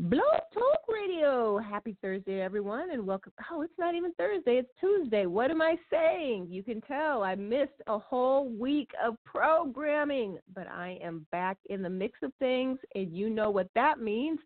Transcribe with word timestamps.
Blog 0.00 0.40
Talk 0.52 0.80
Radio. 0.92 1.56
Happy 1.58 1.96
Thursday, 2.02 2.40
everyone, 2.40 2.90
and 2.90 3.06
welcome. 3.06 3.32
Oh, 3.52 3.62
it's 3.62 3.78
not 3.78 3.94
even 3.94 4.12
Thursday, 4.14 4.56
it's 4.56 4.68
Tuesday. 4.80 5.26
What 5.26 5.52
am 5.52 5.62
I 5.62 5.76
saying? 5.88 6.48
You 6.50 6.64
can 6.64 6.80
tell 6.80 7.22
I 7.22 7.36
missed 7.36 7.80
a 7.86 7.96
whole 7.96 8.48
week 8.48 8.90
of 9.02 9.14
programming, 9.24 10.38
but 10.52 10.66
I 10.66 10.98
am 11.00 11.24
back 11.30 11.58
in 11.70 11.80
the 11.80 11.88
mix 11.88 12.18
of 12.24 12.32
things, 12.40 12.80
and 12.96 13.16
you 13.16 13.30
know 13.30 13.50
what 13.50 13.68
that 13.76 14.00
means. 14.00 14.40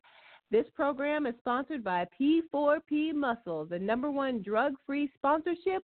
This 0.50 0.66
program 0.76 1.24
is 1.24 1.34
sponsored 1.38 1.82
by 1.82 2.06
P4P 2.20 3.14
Muscle, 3.14 3.64
the 3.64 3.78
number 3.78 4.10
one 4.10 4.42
drug 4.42 4.74
free 4.84 5.10
sponsorship 5.16 5.82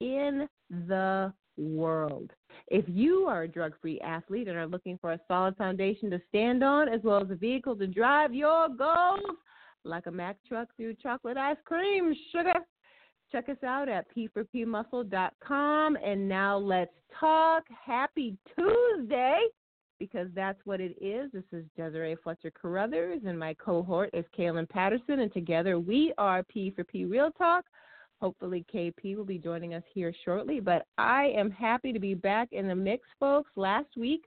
in 0.00 0.48
the 0.88 1.32
world. 1.56 2.32
If 2.68 2.84
you 2.88 3.26
are 3.26 3.42
a 3.42 3.48
drug 3.48 3.74
free 3.80 4.00
athlete 4.00 4.48
and 4.48 4.56
are 4.56 4.66
looking 4.66 4.98
for 4.98 5.12
a 5.12 5.20
solid 5.28 5.56
foundation 5.56 6.10
to 6.10 6.20
stand 6.28 6.62
on, 6.64 6.88
as 6.88 7.00
well 7.02 7.22
as 7.22 7.30
a 7.30 7.34
vehicle 7.34 7.76
to 7.76 7.86
drive 7.86 8.34
your 8.34 8.68
goals, 8.68 9.38
like 9.84 10.06
a 10.06 10.10
Mack 10.10 10.36
truck 10.48 10.68
through 10.76 10.94
chocolate 10.94 11.36
ice 11.36 11.56
cream, 11.64 12.14
sugar, 12.32 12.54
check 13.30 13.48
us 13.48 13.62
out 13.64 13.88
at 13.88 14.06
p4pmuscle.com. 14.16 15.96
And 16.04 16.28
now 16.28 16.56
let's 16.56 16.94
talk. 17.20 17.64
Happy 17.68 18.36
Tuesday, 18.56 19.40
because 19.98 20.28
that's 20.34 20.58
what 20.64 20.80
it 20.80 20.96
is. 21.00 21.30
This 21.32 21.44
is 21.52 21.64
Desiree 21.76 22.16
Fletcher 22.22 22.50
Carruthers, 22.50 23.20
and 23.26 23.38
my 23.38 23.54
cohort 23.54 24.10
is 24.12 24.24
Kaelin 24.36 24.68
Patterson, 24.68 25.20
and 25.20 25.32
together 25.32 25.78
we 25.78 26.12
are 26.18 26.42
P4P 26.44 27.10
Real 27.10 27.30
Talk 27.32 27.64
Hopefully, 28.20 28.64
KP 28.72 29.16
will 29.16 29.24
be 29.24 29.38
joining 29.38 29.74
us 29.74 29.82
here 29.92 30.14
shortly. 30.24 30.60
But 30.60 30.86
I 30.98 31.32
am 31.36 31.50
happy 31.50 31.92
to 31.92 31.98
be 31.98 32.14
back 32.14 32.48
in 32.52 32.68
the 32.68 32.74
mix, 32.74 33.06
folks. 33.20 33.50
Last 33.56 33.96
week, 33.96 34.24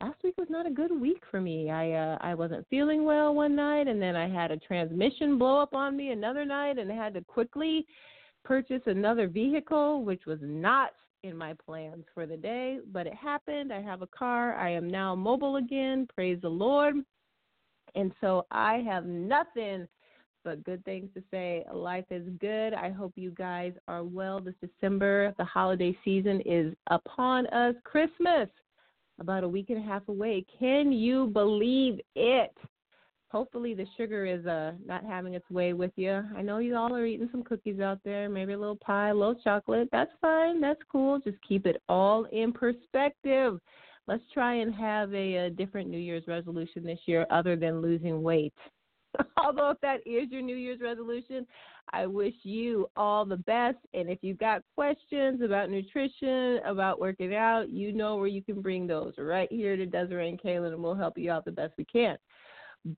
last 0.00 0.22
week 0.22 0.34
was 0.38 0.50
not 0.50 0.66
a 0.66 0.70
good 0.70 0.92
week 0.92 1.22
for 1.30 1.40
me. 1.40 1.70
I 1.70 1.92
uh, 1.92 2.18
I 2.20 2.34
wasn't 2.34 2.66
feeling 2.68 3.04
well 3.04 3.34
one 3.34 3.56
night, 3.56 3.88
and 3.88 4.00
then 4.00 4.16
I 4.16 4.28
had 4.28 4.50
a 4.50 4.58
transmission 4.58 5.38
blow 5.38 5.58
up 5.60 5.74
on 5.74 5.96
me 5.96 6.10
another 6.10 6.44
night, 6.44 6.78
and 6.78 6.90
I 6.90 6.94
had 6.94 7.14
to 7.14 7.22
quickly 7.22 7.86
purchase 8.44 8.82
another 8.86 9.28
vehicle, 9.28 10.04
which 10.04 10.26
was 10.26 10.38
not 10.42 10.90
in 11.22 11.36
my 11.36 11.54
plans 11.64 12.04
for 12.14 12.26
the 12.26 12.36
day, 12.36 12.78
but 12.92 13.06
it 13.06 13.14
happened. 13.14 13.72
I 13.72 13.80
have 13.80 14.02
a 14.02 14.08
car. 14.08 14.54
I 14.56 14.70
am 14.70 14.90
now 14.90 15.14
mobile 15.14 15.56
again. 15.56 16.08
Praise 16.12 16.38
the 16.42 16.48
Lord. 16.48 16.96
And 17.94 18.12
so 18.20 18.46
I 18.50 18.78
have 18.86 19.06
nothing 19.06 19.86
but 20.44 20.64
good 20.64 20.84
things 20.84 21.08
to 21.14 21.22
say. 21.30 21.64
Life 21.72 22.04
is 22.10 22.26
good. 22.40 22.74
I 22.74 22.90
hope 22.90 23.12
you 23.16 23.30
guys 23.30 23.72
are 23.88 24.04
well 24.04 24.40
this 24.40 24.54
December. 24.60 25.34
The 25.38 25.44
holiday 25.44 25.96
season 26.04 26.40
is 26.44 26.74
upon 26.88 27.46
us. 27.48 27.74
Christmas, 27.84 28.48
about 29.20 29.44
a 29.44 29.48
week 29.48 29.70
and 29.70 29.78
a 29.78 29.86
half 29.86 30.06
away. 30.08 30.44
Can 30.58 30.92
you 30.92 31.26
believe 31.28 32.00
it? 32.14 32.56
Hopefully, 33.30 33.72
the 33.72 33.86
sugar 33.96 34.26
is 34.26 34.44
uh, 34.46 34.72
not 34.84 35.04
having 35.04 35.32
its 35.32 35.48
way 35.50 35.72
with 35.72 35.92
you. 35.96 36.22
I 36.36 36.42
know 36.42 36.58
you 36.58 36.76
all 36.76 36.94
are 36.94 37.06
eating 37.06 37.30
some 37.32 37.42
cookies 37.42 37.80
out 37.80 37.98
there, 38.04 38.28
maybe 38.28 38.52
a 38.52 38.58
little 38.58 38.76
pie, 38.76 39.08
a 39.08 39.14
little 39.14 39.36
chocolate. 39.36 39.88
That's 39.90 40.10
fine. 40.20 40.60
That's 40.60 40.82
cool. 40.90 41.18
Just 41.18 41.38
keep 41.48 41.64
it 41.64 41.82
all 41.88 42.24
in 42.26 42.52
perspective. 42.52 43.58
Let's 44.06 44.24
try 44.34 44.56
and 44.56 44.74
have 44.74 45.14
a, 45.14 45.36
a 45.36 45.50
different 45.50 45.88
New 45.88 45.98
Year's 45.98 46.24
resolution 46.26 46.84
this 46.84 46.98
year 47.06 47.26
other 47.30 47.56
than 47.56 47.80
losing 47.80 48.22
weight. 48.22 48.52
although 49.36 49.70
if 49.70 49.80
that 49.80 50.00
is 50.06 50.30
your 50.30 50.42
New 50.42 50.56
Year's 50.56 50.80
resolution, 50.80 51.46
I 51.92 52.06
wish 52.06 52.34
you 52.42 52.88
all 52.96 53.24
the 53.24 53.36
best. 53.36 53.78
And 53.92 54.08
if 54.08 54.18
you've 54.22 54.38
got 54.38 54.62
questions 54.74 55.42
about 55.42 55.70
nutrition, 55.70 56.60
about 56.64 57.00
working 57.00 57.34
out, 57.34 57.68
you 57.68 57.92
know 57.92 58.16
where 58.16 58.28
you 58.28 58.42
can 58.42 58.60
bring 58.60 58.86
those 58.86 59.14
right 59.18 59.50
here 59.50 59.76
to 59.76 59.86
Desiree 59.86 60.28
and 60.28 60.40
Kaelin, 60.40 60.72
and 60.72 60.82
we'll 60.82 60.94
help 60.94 61.18
you 61.18 61.30
out 61.30 61.44
the 61.44 61.50
best 61.50 61.74
we 61.76 61.84
can. 61.84 62.16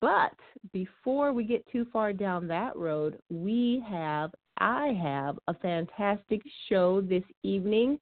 But 0.00 0.34
before 0.72 1.32
we 1.32 1.44
get 1.44 1.66
too 1.70 1.86
far 1.92 2.12
down 2.12 2.46
that 2.48 2.76
road, 2.76 3.18
we 3.28 3.84
have, 3.88 4.30
I 4.58 4.98
have 5.02 5.38
a 5.48 5.54
fantastic 5.54 6.40
show 6.68 7.00
this 7.00 7.24
evening. 7.42 7.98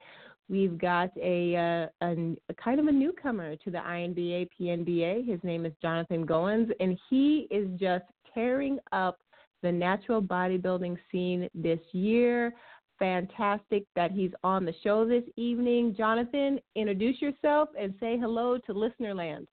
We've 0.53 0.77
got 0.77 1.09
a, 1.17 1.55
uh, 1.55 2.05
a, 2.05 2.35
a, 2.47 2.53
kind 2.63 2.79
of 2.79 2.85
a 2.85 2.91
newcomer 2.91 3.55
to 3.55 3.71
the 3.71 3.79
INBA 3.79 4.49
PNBA. 4.61 5.27
His 5.27 5.39
name 5.43 5.65
is 5.65 5.73
Jonathan 5.81 6.27
Goins, 6.27 6.69
and 6.79 6.95
he 7.09 7.47
is 7.49 7.67
just 7.79 8.03
tearing 8.35 8.77
up 8.91 9.17
the 9.63 9.71
natural 9.71 10.21
bodybuilding 10.21 10.95
scene 11.11 11.49
this 11.55 11.79
year. 11.91 12.53
Fantastic 12.99 13.85
that 13.95 14.11
he's 14.11 14.29
on 14.43 14.63
the 14.63 14.75
show 14.83 15.07
this 15.07 15.23
evening. 15.37 15.95
Jonathan, 15.97 16.59
introduce 16.75 17.19
yourself 17.19 17.69
and 17.75 17.95
say 17.99 18.19
hello 18.19 18.59
to 18.59 18.75
Listenerland. 18.75 19.47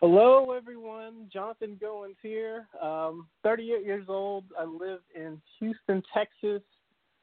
Hello, 0.00 0.52
everyone. 0.52 1.28
Jonathan 1.30 1.78
Goins 1.82 2.16
here. 2.22 2.66
Um, 2.82 3.28
38 3.42 3.84
years 3.84 4.06
old. 4.08 4.44
I 4.58 4.64
live 4.64 5.00
in 5.14 5.38
Houston, 5.58 6.02
Texas. 6.14 6.62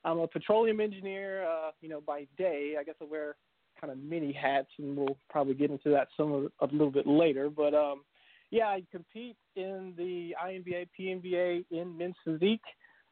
I'm 0.05 0.19
a 0.19 0.27
petroleum 0.27 0.79
engineer, 0.79 1.45
uh, 1.45 1.71
you 1.81 1.89
know, 1.89 2.01
by 2.01 2.27
day. 2.37 2.75
I 2.79 2.83
guess 2.83 2.95
I 3.01 3.05
wear 3.05 3.35
kind 3.79 3.91
of 3.91 3.99
many 3.99 4.31
hats, 4.31 4.69
and 4.77 4.95
we'll 4.95 5.17
probably 5.29 5.53
get 5.53 5.71
into 5.71 5.89
that 5.89 6.07
some 6.15 6.49
a 6.59 6.65
little 6.67 6.91
bit 6.91 7.07
later. 7.07 7.49
But 7.49 7.73
um, 7.73 8.03
yeah, 8.51 8.65
I 8.65 8.83
compete 8.91 9.37
in 9.55 9.93
the 9.97 10.35
INBA, 10.43 10.87
PNBA 10.99 11.65
in 11.71 11.97
men's 11.97 12.15
physique. 12.23 12.61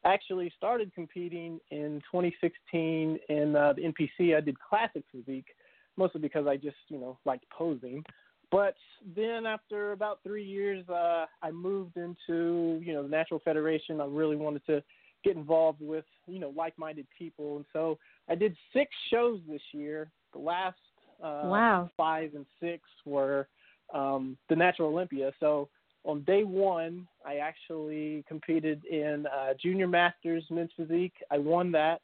Actually, 0.04 0.52
started 0.56 0.92
competing 0.94 1.60
in 1.70 2.00
2016 2.10 3.18
in 3.28 3.56
uh, 3.56 3.72
the 3.72 3.82
NPC. 3.82 4.36
I 4.36 4.40
did 4.40 4.58
classic 4.58 5.04
physique, 5.12 5.48
mostly 5.96 6.20
because 6.20 6.46
I 6.46 6.56
just 6.56 6.76
you 6.88 6.98
know 6.98 7.18
liked 7.24 7.44
posing. 7.50 8.04
But 8.50 8.74
then 9.16 9.46
after 9.46 9.92
about 9.92 10.20
three 10.22 10.44
years, 10.44 10.86
uh, 10.88 11.26
I 11.42 11.50
moved 11.50 11.96
into 11.96 12.80
you 12.84 12.92
know 12.92 13.02
the 13.02 13.08
Natural 13.08 13.40
Federation. 13.44 14.00
I 14.00 14.06
really 14.06 14.36
wanted 14.36 14.64
to 14.66 14.82
get 15.24 15.36
involved 15.36 15.80
with 15.80 16.04
you 16.26 16.38
know 16.38 16.52
like-minded 16.56 17.06
people, 17.16 17.56
and 17.56 17.64
so 17.72 17.98
I 18.28 18.34
did 18.34 18.56
six 18.72 18.90
shows 19.10 19.40
this 19.48 19.62
year. 19.72 20.10
The 20.32 20.38
last 20.38 20.76
uh, 21.22 21.42
wow. 21.44 21.90
five 21.96 22.32
and 22.34 22.46
six 22.60 22.82
were 23.04 23.48
um, 23.94 24.36
the 24.48 24.56
Natural 24.56 24.88
Olympia. 24.88 25.32
So 25.40 25.68
on 26.04 26.22
day 26.22 26.42
one, 26.42 27.06
I 27.24 27.36
actually 27.36 28.24
competed 28.26 28.84
in 28.84 29.26
uh, 29.26 29.54
Junior 29.60 29.86
Masters 29.86 30.44
Men's 30.50 30.70
Physique. 30.76 31.14
I 31.30 31.38
won 31.38 31.72
that. 31.72 32.00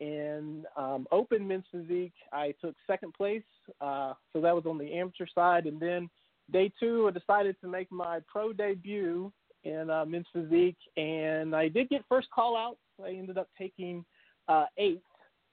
In 0.00 0.64
um, 0.78 1.06
Open 1.12 1.46
Men's 1.46 1.66
Physique, 1.70 2.14
I 2.32 2.54
took 2.62 2.74
second 2.86 3.12
place. 3.12 3.42
Uh, 3.82 4.14
so 4.32 4.40
that 4.40 4.54
was 4.54 4.64
on 4.64 4.78
the 4.78 4.94
amateur 4.94 5.26
side. 5.34 5.66
And 5.66 5.78
then 5.78 6.08
day 6.50 6.72
two, 6.80 7.06
I 7.06 7.10
decided 7.10 7.56
to 7.60 7.68
make 7.68 7.92
my 7.92 8.20
pro 8.26 8.54
debut 8.54 9.30
in 9.64 9.90
uh, 9.90 10.04
men's 10.04 10.26
physique, 10.32 10.78
and 10.96 11.54
I 11.54 11.68
did 11.68 11.88
get 11.88 12.02
first 12.08 12.28
call 12.30 12.56
out. 12.56 12.76
I 13.04 13.10
ended 13.10 13.38
up 13.38 13.48
taking 13.58 14.04
uh, 14.48 14.66
eighth, 14.78 15.02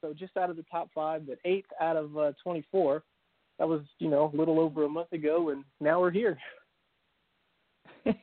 so 0.02 0.14
just 0.14 0.38
out 0.38 0.50
of 0.50 0.56
the 0.56 0.66
top 0.72 0.90
five, 0.94 1.28
but 1.28 1.38
eighth 1.46 1.70
out 1.82 1.98
of 1.98 2.18
uh, 2.18 2.32
24. 2.44 3.04
That 3.60 3.68
was, 3.68 3.82
you 4.00 4.10
know, 4.10 4.32
a 4.34 4.38
little 4.38 4.60
over 4.60 4.84
a 4.84 4.90
month 4.90 5.12
ago, 5.14 5.50
and 5.50 5.64
now 5.80 6.00
we're 6.00 6.12
here. 6.12 6.38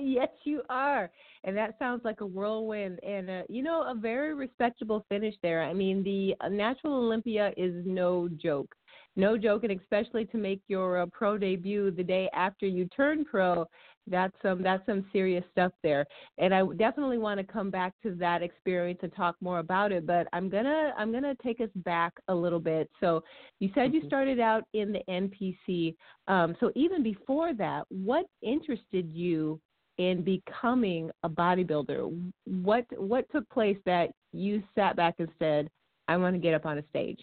yes, 0.00 0.28
you 0.44 0.62
are. 0.68 1.10
And 1.44 1.56
that 1.56 1.76
sounds 1.78 2.02
like 2.04 2.20
a 2.20 2.26
whirlwind 2.26 2.98
and, 3.04 3.28
uh, 3.28 3.42
you 3.48 3.62
know, 3.62 3.84
a 3.88 3.94
very 3.94 4.34
respectable 4.34 5.04
finish 5.08 5.34
there. 5.42 5.62
I 5.62 5.72
mean, 5.72 6.02
the 6.02 6.34
uh, 6.44 6.48
Natural 6.48 6.94
Olympia 6.94 7.52
is 7.56 7.74
no 7.86 8.28
joke. 8.28 8.74
No 9.16 9.38
joke, 9.38 9.64
and 9.64 9.80
especially 9.80 10.24
to 10.26 10.36
make 10.36 10.60
your 10.68 11.02
uh, 11.02 11.06
pro 11.12 11.38
debut 11.38 11.90
the 11.90 12.02
day 12.02 12.28
after 12.34 12.66
you 12.66 12.86
turn 12.86 13.24
pro, 13.24 13.66
that's 14.06 14.34
some 14.42 14.62
that's 14.62 14.84
some 14.86 15.06
serious 15.12 15.44
stuff 15.50 15.72
there. 15.82 16.04
And 16.38 16.54
i 16.54 16.62
definitely 16.76 17.18
want 17.18 17.38
to 17.38 17.44
come 17.44 17.70
back 17.70 17.94
to 18.02 18.14
that 18.16 18.42
experience 18.42 19.00
and 19.02 19.14
talk 19.14 19.36
more 19.40 19.60
about 19.60 19.92
it 19.92 20.06
but 20.06 20.26
i'm 20.32 20.48
gonna 20.50 20.92
i'm 20.98 21.10
gonna 21.12 21.34
take 21.42 21.60
us 21.60 21.70
back 21.76 22.12
a 22.28 22.34
little 22.34 22.60
bit. 22.60 22.90
So 23.00 23.22
you 23.60 23.70
said 23.74 23.94
you 23.94 24.00
mm-hmm. 24.00 24.08
started 24.08 24.40
out 24.40 24.64
in 24.74 24.92
the 24.92 25.00
npc 25.08 25.94
um, 26.28 26.56
so 26.60 26.70
even 26.74 27.02
before 27.02 27.54
that 27.54 27.84
what 27.88 28.26
interested 28.42 29.10
you 29.10 29.60
in 29.98 30.22
becoming 30.22 31.08
a 31.22 31.28
bodybuilder? 31.28 32.32
What 32.46 32.84
what 32.96 33.30
took 33.30 33.48
place 33.50 33.78
that 33.86 34.10
you 34.32 34.62
sat 34.74 34.96
back 34.96 35.14
and 35.18 35.28
said 35.38 35.68
i 36.08 36.16
want 36.16 36.34
to 36.34 36.40
get 36.40 36.54
up 36.54 36.66
on 36.66 36.78
a 36.78 36.84
stage 36.88 37.20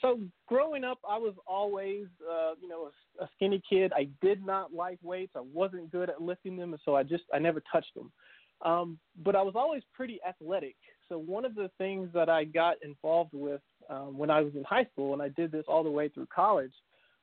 so 0.00 0.20
growing 0.46 0.84
up, 0.84 0.98
I 1.08 1.18
was 1.18 1.34
always, 1.46 2.06
uh, 2.28 2.52
you 2.60 2.68
know, 2.68 2.90
a, 3.20 3.24
a 3.24 3.28
skinny 3.36 3.62
kid. 3.68 3.92
I 3.94 4.08
did 4.22 4.44
not 4.44 4.72
like 4.72 4.98
weights. 5.02 5.32
I 5.36 5.42
wasn't 5.52 5.90
good 5.92 6.10
at 6.10 6.22
lifting 6.22 6.56
them, 6.56 6.76
so 6.84 6.96
I 6.96 7.02
just 7.02 7.24
I 7.32 7.38
never 7.38 7.62
touched 7.72 7.94
them. 7.94 8.10
Um, 8.62 8.98
but 9.24 9.36
I 9.36 9.42
was 9.42 9.54
always 9.56 9.82
pretty 9.94 10.18
athletic. 10.26 10.76
So 11.08 11.18
one 11.18 11.44
of 11.44 11.54
the 11.54 11.70
things 11.78 12.08
that 12.14 12.28
I 12.28 12.44
got 12.44 12.76
involved 12.82 13.32
with 13.32 13.62
um, 13.88 14.16
when 14.16 14.30
I 14.30 14.40
was 14.40 14.54
in 14.54 14.64
high 14.64 14.84
school, 14.92 15.12
and 15.12 15.22
I 15.22 15.28
did 15.30 15.50
this 15.50 15.64
all 15.66 15.82
the 15.82 15.90
way 15.90 16.08
through 16.08 16.28
college, 16.34 16.72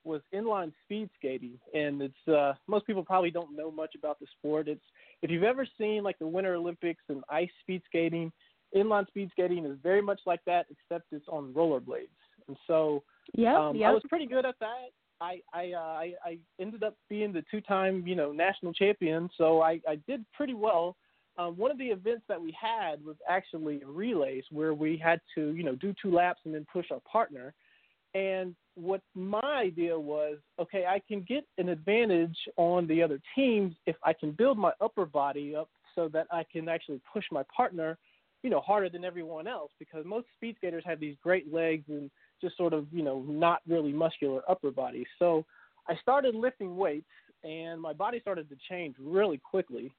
was 0.04 0.22
inline 0.34 0.72
speed 0.84 1.10
skating. 1.18 1.60
And 1.74 2.02
it's 2.02 2.28
uh, 2.28 2.54
most 2.68 2.88
people 2.88 3.04
probably 3.04 3.32
don't 3.32 3.56
know 3.56 3.72
much 3.72 3.94
about 3.96 4.20
the 4.20 4.26
sport. 4.38 4.68
It's 4.68 4.82
if 5.22 5.30
you've 5.30 5.44
ever 5.44 5.68
seen 5.78 6.04
like 6.04 6.20
the 6.20 6.28
Winter 6.28 6.56
Olympics 6.56 7.04
and 7.10 7.24
ice 7.30 7.50
speed 7.62 7.82
skating, 7.86 8.32
inline 8.76 9.08
speed 9.08 9.30
skating 9.32 9.66
is 9.66 9.78
very 9.84 10.02
much 10.02 10.20
like 10.26 10.42
that, 10.46 10.66
except 10.70 11.06
it's 11.12 11.28
on 11.28 11.54
rollerblades. 11.54 12.08
And 12.48 12.58
so 12.68 13.04
yep, 13.34 13.56
um, 13.56 13.76
yep. 13.76 13.90
I 13.90 13.94
was 13.94 14.04
pretty 14.10 14.26
good 14.26 14.46
at 14.46 14.56
that. 14.60 14.90
I 15.20 15.42
I, 15.54 15.72
uh, 15.74 15.80
I 15.80 16.14
I 16.24 16.38
ended 16.60 16.84
up 16.84 16.96
being 17.10 17.34
the 17.34 17.44
two-time 17.50 18.06
you 18.06 18.16
know 18.16 18.32
national 18.32 18.74
champion, 18.74 19.30
so 19.38 19.62
I 19.62 19.82
I 19.88 19.96
did 20.08 20.26
pretty 20.34 20.54
well. 20.54 20.96
Um, 21.38 21.56
one 21.56 21.70
of 21.70 21.78
the 21.78 21.86
events 21.86 22.24
that 22.30 22.42
we 22.42 22.56
had 22.60 23.04
was 23.04 23.16
actually 23.30 23.82
relays 23.86 24.44
where 24.52 24.74
we 24.74 24.98
had 24.98 25.22
to 25.36 25.54
you 25.54 25.64
know 25.64 25.76
do 25.76 25.94
two 26.02 26.12
laps 26.12 26.42
and 26.46 26.54
then 26.54 26.66
push 26.72 26.88
our 26.92 27.02
partner. 27.12 27.54
And 28.14 28.56
what 28.76 29.02
my 29.16 29.42
idea 29.42 30.00
was, 30.00 30.38
okay, 30.60 30.86
I 30.86 31.02
can 31.08 31.22
get 31.28 31.46
an 31.58 31.70
advantage 31.70 32.38
on 32.56 32.88
the 32.88 33.04
other 33.04 33.20
teams 33.36 33.76
if 33.86 33.96
I 34.04 34.14
can 34.14 34.32
build 34.32 34.58
my 34.58 34.72
upper 34.82 35.06
body 35.06 35.56
up 35.56 35.70
so 35.94 36.08
that 36.10 36.28
I 36.32 36.46
can 36.52 36.70
actually 36.70 37.02
push 37.12 37.26
my 37.32 37.44
partner, 37.56 37.98
you 38.44 38.50
know, 38.50 38.62
harder 38.62 38.90
than 38.90 39.04
everyone 39.04 39.48
else 39.48 39.72
because 39.78 40.06
most 40.06 40.28
speed 40.36 40.56
skaters 40.58 40.84
have 40.86 41.00
these 41.00 41.16
great 41.22 41.52
legs 41.52 41.86
and 41.90 42.10
just 42.42 42.58
sort 42.58 42.74
of, 42.74 42.88
you 42.92 43.04
know, 43.04 43.24
not 43.28 43.62
really 43.68 43.92
muscular 43.92 44.42
upper 44.50 44.72
body. 44.72 45.06
So 45.20 45.46
I 45.88 45.96
started 46.02 46.36
lifting 46.36 46.78
weights 46.78 47.06
and 47.44 47.82
my 47.82 47.94
body 47.94 48.20
started 48.20 48.50
to 48.50 48.56
change 48.70 48.96
really 49.00 49.38
quickly. 49.38 49.92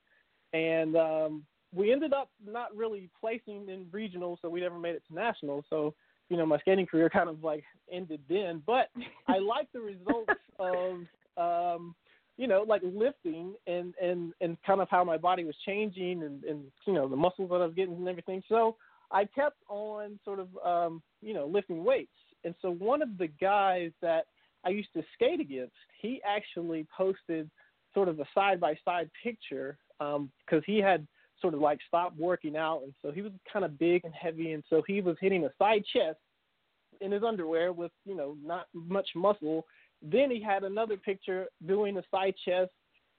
And 0.53 0.97
um, 0.97 1.45
we 1.75 1.93
ended 1.93 2.13
up 2.13 2.31
not 2.45 2.75
really 2.75 3.11
placing 3.21 3.69
in 3.69 3.87
regional, 3.91 4.39
so 4.41 4.49
we 4.49 4.61
never 4.61 4.79
made 4.79 4.95
it 4.95 5.03
to 5.09 5.15
national. 5.15 5.65
So, 5.69 5.95
you 6.29 6.37
know, 6.37 6.47
my 6.47 6.59
skating 6.59 6.87
career 6.87 7.11
kind 7.13 7.29
of 7.29 7.43
like 7.43 7.65
ended 7.91 8.21
then. 8.29 8.63
But 8.67 8.91
I 9.27 9.39
like 9.39 9.69
the 9.73 9.81
results 9.81 10.33
of, 10.59 11.01
um, 11.37 11.95
you 12.37 12.47
know, 12.47 12.65
like 12.67 12.83
lifting 12.85 13.55
and, 13.67 13.95
and, 14.01 14.33
and 14.41 14.57
kind 14.65 14.81
of 14.81 14.89
how 14.89 15.03
my 15.05 15.17
body 15.17 15.45
was 15.45 15.57
changing 15.67 16.23
and, 16.23 16.45
and, 16.45 16.65
you 16.87 16.93
know, 16.93 17.09
the 17.09 17.17
muscles 17.17 17.51
that 17.51 17.57
I 17.57 17.67
was 17.67 17.75
getting 17.75 17.95
and 17.95 18.09
everything. 18.09 18.43
So 18.49 18.77
I 19.11 19.25
kept 19.25 19.57
on 19.69 20.19
sort 20.25 20.39
of, 20.39 20.49
um, 20.65 21.03
you 21.21 21.35
know, 21.35 21.47
lifting 21.47 21.85
weights. 21.85 22.13
And 22.49 22.55
so 22.63 22.71
one 22.71 23.03
of 23.03 23.19
the 23.19 23.27
guys 23.27 23.91
that 24.01 24.25
I 24.65 24.71
used 24.71 24.89
to 24.95 25.03
skate 25.13 25.39
against, 25.39 25.75
he 26.01 26.23
actually 26.27 26.87
posted 26.97 27.51
sort 27.93 28.09
of 28.09 28.19
a 28.21 28.25
side 28.35 28.59
by 28.59 28.75
side 28.87 29.11
picture 29.23 29.77
because 29.99 30.17
um, 30.17 30.63
he 30.65 30.79
had 30.79 31.07
sort 31.43 31.53
of 31.53 31.61
like 31.61 31.79
stopped 31.87 32.19
working 32.19 32.57
out, 32.57 32.81
and 32.85 32.95
so 33.03 33.13
he 33.13 33.21
was 33.21 33.33
kind 33.53 33.67
of 33.67 33.79
big 33.79 34.07
and 34.07 34.15
heavy, 34.15 34.53
and 34.53 34.65
so 34.71 34.83
he 34.87 35.03
was 35.03 35.15
hitting 35.21 35.45
a 35.45 35.51
side 35.59 35.85
chest 35.93 36.17
in 37.03 37.13
his 37.13 37.23
underwear 37.23 37.71
with 37.71 37.93
you 38.07 38.17
know 38.17 38.35
not 38.43 38.67
much 38.73 39.11
muscle. 39.15 39.67
Then 40.01 40.31
he 40.31 40.43
had 40.43 40.65
another 40.65 40.97
picture 40.97 41.49
doing 41.67 41.99
a 41.99 42.03
side 42.11 42.35
chest 42.47 42.71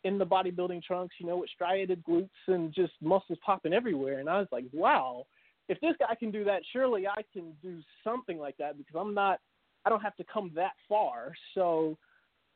in 0.06 0.18
the 0.18 0.26
bodybuilding 0.26 0.81
trunks, 0.81 1.14
you 1.20 1.28
know, 1.28 1.38
with 1.38 1.52
striated 1.52 2.04
glutes 2.04 2.30
and 2.48 2.74
just 2.74 2.94
muscles 3.00 3.38
popping 3.46 3.74
everywhere. 3.74 4.20
And 4.20 4.28
I 4.28 4.40
was 4.40 4.48
like, 4.52 4.66
wow, 4.74 5.28
if 5.69 5.80
this 5.81 5.94
guy 6.00 6.16
can 6.16 6.31
do 6.31 6.44
that, 6.44 6.62
surely 6.74 7.07
I 7.07 7.21
can 7.31 7.54
do 7.62 7.80
something 8.04 8.39
like 8.39 8.57
that 8.57 8.77
because 8.77 8.95
I'm 9.00 9.13
not, 9.13 9.39
I 9.86 9.89
don't 9.89 10.01
have 10.01 10.16
to 10.18 10.25
come 10.31 10.51
that 10.56 10.74
far. 10.89 11.33
So 11.54 11.98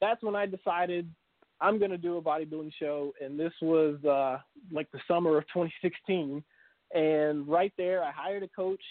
that's 0.01 0.21
when 0.23 0.35
I 0.35 0.47
decided 0.47 1.07
I'm 1.61 1.77
going 1.77 1.91
to 1.91 1.97
do 1.97 2.17
a 2.17 2.21
bodybuilding 2.21 2.71
show. 2.79 3.13
And 3.21 3.39
this 3.39 3.53
was 3.61 4.03
uh, 4.03 4.39
like 4.71 4.91
the 4.91 4.99
summer 5.07 5.37
of 5.37 5.43
2016. 5.53 6.43
And 6.93 7.47
right 7.47 7.71
there, 7.77 8.03
I 8.03 8.11
hired 8.11 8.43
a 8.43 8.47
coach. 8.49 8.83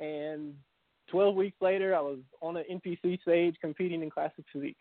And 0.00 0.54
12 1.10 1.36
weeks 1.36 1.56
later, 1.60 1.94
I 1.94 2.00
was 2.00 2.18
on 2.40 2.56
an 2.56 2.64
NPC 2.70 3.22
stage 3.22 3.54
competing 3.60 4.02
in 4.02 4.10
classic 4.10 4.44
physique. 4.52 4.76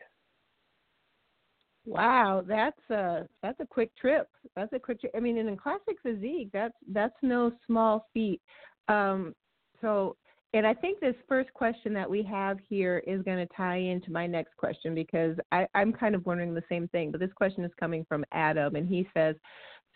Wow, 1.86 2.44
that's 2.48 2.90
a 2.92 3.28
that's 3.42 3.60
a 3.60 3.66
quick 3.66 3.90
trip. 3.98 4.28
That's 4.56 4.72
a 4.72 4.78
quick 4.78 5.02
trip. 5.02 5.14
I 5.18 5.20
mean, 5.20 5.38
in 5.38 5.58
classic 5.58 5.98
physique, 6.04 6.50
that's 6.54 6.76
that's 6.92 7.16
no 7.24 7.52
small 7.66 8.08
feat. 8.14 8.40
Um, 8.88 9.34
so, 9.82 10.16
and 10.54 10.68
I 10.68 10.74
think 10.74 11.00
this 11.00 11.16
first 11.28 11.54
question 11.54 11.94
that 11.94 12.10
we 12.10 12.24
have 12.24 12.58
here 12.68 13.02
is 13.08 13.24
going 13.24 13.38
to 13.38 13.54
tie 13.56 13.78
into 13.78 14.12
my 14.12 14.28
next 14.28 14.56
question 14.58 14.94
because 14.94 15.38
I, 15.52 15.66
I'm 15.74 15.94
kind 15.94 16.14
of 16.14 16.26
wondering 16.26 16.54
the 16.54 16.64
same 16.70 16.88
thing. 16.90 17.12
But 17.12 17.20
this 17.22 17.32
question 17.36 17.64
is 17.64 17.72
coming 17.80 18.06
from 18.08 18.26
Adam, 18.32 18.76
and 18.76 18.88
he 18.88 19.08
says, 19.14 19.36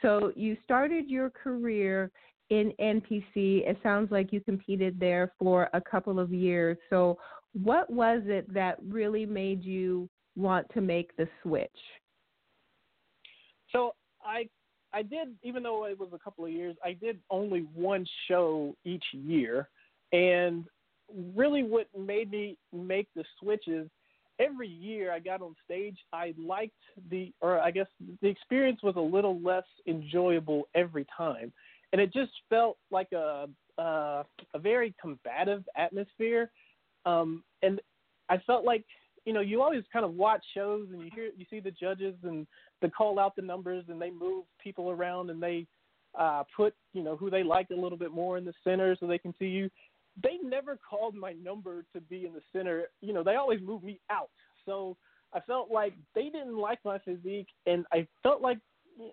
"So 0.02 0.32
you 0.36 0.56
started 0.64 1.10
your 1.10 1.30
career 1.30 2.10
in 2.50 2.72
NPC. 2.80 3.68
It 3.68 3.78
sounds 3.84 4.12
like 4.12 4.32
you 4.32 4.40
competed 4.40 5.00
there 5.00 5.34
for 5.40 5.70
a 5.74 5.82
couple 5.82 6.20
of 6.20 6.34
years. 6.34 6.78
So, 6.90 7.18
what 7.54 7.90
was 7.90 8.22
it 8.26 8.54
that 8.54 8.78
really 8.88 9.26
made 9.26 9.64
you 9.64 10.10
want 10.36 10.68
to 10.74 10.82
make 10.82 11.16
the 11.18 11.28
switch? 11.42 11.70
So 13.72 13.94
I 14.22 14.48
I 14.96 15.02
did 15.02 15.28
even 15.44 15.62
though 15.62 15.86
it 15.86 16.00
was 16.00 16.10
a 16.14 16.18
couple 16.20 16.46
of 16.46 16.52
years, 16.52 16.76
I 16.84 16.94
did 16.94 17.20
only 17.30 17.68
one 17.74 18.06
show 18.30 18.76
each 18.86 19.04
year, 19.12 19.68
and 20.14 20.64
really 21.36 21.64
what 21.64 21.88
made 21.98 22.32
me 22.32 22.58
make 22.72 23.10
the 23.16 23.26
switch 23.40 23.68
is 23.68 23.90
every 24.40 24.70
year 24.70 25.12
I 25.12 25.20
got 25.20 25.42
on 25.42 25.54
stage, 25.66 25.98
I 26.14 26.34
liked 26.38 26.74
the, 27.10 27.32
or 27.42 27.60
I 27.60 27.72
guess 27.72 27.88
the 28.22 28.28
experience 28.30 28.82
was 28.84 28.96
a 28.96 29.02
little 29.02 29.40
less 29.42 29.66
enjoyable 29.86 30.70
every 30.74 31.06
time, 31.16 31.52
and 31.92 32.02
it 32.02 32.14
just 32.14 32.32
felt 32.50 32.78
like 32.90 33.12
a 33.12 33.48
uh, 33.78 34.24
a 34.54 34.60
very 34.60 34.96
combative 35.02 35.64
atmosphere, 35.76 36.50
um, 37.06 37.44
and 37.62 37.82
I 38.30 38.38
felt 38.38 38.64
like 38.64 38.86
you 39.26 39.34
know, 39.34 39.42
you 39.42 39.62
always 39.62 39.84
kind 39.92 40.06
of 40.06 40.14
watch 40.14 40.44
shows 40.54 40.88
and 40.92 41.02
you 41.02 41.10
hear, 41.14 41.30
you 41.36 41.46
see 41.50 41.60
the 41.60 41.72
judges 41.72 42.16
and 42.24 42.46
they 42.82 42.90
call 42.90 43.20
out 43.20 43.36
the 43.36 43.42
numbers 43.42 43.84
and 43.90 44.00
they 44.00 44.12
move 44.12 44.46
people 44.64 44.92
around 44.92 45.32
and 45.32 45.42
they 45.42 45.66
uh, 46.18 46.44
put, 46.56 46.74
you 46.94 47.04
know, 47.04 47.16
who 47.16 47.30
they 47.30 47.44
like 47.44 47.68
a 47.72 47.76
little 47.76 47.98
bit 47.98 48.12
more 48.12 48.38
in 48.38 48.46
the 48.46 48.54
center 48.64 48.96
so 49.00 49.08
they 49.08 49.18
can 49.18 49.34
see 49.40 49.48
you. 49.48 49.70
They 50.22 50.38
never 50.44 50.78
called 50.78 51.16
my 51.16 51.34
number 51.34 51.84
to 51.94 52.02
be 52.02 52.26
in 52.26 52.34
the 52.34 52.42
center. 52.54 52.86
You 53.02 53.14
know, 53.14 53.24
they 53.24 53.36
always 53.36 53.60
moved 53.62 53.84
me 53.84 54.00
out. 54.10 54.30
So 54.66 54.96
I 55.34 55.40
felt 55.42 55.72
like 55.72 55.94
they 56.14 56.30
didn't 56.30 56.58
like 56.58 56.80
my 56.86 57.00
physique 57.00 57.50
and 57.66 57.86
I 57.92 58.08
felt 58.22 58.42
like 58.42 58.60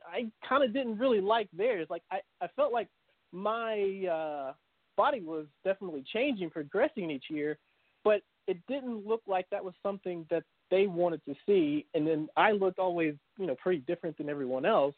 I 0.06 0.30
kind 0.46 0.62
of 0.62 0.72
didn't 0.72 0.98
really 0.98 1.20
like 1.20 1.48
theirs. 1.56 1.88
Like 1.90 2.02
I, 2.12 2.20
I 2.40 2.48
felt 2.54 2.72
like 2.72 2.88
my 3.32 4.06
uh, 4.10 4.52
body 4.96 5.20
was 5.20 5.46
definitely 5.64 6.04
changing, 6.12 6.50
progressing 6.50 7.10
each 7.10 7.24
year, 7.30 7.58
but 8.04 8.20
it 8.46 8.58
didn't 8.68 9.06
look 9.06 9.22
like 9.26 9.46
that 9.50 9.64
was 9.64 9.74
something 9.82 10.26
that 10.30 10.44
they 10.70 10.86
wanted 10.86 11.24
to 11.26 11.34
see. 11.46 11.86
And 11.94 12.06
then 12.06 12.28
I 12.36 12.52
looked 12.52 12.78
always, 12.78 13.14
you 13.38 13.46
know, 13.46 13.56
pretty 13.62 13.82
different 13.86 14.16
than 14.18 14.28
everyone 14.28 14.64
else. 14.64 14.94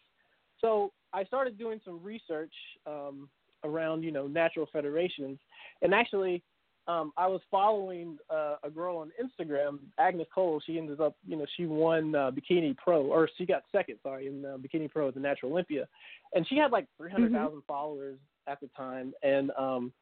So 0.60 0.92
I 1.12 1.24
started 1.24 1.58
doing 1.58 1.80
some 1.84 2.02
research 2.02 2.52
um, 2.86 3.28
around, 3.64 4.02
you 4.02 4.12
know, 4.12 4.26
natural 4.26 4.68
federations. 4.72 5.38
And 5.82 5.92
actually, 5.92 6.42
um, 6.86 7.12
I 7.16 7.26
was 7.26 7.40
following 7.50 8.18
uh, 8.30 8.56
a 8.62 8.70
girl 8.70 8.98
on 8.98 9.10
Instagram, 9.22 9.78
Agnes 9.98 10.26
Cole. 10.34 10.60
She 10.66 10.78
ended 10.78 11.00
up, 11.00 11.16
you 11.26 11.36
know, 11.36 11.46
she 11.56 11.66
won 11.66 12.14
uh, 12.14 12.30
Bikini 12.30 12.76
Pro, 12.76 13.02
or 13.06 13.28
she 13.38 13.46
got 13.46 13.62
second, 13.72 13.98
sorry, 14.02 14.26
in 14.26 14.44
uh, 14.44 14.58
Bikini 14.58 14.90
Pro 14.90 15.08
at 15.08 15.14
the 15.14 15.20
Natural 15.20 15.50
Olympia, 15.52 15.88
and 16.34 16.46
she 16.46 16.56
had 16.56 16.72
like 16.72 16.86
300,000 16.98 17.32
mm-hmm. 17.32 17.58
followers 17.66 18.18
at 18.46 18.60
the 18.60 18.68
time. 18.76 19.14
And 19.22 19.50
um, 19.58 19.92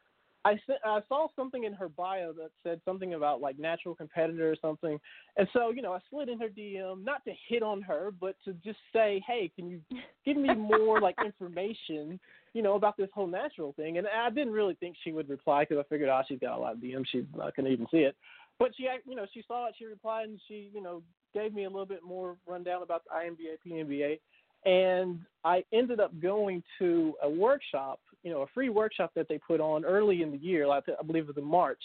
I, 0.45 0.59
I 0.85 1.01
saw 1.09 1.29
something 1.37 1.65
in 1.65 1.73
her 1.75 1.89
bio 1.89 2.33
that 2.33 2.51
said 2.63 2.81
something 2.85 3.15
about 3.15 3.41
like 3.41 3.59
natural 3.59 3.95
competitor 3.95 4.51
or 4.51 4.57
something, 4.61 4.99
and 5.37 5.49
so 5.53 5.71
you 5.71 5.83
know 5.83 5.93
I 5.93 5.99
slid 6.11 6.29
in 6.29 6.39
her 6.41 6.49
DM 6.49 7.05
not 7.05 7.25
to 7.25 7.33
hit 7.49 7.63
on 7.63 7.83
her, 7.83 8.11
but 8.21 8.37
to 8.45 8.53
just 8.65 8.79
say, 8.93 9.23
hey, 9.27 9.51
can 9.55 9.69
you 9.69 9.81
give 10.25 10.37
me 10.37 10.55
more 10.55 11.01
like 11.01 11.17
information, 11.25 12.19
you 12.55 12.63
know, 12.63 12.75
about 12.75 12.97
this 12.97 13.11
whole 13.15 13.27
natural 13.27 13.73
thing? 13.75 13.99
And 13.99 14.07
I 14.07 14.31
didn't 14.31 14.53
really 14.53 14.75
think 14.75 14.97
she 15.05 15.13
would 15.13 15.29
reply 15.29 15.65
because 15.65 15.79
I 15.85 15.89
figured, 15.89 16.09
oh, 16.09 16.23
she's 16.27 16.41
got 16.41 16.57
a 16.57 16.61
lot 16.61 16.75
of 16.75 16.79
DMs, 16.79 17.07
she's 17.11 17.25
not 17.37 17.55
gonna 17.55 17.71
even 17.71 17.87
see 17.91 17.99
it. 17.99 18.17
But 18.59 18.73
she, 18.77 18.89
you 19.07 19.17
know, 19.17 19.27
she 19.33 19.43
saw 19.47 19.69
it, 19.69 19.75
she 19.79 19.87
replied, 19.87 20.29
and 20.29 20.41
she, 20.49 20.71
you 20.75 20.83
know, 20.83 21.03
gave 21.35 21.55
me 21.55 21.65
a 21.65 21.71
little 21.71 21.87
bit 21.87 22.03
more 22.05 22.37
rundown 22.47 22.83
about 22.83 23.03
the 23.05 23.11
INBA, 23.11 23.57
PNBA, 23.67 24.19
and 24.65 25.21
I 25.45 25.65
ended 25.73 26.01
up 26.01 26.13
going 26.21 26.63
to 26.79 27.15
a 27.23 27.29
workshop, 27.29 28.01
you 28.23 28.33
know, 28.33 28.43
a 28.43 28.47
free 28.55 28.69
workshop 28.69 29.13
that 29.17 29.29
they 29.29 29.39
put 29.39 29.61
on 29.61 29.85
early 29.85 30.23
in 30.23 30.31
the 30.31 30.39
year, 30.39 30.67
like 30.67 30.85
I 30.89 31.03
believe 31.03 31.25
it 31.25 31.29
was 31.29 31.37
in 31.37 31.45
March. 31.45 31.83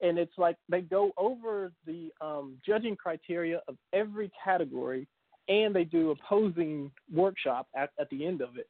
And 0.00 0.18
it's 0.18 0.36
like 0.36 0.56
they 0.68 0.80
go 0.80 1.12
over 1.16 1.72
the 1.86 2.10
um, 2.20 2.56
judging 2.66 2.96
criteria 2.96 3.60
of 3.68 3.76
every 3.92 4.30
category 4.42 5.06
and 5.48 5.74
they 5.74 5.84
do 5.84 6.10
a 6.10 6.14
posing 6.28 6.90
workshop 7.12 7.68
at, 7.76 7.90
at 8.00 8.08
the 8.10 8.26
end 8.26 8.40
of 8.40 8.56
it. 8.56 8.66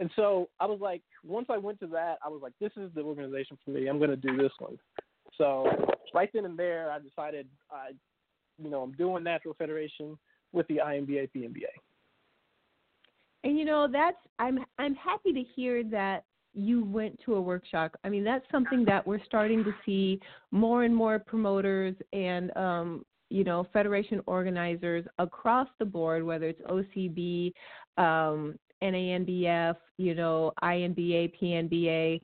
And 0.00 0.10
so 0.14 0.48
I 0.60 0.66
was 0.66 0.78
like, 0.80 1.02
once 1.24 1.46
I 1.50 1.58
went 1.58 1.80
to 1.80 1.86
that, 1.88 2.18
I 2.24 2.28
was 2.28 2.40
like, 2.42 2.52
this 2.60 2.70
is 2.76 2.90
the 2.94 3.00
organization 3.00 3.58
for 3.64 3.72
me. 3.72 3.88
I'm 3.88 3.98
going 3.98 4.10
to 4.10 4.16
do 4.16 4.36
this 4.36 4.52
one. 4.58 4.78
So 5.36 5.66
right 6.14 6.30
then 6.32 6.44
and 6.44 6.58
there, 6.58 6.90
I 6.90 6.98
decided 6.98 7.46
I, 7.70 7.90
you 8.62 8.70
know, 8.70 8.82
I'm 8.82 8.92
doing 8.92 9.24
Natural 9.24 9.54
Federation 9.54 10.16
with 10.52 10.66
the 10.68 10.76
INBA 10.76 11.30
PNBA. 11.34 11.64
And 13.44 13.58
you 13.58 13.64
know, 13.64 13.88
that's 13.90 14.16
I'm 14.38 14.64
I'm 14.78 14.94
happy 14.94 15.32
to 15.32 15.42
hear 15.42 15.84
that 15.84 16.24
you 16.58 16.84
went 16.84 17.18
to 17.24 17.36
a 17.36 17.40
workshop. 17.40 17.94
I 18.04 18.08
mean, 18.08 18.24
that's 18.24 18.44
something 18.50 18.84
that 18.86 19.06
we're 19.06 19.22
starting 19.24 19.62
to 19.64 19.72
see 19.86 20.20
more 20.50 20.84
and 20.84 20.94
more 20.94 21.18
promoters 21.18 21.94
and 22.12 22.54
um, 22.56 23.04
you 23.30 23.44
know, 23.44 23.66
federation 23.72 24.20
organizers 24.26 25.04
across 25.18 25.68
the 25.78 25.84
board, 25.84 26.24
whether 26.24 26.46
it's 26.48 26.62
OCB, 26.62 27.52
um, 27.98 28.54
NANBF, 28.82 29.76
you 29.98 30.14
know, 30.14 30.52
INBA, 30.62 31.32
PNBA, 31.40 32.20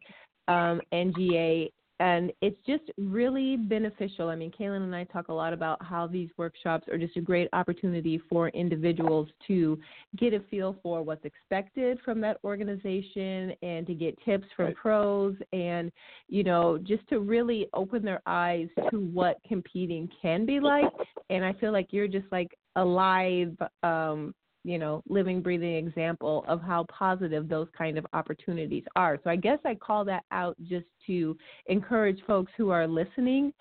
um, 0.49 0.81
NGA, 0.93 1.71
and 2.01 2.33
it's 2.41 2.59
just 2.67 2.91
really 2.99 3.57
beneficial. 3.57 4.29
I 4.29 4.35
mean, 4.35 4.51
Kaelin 4.51 4.83
and 4.83 4.95
I 4.95 5.05
talk 5.05 5.29
a 5.29 5.33
lot 5.33 5.53
about 5.53 5.83
how 5.85 6.07
these 6.09 6.29
workshops 6.37 6.89
are 6.89 6.99
just 6.99 7.17
a 7.17 7.21
great 7.21 7.49
opportunity 7.53 8.21
for 8.29 8.49
individuals 8.49 9.29
to 9.47 9.79
get 10.17 10.35
a 10.35 10.41
feel 10.51 10.77
for 10.83 11.03
what's 11.03 11.25
expected 11.25 11.99
from 12.05 12.21
that 12.23 12.39
organization 12.43 13.53
and 13.63 13.87
to 13.87 13.95
get 13.95 14.19
tips 14.25 14.47
from 14.57 14.67
right. 14.67 14.77
pros 14.77 15.37
and, 15.53 15.93
you 16.29 16.43
know, 16.43 16.79
just 16.79 17.09
to 17.09 17.21
really 17.21 17.69
open 17.75 18.05
their 18.05 18.23
eyes 18.27 18.69
to 18.91 18.99
what 18.99 19.39
competing 19.47 20.09
can 20.21 20.45
be 20.45 20.59
like. 20.59 20.91
And 21.31 21.45
I 21.45 21.53
feel 21.55 21.73
like 21.73 21.89
you're 21.91 22.09
just 22.09 22.27
like 22.33 22.59
a 22.77 22.85
live 22.85 23.57
um, 23.85 24.35
you 24.65 24.79
know, 24.79 25.03
living, 25.09 25.43
breathing 25.43 25.77
example 25.77 26.45
of 26.49 26.61
how 26.63 26.87
positive 26.91 27.49
those 27.49 27.69
kind 27.77 27.99
of 27.99 28.07
opportunities 28.15 28.85
are. 28.97 29.19
So 29.23 29.31
I 29.31 29.37
guess 29.37 29.59
I 29.65 29.75
call 29.75 30.05
that 30.07 30.25
out 30.31 30.57
just 30.65 30.87
to 31.07 31.37
encourage 31.67 32.19
folks 32.27 32.51
who 32.57 32.71
are 32.71 32.87
listening 32.87 33.53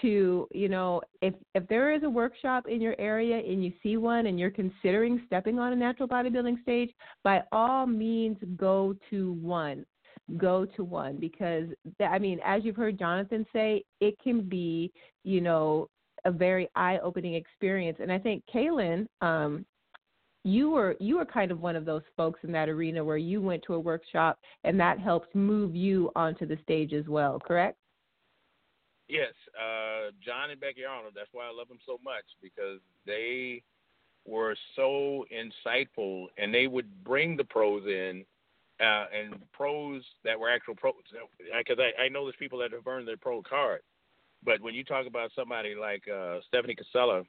to, 0.00 0.46
you 0.52 0.68
know, 0.68 1.00
if 1.20 1.34
if 1.54 1.66
there 1.68 1.92
is 1.94 2.02
a 2.02 2.10
workshop 2.10 2.66
in 2.68 2.80
your 2.80 2.94
area 2.98 3.38
and 3.38 3.64
you 3.64 3.72
see 3.82 3.96
one 3.96 4.26
and 4.26 4.38
you're 4.38 4.50
considering 4.50 5.22
stepping 5.26 5.58
on 5.58 5.72
a 5.72 5.76
natural 5.76 6.08
bodybuilding 6.08 6.62
stage, 6.62 6.90
by 7.24 7.42
all 7.50 7.86
means 7.86 8.36
go 8.56 8.94
to 9.10 9.32
one. 9.34 9.84
Go 10.36 10.64
to 10.76 10.84
one 10.84 11.16
because 11.16 11.66
I 12.00 12.18
mean, 12.18 12.40
as 12.44 12.62
you've 12.64 12.76
heard 12.76 12.98
Jonathan 12.98 13.44
say, 13.52 13.82
it 14.00 14.14
can 14.22 14.48
be, 14.48 14.92
you 15.24 15.40
know, 15.40 15.88
a 16.24 16.30
very 16.30 16.68
eye-opening 16.76 17.34
experience. 17.34 17.98
And 18.00 18.12
I 18.12 18.18
think 18.18 18.44
Kaelin, 18.54 19.06
um, 19.20 19.66
you 20.44 20.70
were 20.70 20.96
you 20.98 21.18
were 21.18 21.24
kind 21.24 21.50
of 21.50 21.60
one 21.60 21.76
of 21.76 21.84
those 21.84 22.02
folks 22.16 22.40
in 22.42 22.52
that 22.52 22.68
arena 22.68 23.04
where 23.04 23.16
you 23.16 23.40
went 23.40 23.62
to 23.64 23.74
a 23.74 23.78
workshop 23.78 24.38
and 24.64 24.78
that 24.80 24.98
helped 24.98 25.34
move 25.34 25.74
you 25.74 26.10
onto 26.16 26.46
the 26.46 26.58
stage 26.62 26.92
as 26.92 27.06
well, 27.06 27.38
correct? 27.38 27.78
Yes, 29.08 29.32
uh, 29.60 30.10
John 30.24 30.50
and 30.50 30.60
Becky 30.60 30.84
Arnold. 30.84 31.12
That's 31.14 31.28
why 31.32 31.44
I 31.44 31.52
love 31.52 31.68
them 31.68 31.78
so 31.86 31.98
much 32.02 32.24
because 32.40 32.80
they 33.06 33.62
were 34.26 34.56
so 34.74 35.26
insightful, 35.34 36.26
and 36.38 36.54
they 36.54 36.66
would 36.66 37.04
bring 37.04 37.36
the 37.36 37.44
pros 37.44 37.84
in, 37.86 38.24
uh, 38.80 39.06
and 39.12 39.34
pros 39.52 40.02
that 40.24 40.38
were 40.38 40.48
actual 40.48 40.74
pros. 40.76 40.94
Because 41.58 41.78
I, 41.78 42.04
I 42.04 42.08
know 42.08 42.24
there's 42.24 42.36
people 42.38 42.58
that 42.60 42.72
have 42.72 42.86
earned 42.86 43.06
their 43.06 43.16
pro 43.16 43.42
card, 43.42 43.80
but 44.44 44.60
when 44.60 44.74
you 44.74 44.84
talk 44.84 45.06
about 45.06 45.30
somebody 45.36 45.74
like 45.74 46.04
uh, 46.08 46.38
Stephanie 46.48 46.76
Casella 46.76 47.24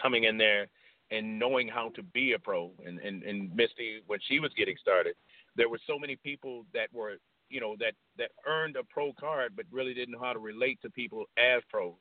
coming 0.00 0.24
in 0.24 0.38
there 0.38 0.68
and 1.10 1.38
knowing 1.38 1.68
how 1.68 1.90
to 1.90 2.02
be 2.02 2.32
a 2.32 2.38
pro. 2.38 2.70
And, 2.84 2.98
and, 2.98 3.22
and 3.22 3.54
Misty, 3.54 4.00
when 4.06 4.18
she 4.28 4.40
was 4.40 4.50
getting 4.56 4.76
started, 4.80 5.14
there 5.56 5.68
were 5.68 5.80
so 5.86 5.98
many 5.98 6.16
people 6.16 6.64
that 6.74 6.92
were, 6.92 7.16
you 7.48 7.60
know, 7.60 7.76
that, 7.78 7.92
that 8.18 8.30
earned 8.46 8.76
a 8.76 8.84
pro 8.84 9.12
card, 9.18 9.52
but 9.56 9.66
really 9.70 9.94
didn't 9.94 10.12
know 10.12 10.20
how 10.20 10.32
to 10.32 10.38
relate 10.38 10.80
to 10.82 10.90
people 10.90 11.24
as 11.38 11.62
pros. 11.70 11.94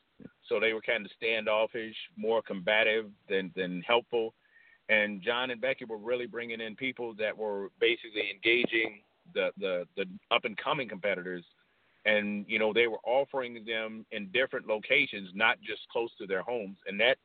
So 0.47 0.59
they 0.59 0.73
were 0.73 0.81
kind 0.81 1.05
of 1.05 1.11
standoffish, 1.15 1.95
more 2.17 2.41
combative 2.41 3.05
than, 3.29 3.51
than 3.55 3.81
helpful. 3.81 4.33
And 4.89 5.21
John 5.21 5.49
and 5.51 5.61
Becky 5.61 5.85
were 5.85 5.97
really 5.97 6.27
bringing 6.27 6.61
in 6.61 6.75
people 6.75 7.13
that 7.17 7.35
were 7.35 7.69
basically 7.79 8.29
engaging 8.33 9.01
the, 9.33 9.49
the, 9.57 9.87
the 9.97 10.05
up 10.31 10.45
and 10.45 10.57
coming 10.57 10.87
competitors. 10.87 11.43
And, 12.05 12.45
you 12.47 12.59
know, 12.59 12.71
they 12.71 12.85
were 12.85 12.99
offering 13.03 13.65
them 13.65 14.05
in 14.11 14.29
different 14.31 14.67
locations, 14.67 15.29
not 15.33 15.57
just 15.61 15.81
close 15.91 16.11
to 16.19 16.27
their 16.27 16.43
homes. 16.43 16.77
And 16.87 16.99
that 16.99 17.17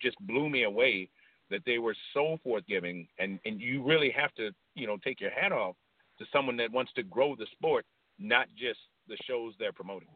just 0.00 0.16
blew 0.20 0.48
me 0.48 0.62
away 0.62 1.08
that 1.50 1.60
they 1.66 1.78
were 1.78 1.94
so 2.14 2.38
forthgiving, 2.42 3.06
and 3.18 3.38
and 3.44 3.60
you 3.60 3.82
really 3.82 4.10
have 4.10 4.34
to 4.34 4.50
you 4.74 4.86
know 4.86 4.96
take 5.04 5.20
your 5.20 5.30
hat 5.30 5.52
off 5.52 5.76
to 6.18 6.24
someone 6.32 6.56
that 6.58 6.70
wants 6.70 6.92
to 6.94 7.02
grow 7.02 7.34
the 7.34 7.46
sport, 7.52 7.84
not 8.18 8.46
just 8.56 8.78
the 9.08 9.16
shows 9.26 9.54
they're 9.58 9.72
promoting. 9.72 10.08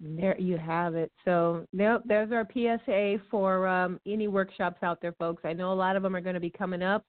There 0.00 0.38
you 0.40 0.56
have 0.56 0.94
it. 0.94 1.12
So 1.24 1.66
there, 1.72 2.00
there's 2.04 2.32
our 2.32 2.46
PSA 2.52 3.22
for 3.30 3.68
um, 3.68 4.00
any 4.06 4.26
workshops 4.26 4.82
out 4.82 5.00
there, 5.00 5.12
folks. 5.12 5.42
I 5.44 5.52
know 5.52 5.72
a 5.72 5.74
lot 5.74 5.94
of 5.94 6.02
them 6.02 6.16
are 6.16 6.20
going 6.20 6.34
to 6.34 6.40
be 6.40 6.50
coming 6.50 6.82
up. 6.82 7.04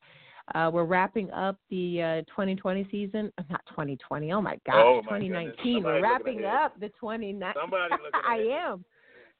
Uh, 0.54 0.70
we're 0.72 0.84
wrapping 0.84 1.32
up 1.32 1.58
the 1.72 2.02
uh, 2.02 2.16
2020 2.30 2.88
season. 2.92 3.32
Uh, 3.40 3.44
not 3.50 3.62
2020. 3.70 4.32
Oh 4.32 4.42
my 4.42 4.60
gosh, 4.66 4.76
oh, 4.76 5.02
my 5.10 5.18
2019. 5.18 5.84
We're 5.84 6.02
wrapping 6.02 6.46
up 6.46 6.80
the 6.80 6.90
2019. 6.90 7.54
Somebody 7.60 7.96
I 8.28 8.36
am 8.68 8.86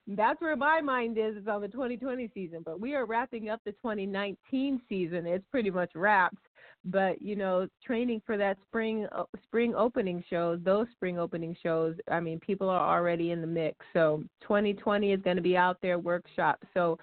that's 0.08 0.40
where 0.40 0.56
my 0.56 0.82
mind 0.82 1.18
is 1.18 1.36
is 1.36 1.48
on 1.48 1.62
the 1.62 1.68
2020 1.68 2.30
season 2.34 2.62
but 2.64 2.80
we 2.80 2.94
are 2.94 3.06
wrapping 3.06 3.50
up 3.50 3.60
the 3.66 3.72
2019 3.74 4.82
season. 4.88 5.26
It's 5.26 5.46
pretty 5.52 5.72
much 5.72 5.92
wrapped 5.96 6.38
but 6.86 7.20
you 7.22 7.36
know 7.36 7.68
training 7.84 8.22
for 8.26 8.38
that 8.38 8.58
spring 8.68 9.08
uh, 9.12 9.24
spring 9.44 9.74
opening 9.76 10.24
shows 10.30 10.60
those 10.64 10.86
spring 10.92 11.18
opening 11.18 11.58
shows 11.64 11.96
i 12.12 12.20
mean 12.20 12.40
people 12.40 12.70
are 12.70 12.96
already 12.96 13.32
in 13.32 13.42
the 13.42 13.48
mix. 13.48 13.78
So 13.94 14.24
2020 14.42 15.12
is 15.12 15.22
going 15.22 15.38
to 15.38 15.42
be 15.42 15.58
out 15.58 15.78
there 15.82 15.98
workshop. 15.98 16.64
So 16.74 16.98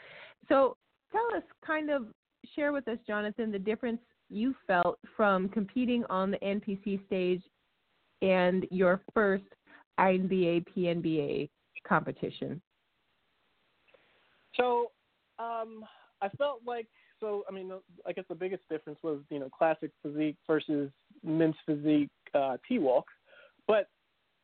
so 0.48 0.76
tell 1.10 1.26
us 1.36 1.42
kind 1.66 1.90
of 1.90 2.06
share 2.54 2.72
with 2.72 2.86
us 2.88 2.98
jonathan 3.06 3.50
the 3.52 3.58
difference 3.58 4.00
you 4.28 4.54
felt 4.66 4.98
from 5.16 5.48
competing 5.48 6.04
on 6.08 6.30
the 6.30 6.38
npc 6.38 7.04
stage 7.06 7.42
and 8.22 8.66
your 8.70 9.00
first 9.12 9.44
INBA 10.00 10.64
PNBA 10.74 11.50
competition 11.86 12.60
so 14.56 14.90
um, 15.38 15.84
I 16.20 16.28
felt 16.38 16.60
like 16.66 16.86
so. 17.20 17.44
I 17.48 17.52
mean, 17.52 17.72
I 18.06 18.12
guess 18.12 18.24
the 18.28 18.34
biggest 18.34 18.62
difference 18.70 18.98
was 19.02 19.20
you 19.30 19.38
know 19.38 19.48
classic 19.48 19.90
physique 20.02 20.36
versus 20.46 20.90
men's 21.24 21.56
physique 21.66 22.10
uh, 22.34 22.56
T 22.68 22.78
walk, 22.78 23.06
but 23.66 23.88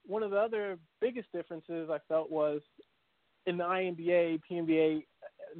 one 0.06 0.22
of 0.22 0.30
the 0.30 0.38
other 0.38 0.78
biggest 1.00 1.28
differences 1.32 1.90
I 1.90 1.98
felt 2.08 2.30
was 2.30 2.62
in 3.46 3.56
the 3.56 3.64
INBA, 3.64 4.40
PNBA, 4.50 5.04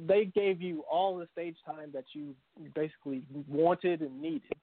they 0.07 0.25
gave 0.25 0.61
you 0.61 0.83
all 0.89 1.17
the 1.17 1.27
stage 1.31 1.55
time 1.65 1.89
that 1.93 2.05
you 2.13 2.35
basically 2.75 3.23
wanted 3.47 4.01
and 4.01 4.21
needed. 4.21 4.53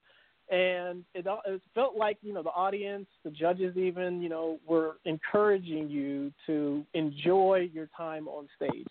And 0.48 1.04
it, 1.14 1.26
it 1.46 1.62
felt 1.74 1.96
like, 1.96 2.18
you 2.22 2.32
know, 2.32 2.42
the 2.42 2.50
audience, 2.50 3.06
the 3.24 3.30
judges 3.30 3.76
even, 3.76 4.22
you 4.22 4.28
know, 4.28 4.60
were 4.66 4.98
encouraging 5.04 5.90
you 5.90 6.32
to 6.46 6.84
enjoy 6.94 7.68
your 7.72 7.88
time 7.96 8.28
on 8.28 8.48
stage. 8.54 8.86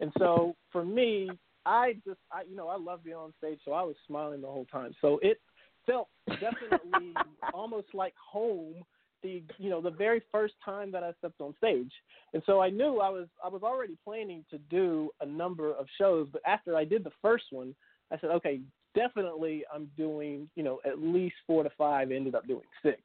And 0.00 0.12
so 0.18 0.54
for 0.70 0.84
me, 0.84 1.30
I 1.64 1.94
just, 2.06 2.18
I, 2.30 2.42
you 2.48 2.56
know, 2.56 2.68
I 2.68 2.76
love 2.76 3.04
being 3.04 3.16
on 3.16 3.32
stage, 3.38 3.58
so 3.64 3.72
I 3.72 3.82
was 3.82 3.96
smiling 4.06 4.40
the 4.40 4.46
whole 4.46 4.66
time. 4.66 4.92
So 5.00 5.18
it 5.22 5.40
felt 5.84 6.08
definitely 6.28 7.14
almost 7.54 7.88
like 7.94 8.14
home. 8.16 8.74
The, 9.22 9.42
you 9.58 9.70
know, 9.70 9.80
the 9.80 9.90
very 9.90 10.22
first 10.30 10.54
time 10.64 10.92
that 10.92 11.02
I 11.02 11.12
stepped 11.18 11.40
on 11.40 11.54
stage, 11.56 11.90
and 12.34 12.42
so 12.44 12.60
I 12.60 12.68
knew 12.68 13.00
I 13.00 13.08
was, 13.08 13.26
I 13.42 13.48
was 13.48 13.62
already 13.62 13.96
planning 14.04 14.44
to 14.50 14.58
do 14.58 15.10
a 15.20 15.26
number 15.26 15.72
of 15.72 15.86
shows. 15.98 16.28
But 16.30 16.42
after 16.46 16.76
I 16.76 16.84
did 16.84 17.02
the 17.02 17.10
first 17.22 17.46
one, 17.50 17.74
I 18.12 18.18
said, 18.18 18.30
okay, 18.30 18.60
definitely, 18.94 19.64
I'm 19.74 19.90
doing, 19.96 20.48
you 20.54 20.62
know, 20.62 20.80
at 20.84 21.00
least 21.00 21.34
four 21.46 21.62
to 21.62 21.70
five. 21.78 22.12
Ended 22.12 22.34
up 22.34 22.46
doing 22.46 22.62
six. 22.82 23.00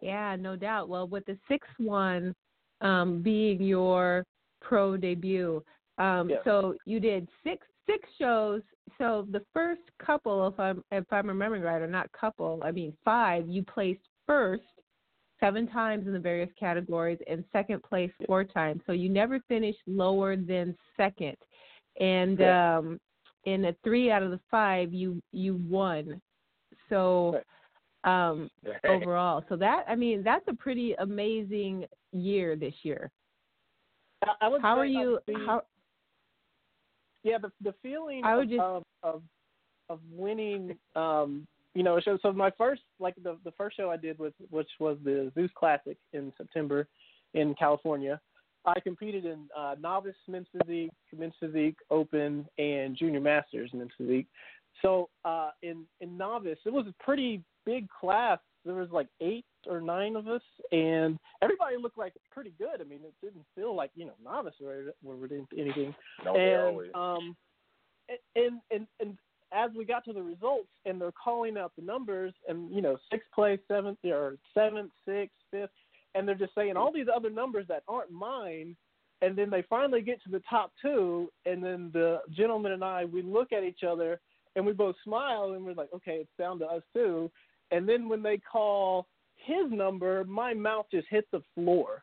Yeah, 0.00 0.34
no 0.36 0.56
doubt. 0.56 0.88
Well, 0.88 1.06
with 1.06 1.26
the 1.26 1.36
sixth 1.46 1.70
one 1.78 2.34
um, 2.80 3.22
being 3.22 3.62
your 3.62 4.24
pro 4.60 4.96
debut. 4.96 5.62
Um, 5.98 6.30
yeah. 6.30 6.36
So 6.44 6.74
you 6.86 7.00
did 7.00 7.28
six 7.44 7.66
six 7.86 8.08
shows. 8.18 8.62
So 8.98 9.26
the 9.30 9.42
first 9.52 9.82
couple, 10.04 10.46
if 10.48 10.58
I'm 10.58 10.82
if 10.90 11.04
I'm 11.10 11.26
remembering 11.26 11.62
right, 11.62 11.80
or 11.80 11.86
not 11.86 12.10
couple, 12.12 12.60
I 12.64 12.70
mean 12.70 12.92
five, 13.04 13.48
you 13.48 13.62
placed 13.62 14.00
first 14.26 14.62
seven 15.40 15.66
times 15.66 16.06
in 16.06 16.12
the 16.12 16.18
various 16.18 16.50
categories 16.58 17.18
and 17.26 17.44
second 17.50 17.82
place 17.82 18.10
four 18.26 18.44
times. 18.44 18.82
So 18.86 18.92
you 18.92 19.08
never 19.08 19.40
finished 19.48 19.80
lower 19.86 20.36
than 20.36 20.76
second. 20.96 21.36
And 21.98 22.38
um, 22.42 23.00
in 23.44 23.64
a 23.64 23.74
three 23.82 24.10
out 24.10 24.22
of 24.22 24.30
the 24.30 24.40
five, 24.50 24.92
you 24.92 25.20
you 25.32 25.56
won. 25.68 26.20
So 26.88 27.40
um, 28.04 28.50
overall, 28.88 29.44
so 29.48 29.56
that 29.56 29.84
I 29.88 29.94
mean 29.96 30.22
that's 30.22 30.46
a 30.48 30.54
pretty 30.54 30.94
amazing 30.98 31.86
year 32.12 32.56
this 32.56 32.74
year. 32.82 33.10
I 34.40 34.48
would 34.48 34.62
how 34.62 34.78
are 34.78 34.86
you? 34.86 35.18
The, 35.26 35.34
how? 35.46 35.62
Yeah, 37.22 37.38
the 37.38 37.50
the 37.62 37.74
feeling 37.82 38.22
I 38.24 38.36
would 38.36 38.44
of, 38.44 38.50
just, 38.50 38.60
of 38.60 38.82
of 39.02 39.22
of 39.88 40.00
winning. 40.10 40.76
Um, 40.96 41.46
you 41.74 41.82
know, 41.82 42.00
so 42.04 42.18
so 42.22 42.32
my 42.32 42.50
first 42.56 42.82
like 42.98 43.14
the 43.22 43.38
the 43.44 43.52
first 43.52 43.76
show 43.76 43.90
I 43.90 43.96
did 43.96 44.18
was 44.18 44.32
which 44.50 44.68
was 44.78 44.98
the 45.04 45.30
Zeus 45.34 45.50
Classic 45.56 45.96
in 46.12 46.32
September, 46.36 46.88
in 47.34 47.54
California. 47.54 48.20
I 48.66 48.78
competed 48.80 49.24
in 49.24 49.48
uh, 49.56 49.76
novice 49.80 50.14
men's 50.28 50.46
physique, 50.52 50.90
men's 51.16 51.32
physique 51.40 51.76
open, 51.90 52.46
and 52.58 52.96
junior 52.96 53.20
masters 53.20 53.70
men's 53.72 53.92
physique. 53.96 54.26
So 54.82 55.08
uh, 55.24 55.50
in 55.62 55.84
in 56.00 56.16
novice, 56.16 56.58
it 56.66 56.72
was 56.72 56.86
a 56.86 57.02
pretty 57.02 57.42
big 57.64 57.88
class. 57.88 58.38
There 58.64 58.74
was 58.74 58.90
like 58.90 59.08
eight 59.20 59.46
or 59.66 59.80
nine 59.80 60.16
of 60.16 60.28
us, 60.28 60.42
and 60.72 61.18
everybody 61.42 61.76
looked 61.80 61.98
like 61.98 62.12
pretty 62.30 62.52
good. 62.58 62.80
I 62.80 62.84
mean, 62.84 63.00
it 63.04 63.14
didn't 63.22 63.44
feel 63.54 63.74
like 63.74 63.90
you 63.94 64.06
know 64.06 64.12
novice 64.22 64.54
or, 64.62 64.92
or 65.04 65.16
anything. 65.56 65.94
No, 66.24 66.36
and 66.36 66.94
um, 66.94 67.36
and 68.36 68.60
and 68.70 68.86
and 69.00 69.16
as 69.52 69.70
we 69.76 69.84
got 69.84 70.04
to 70.04 70.12
the 70.12 70.22
results, 70.22 70.68
and 70.84 71.00
they're 71.00 71.12
calling 71.12 71.56
out 71.56 71.72
the 71.76 71.84
numbers, 71.84 72.32
and 72.48 72.72
you 72.74 72.82
know, 72.82 72.96
sixth 73.10 73.30
place, 73.34 73.58
seventh, 73.66 73.98
or 74.04 74.36
seventh, 74.54 74.92
sixth, 75.06 75.34
fifth, 75.50 75.70
and 76.14 76.26
they're 76.26 76.34
just 76.34 76.54
saying 76.54 76.76
all 76.76 76.92
these 76.92 77.06
other 77.14 77.30
numbers 77.30 77.66
that 77.68 77.82
aren't 77.88 78.10
mine. 78.10 78.76
And 79.22 79.36
then 79.36 79.50
they 79.50 79.62
finally 79.68 80.00
get 80.00 80.22
to 80.22 80.30
the 80.30 80.42
top 80.48 80.72
two, 80.80 81.30
and 81.44 81.62
then 81.62 81.90
the 81.92 82.20
gentleman 82.30 82.72
and 82.72 82.82
I, 82.82 83.04
we 83.04 83.20
look 83.20 83.52
at 83.52 83.64
each 83.64 83.82
other, 83.86 84.18
and 84.56 84.64
we 84.64 84.72
both 84.72 84.96
smile, 85.04 85.52
and 85.52 85.62
we're 85.62 85.74
like, 85.74 85.90
okay, 85.94 86.20
it's 86.22 86.30
down 86.38 86.58
to 86.60 86.64
us 86.64 86.82
too. 86.94 87.30
And 87.70 87.88
then 87.88 88.08
when 88.08 88.22
they 88.22 88.38
call 88.38 89.06
his 89.36 89.70
number, 89.70 90.24
my 90.24 90.54
mouth 90.54 90.86
just 90.90 91.06
hit 91.10 91.26
the 91.32 91.42
floor. 91.54 92.02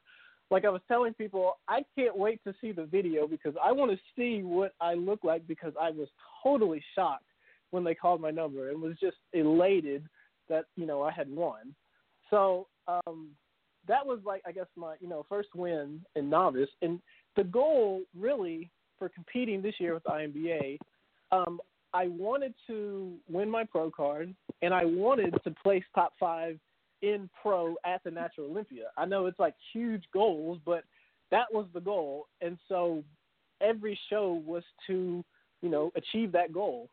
Like 0.49 0.65
I 0.65 0.69
was 0.69 0.81
telling 0.87 1.13
people, 1.13 1.57
I 1.67 1.83
can't 1.97 2.17
wait 2.17 2.41
to 2.45 2.53
see 2.61 2.71
the 2.71 2.85
video 2.85 3.27
because 3.27 3.53
I 3.61 3.71
want 3.71 3.91
to 3.91 3.97
see 4.15 4.43
what 4.43 4.73
I 4.79 4.93
look 4.93 5.23
like 5.23 5.45
because 5.47 5.73
I 5.79 5.91
was 5.91 6.07
totally 6.41 6.81
shocked 6.95 7.25
when 7.71 7.83
they 7.83 7.93
called 7.93 8.21
my 8.21 8.31
number 8.31 8.69
and 8.69 8.81
was 8.81 8.95
just 8.99 9.17
elated 9.33 10.03
that 10.49 10.65
you 10.75 10.85
know 10.85 11.01
I 11.01 11.11
had 11.11 11.29
won. 11.29 11.75
So 12.29 12.67
um, 12.87 13.31
that 13.87 14.05
was 14.05 14.19
like 14.25 14.41
I 14.47 14.53
guess 14.53 14.67
my 14.77 14.95
you 15.01 15.09
know 15.09 15.25
first 15.27 15.49
win 15.53 16.01
in 16.15 16.29
novice, 16.29 16.69
and 16.81 17.01
the 17.35 17.43
goal 17.43 18.03
really 18.17 18.71
for 18.97 19.09
competing 19.09 19.61
this 19.61 19.75
year 19.79 19.93
with 19.93 20.03
INBA 20.05 20.77
um, 21.31 21.59
I 21.97 22.09
wanted 22.09 22.53
to 22.67 23.13
win 23.27 23.49
my 23.49 23.63
pro 23.63 23.89
card, 23.89 24.35
and 24.61 24.71
I 24.71 24.85
wanted 24.85 25.33
to 25.43 25.51
place 25.63 25.83
top 25.95 26.13
five 26.19 26.59
in 27.01 27.27
pro 27.41 27.75
at 27.85 28.03
the 28.03 28.11
Natural 28.11 28.45
Olympia. 28.51 28.89
I 28.97 29.05
know 29.05 29.25
it's 29.25 29.39
like 29.39 29.55
huge 29.73 30.03
goals, 30.13 30.59
but 30.63 30.83
that 31.31 31.47
was 31.51 31.65
the 31.73 31.79
goal, 31.81 32.27
and 32.41 32.55
so 32.69 33.03
every 33.61 33.99
show 34.11 34.43
was 34.45 34.63
to 34.85 35.25
you 35.63 35.69
know 35.69 35.91
achieve 35.95 36.31
that 36.33 36.53
goal. 36.53 36.87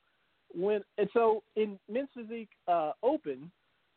When 0.54 0.80
and 0.96 1.08
so 1.12 1.42
in 1.56 1.78
men's 1.86 2.08
physique 2.16 2.48
uh, 2.66 2.92
open, 3.02 3.50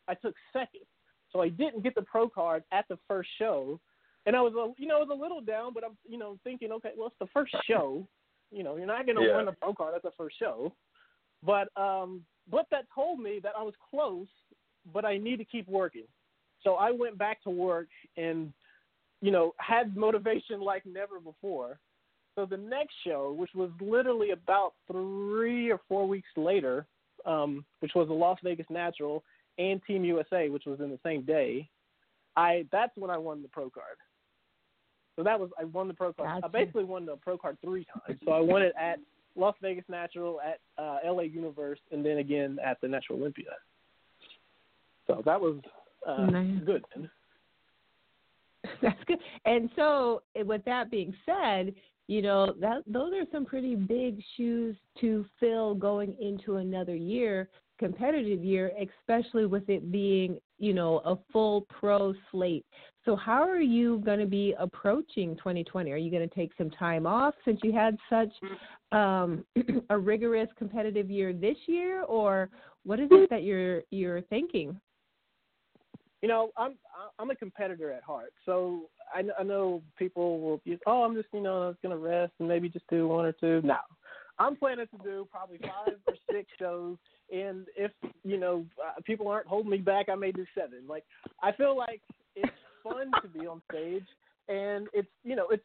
I 0.08 0.14
took 0.14 0.34
second, 0.52 0.84
so 1.32 1.40
I 1.40 1.48
didn't 1.48 1.82
get 1.84 1.94
the 1.94 2.02
pro 2.02 2.28
card 2.28 2.64
at 2.70 2.84
the 2.88 2.98
first 3.08 3.30
show, 3.38 3.80
and 4.26 4.36
I 4.36 4.42
was 4.42 4.52
a 4.52 4.80
you 4.80 4.86
know 4.86 4.96
I 4.98 5.04
was 5.04 5.10
a 5.10 5.22
little 5.22 5.40
down, 5.40 5.72
but 5.72 5.84
I'm 5.84 5.96
you 6.06 6.18
know 6.18 6.38
thinking 6.44 6.70
okay, 6.72 6.92
well 6.98 7.06
it's 7.06 7.16
the 7.18 7.32
first 7.32 7.54
show, 7.66 8.06
you 8.50 8.62
know 8.62 8.76
you're 8.76 8.86
not 8.86 9.06
going 9.06 9.16
to 9.16 9.22
Yeah. 9.22 9.36
win 9.38 9.46
the 9.46 9.52
pro 9.52 9.72
card 9.72 9.94
at 9.94 10.02
the 10.02 10.12
first 10.18 10.38
show, 10.38 10.70
but 11.44 11.68
um 11.80 12.22
but 12.50 12.66
that 12.70 12.86
told 12.94 13.20
me 13.20 13.40
that 13.42 13.52
I 13.58 13.62
was 13.62 13.74
close, 13.90 14.28
but 14.92 15.04
I 15.04 15.18
need 15.18 15.36
to 15.36 15.44
keep 15.44 15.68
working, 15.68 16.06
so 16.62 16.74
I 16.74 16.90
went 16.90 17.18
back 17.18 17.42
to 17.44 17.50
work 17.50 17.88
and 18.16 18.52
you 19.20 19.30
know 19.30 19.54
had 19.58 19.96
motivation 19.96 20.60
like 20.60 20.84
never 20.86 21.20
before. 21.20 21.78
So 22.34 22.46
the 22.46 22.56
next 22.56 22.94
show, 23.04 23.34
which 23.36 23.50
was 23.54 23.70
literally 23.80 24.30
about 24.30 24.74
three 24.90 25.72
or 25.72 25.80
four 25.88 26.06
weeks 26.06 26.28
later, 26.36 26.86
um, 27.26 27.64
which 27.80 27.92
was 27.96 28.06
the 28.06 28.14
Las 28.14 28.38
Vegas 28.44 28.66
Natural 28.70 29.24
and 29.58 29.80
Team 29.86 30.04
USA, 30.04 30.48
which 30.48 30.64
was 30.64 30.78
in 30.78 30.90
the 30.90 31.00
same 31.04 31.22
day, 31.22 31.68
I 32.36 32.64
that's 32.70 32.92
when 32.96 33.10
I 33.10 33.18
won 33.18 33.42
the 33.42 33.48
pro 33.48 33.68
card. 33.68 33.96
So 35.16 35.24
that 35.24 35.38
was 35.38 35.50
I 35.58 35.64
won 35.64 35.88
the 35.88 35.94
pro 35.94 36.12
card. 36.12 36.44
I 36.44 36.48
basically 36.48 36.84
won 36.84 37.04
the 37.04 37.16
pro 37.16 37.36
card 37.36 37.58
three 37.60 37.84
times. 37.92 38.20
So 38.24 38.30
I 38.30 38.40
won 38.40 38.62
it 38.62 38.72
at 38.80 39.00
Las 39.38 39.54
Vegas 39.62 39.84
Natural, 39.88 40.40
at 40.40 40.58
uh, 40.82 40.98
LA 41.04 41.22
Universe, 41.22 41.78
and 41.92 42.04
then 42.04 42.18
again 42.18 42.58
at 42.64 42.80
the 42.80 42.88
Natural 42.88 43.18
Olympia. 43.18 43.52
So 45.06 45.22
that 45.24 45.40
was 45.40 45.56
uh, 46.06 46.26
Nice. 46.26 46.62
good. 46.64 46.84
That's 48.82 49.02
good. 49.06 49.18
And 49.44 49.70
so, 49.76 50.22
eh, 50.36 50.42
with 50.42 50.64
that 50.64 50.90
being 50.90 51.14
said, 51.24 51.74
you 52.08 52.22
know 52.22 52.54
that 52.60 52.82
those 52.86 53.12
are 53.12 53.26
some 53.30 53.44
pretty 53.44 53.74
big 53.74 54.20
shoes 54.36 54.76
to 55.00 55.26
fill 55.38 55.74
going 55.74 56.16
into 56.20 56.56
another 56.56 56.96
year, 56.96 57.48
competitive 57.78 58.42
year, 58.42 58.72
especially 58.80 59.46
with 59.46 59.68
it 59.68 59.92
being 59.92 60.38
you 60.58 60.72
know 60.72 60.98
a 61.04 61.18
full 61.32 61.66
pro 61.68 62.14
slate. 62.30 62.66
So, 63.08 63.16
how 63.16 63.42
are 63.42 63.58
you 63.58 64.02
going 64.04 64.18
to 64.18 64.26
be 64.26 64.54
approaching 64.58 65.34
2020? 65.36 65.90
Are 65.90 65.96
you 65.96 66.10
going 66.10 66.28
to 66.28 66.34
take 66.34 66.52
some 66.58 66.68
time 66.68 67.06
off 67.06 67.32
since 67.42 67.58
you 67.64 67.72
had 67.72 67.96
such 68.10 68.28
um, 68.92 69.46
a 69.88 69.96
rigorous 69.96 70.50
competitive 70.58 71.08
year 71.08 71.32
this 71.32 71.56
year, 71.64 72.02
or 72.02 72.50
what 72.84 73.00
is 73.00 73.08
it 73.10 73.30
that 73.30 73.44
you're 73.44 73.80
you're 73.90 74.20
thinking? 74.20 74.78
you 76.20 76.28
know, 76.28 76.50
I'm 76.58 76.74
I'm 77.18 77.30
a 77.30 77.34
competitor 77.34 77.92
at 77.92 78.02
heart, 78.02 78.34
so 78.44 78.90
I, 79.14 79.22
I 79.38 79.42
know 79.42 79.82
people 79.98 80.40
will 80.40 80.60
be, 80.64 80.78
oh, 80.86 81.02
I'm 81.04 81.14
just 81.14 81.28
you 81.32 81.40
know 81.40 81.60
was 81.68 81.76
gonna 81.82 81.96
rest 81.96 82.32
and 82.40 82.48
maybe 82.48 82.68
just 82.68 82.86
do 82.90 83.08
one 83.08 83.24
or 83.24 83.32
two. 83.32 83.62
No, 83.64 83.78
I'm 84.38 84.54
planning 84.54 84.86
to 84.86 85.02
do 85.02 85.26
probably 85.30 85.58
five 85.58 85.94
or 86.06 86.14
six 86.30 86.46
shows, 86.58 86.98
and 87.32 87.68
if 87.74 87.90
you 88.22 88.36
know 88.36 88.66
uh, 88.84 89.00
people 89.04 89.28
aren't 89.28 89.46
holding 89.46 89.70
me 89.70 89.78
back, 89.78 90.10
I 90.10 90.14
may 90.14 90.32
do 90.32 90.44
seven. 90.54 90.80
Like 90.86 91.04
I 91.42 91.52
feel 91.52 91.74
like 91.74 92.02
it's 92.36 92.52
fun 92.88 93.10
to 93.22 93.28
be 93.28 93.46
on 93.46 93.62
stage, 93.70 94.06
and 94.48 94.88
it's 94.92 95.08
you 95.24 95.36
know 95.36 95.48
it's 95.48 95.64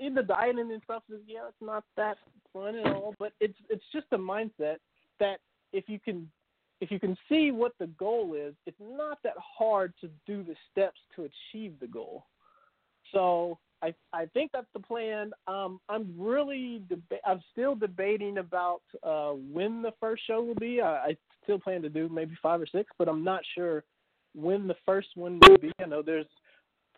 in 0.00 0.14
the 0.14 0.22
dieting 0.22 0.72
and 0.72 0.82
stuff 0.84 1.02
is 1.10 1.20
yeah, 1.26 1.46
it's 1.48 1.56
not 1.60 1.84
that 1.96 2.18
fun 2.52 2.76
at 2.76 2.86
all, 2.86 3.14
but 3.18 3.32
it's 3.40 3.58
it's 3.68 3.84
just 3.92 4.06
a 4.12 4.18
mindset 4.18 4.76
that 5.20 5.40
if 5.72 5.88
you 5.88 5.98
can 5.98 6.30
if 6.80 6.90
you 6.90 7.00
can 7.00 7.16
see 7.28 7.50
what 7.50 7.72
the 7.78 7.88
goal 7.98 8.34
is, 8.34 8.54
it's 8.66 8.80
not 8.80 9.18
that 9.24 9.34
hard 9.38 9.92
to 10.00 10.08
do 10.26 10.44
the 10.44 10.54
steps 10.70 11.00
to 11.16 11.24
achieve 11.24 11.74
the 11.80 11.86
goal. 11.86 12.26
So 13.12 13.58
I 13.82 13.94
I 14.12 14.26
think 14.26 14.50
that's 14.52 14.66
the 14.72 14.80
plan. 14.80 15.32
Um, 15.46 15.80
I'm 15.88 16.14
really 16.16 16.82
deba- 16.88 17.20
I'm 17.26 17.42
still 17.52 17.74
debating 17.74 18.38
about 18.38 18.82
uh, 19.02 19.30
when 19.30 19.82
the 19.82 19.92
first 20.00 20.26
show 20.26 20.42
will 20.42 20.54
be. 20.54 20.80
I, 20.80 20.96
I 20.96 21.16
still 21.42 21.58
plan 21.58 21.82
to 21.82 21.88
do 21.88 22.08
maybe 22.08 22.36
five 22.42 22.60
or 22.60 22.66
six, 22.66 22.90
but 22.98 23.08
I'm 23.08 23.24
not 23.24 23.42
sure 23.54 23.84
when 24.34 24.66
the 24.66 24.76
first 24.84 25.08
one 25.14 25.40
will 25.46 25.58
be. 25.58 25.72
I 25.80 25.86
know 25.86 26.02
there's 26.02 26.26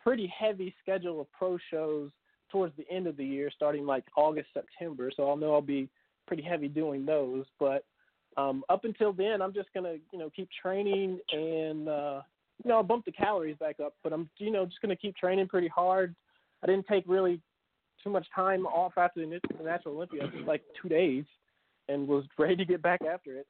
pretty 0.03 0.33
heavy 0.37 0.75
schedule 0.83 1.21
of 1.21 1.31
pro 1.33 1.59
shows 1.71 2.11
towards 2.51 2.77
the 2.77 2.87
end 2.91 3.07
of 3.07 3.17
the 3.17 3.25
year, 3.25 3.51
starting 3.55 3.87
like 3.87 4.05
August 4.17 4.49
September. 4.53 5.11
So 5.17 5.29
I'll 5.29 5.37
know 5.37 5.53
I'll 5.53 5.61
be 5.61 5.89
pretty 6.27 6.43
heavy 6.43 6.69
doing 6.69 7.07
those, 7.07 7.45
but 7.59 7.85
um, 8.37 8.65
up 8.69 8.85
until 8.85 9.13
then, 9.13 9.43
I'm 9.43 9.53
just 9.53 9.73
gonna 9.75 9.97
you 10.13 10.19
know 10.19 10.31
keep 10.35 10.49
training 10.63 11.19
and 11.33 11.89
uh, 11.89 12.23
you 12.63 12.69
know 12.69 12.77
I'll 12.77 12.83
bump 12.83 13.05
the 13.05 13.13
calories 13.13 13.57
back 13.59 13.81
up, 13.81 13.95
but 14.03 14.13
I'm 14.13 14.29
you 14.39 14.51
know 14.51 14.65
just 14.65 14.81
gonna 14.81 14.97
keep 14.97 15.17
training 15.17 15.49
pretty 15.49 15.69
hard. 15.69 16.15
I 16.63 16.67
didn't 16.67 16.87
take 16.87 17.05
really 17.07 17.41
too 18.03 18.11
much 18.11 18.27
time 18.35 18.67
off 18.67 18.93
after 18.97 19.21
the 19.21 19.27
nat- 19.27 19.59
the 19.59 19.65
Natural 19.65 19.97
Olympia, 19.97 20.29
just 20.35 20.47
like 20.47 20.63
two 20.81 20.89
days, 20.89 21.25
and 21.89 22.07
was 22.07 22.25
ready 22.39 22.57
to 22.57 22.65
get 22.65 22.83
back 22.83 23.01
after 23.03 23.37
it. 23.37 23.47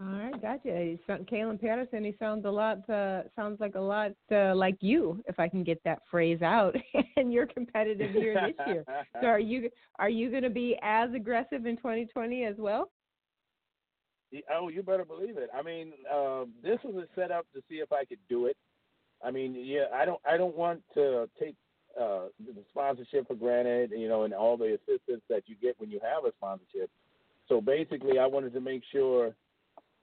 All 0.00 0.08
right, 0.08 0.42
gotcha. 0.42 0.96
Kaelin 1.08 1.60
Patterson. 1.60 2.04
He 2.04 2.16
sounds 2.18 2.44
a 2.46 2.50
lot. 2.50 2.88
Uh, 2.90 3.22
sounds 3.36 3.60
like 3.60 3.76
a 3.76 3.80
lot 3.80 4.10
uh, 4.32 4.52
like 4.54 4.76
you, 4.80 5.22
if 5.28 5.38
I 5.38 5.48
can 5.48 5.62
get 5.62 5.80
that 5.84 6.00
phrase 6.10 6.42
out. 6.42 6.74
and 7.16 7.32
you're 7.32 7.46
competitive 7.46 8.12
year 8.12 8.34
this 8.34 8.66
year. 8.66 8.84
So 9.20 9.28
are 9.28 9.38
you 9.38 9.70
are 10.00 10.08
you 10.08 10.30
going 10.30 10.42
to 10.42 10.50
be 10.50 10.76
as 10.82 11.10
aggressive 11.14 11.66
in 11.66 11.76
2020 11.76 12.44
as 12.44 12.56
well? 12.58 12.90
Oh, 14.52 14.68
you 14.68 14.82
better 14.82 15.04
believe 15.04 15.38
it. 15.38 15.48
I 15.56 15.62
mean, 15.62 15.92
uh, 16.12 16.44
this 16.60 16.78
was 16.82 16.96
a 16.96 17.06
setup 17.14 17.46
to 17.54 17.62
see 17.68 17.76
if 17.76 17.92
I 17.92 18.04
could 18.04 18.18
do 18.28 18.46
it. 18.46 18.56
I 19.24 19.30
mean, 19.30 19.54
yeah, 19.56 19.84
I 19.94 20.04
don't, 20.04 20.20
I 20.28 20.36
don't 20.36 20.56
want 20.56 20.82
to 20.94 21.28
take 21.40 21.54
uh, 21.96 22.26
the 22.40 22.64
sponsorship 22.70 23.28
for 23.28 23.36
granted, 23.36 23.92
you 23.96 24.08
know, 24.08 24.24
and 24.24 24.34
all 24.34 24.56
the 24.56 24.74
assistance 24.74 25.22
that 25.28 25.44
you 25.46 25.54
get 25.62 25.78
when 25.78 25.88
you 25.88 26.00
have 26.02 26.24
a 26.24 26.32
sponsorship. 26.36 26.90
So 27.48 27.60
basically, 27.60 28.18
I 28.18 28.26
wanted 28.26 28.52
to 28.54 28.60
make 28.60 28.82
sure 28.90 29.36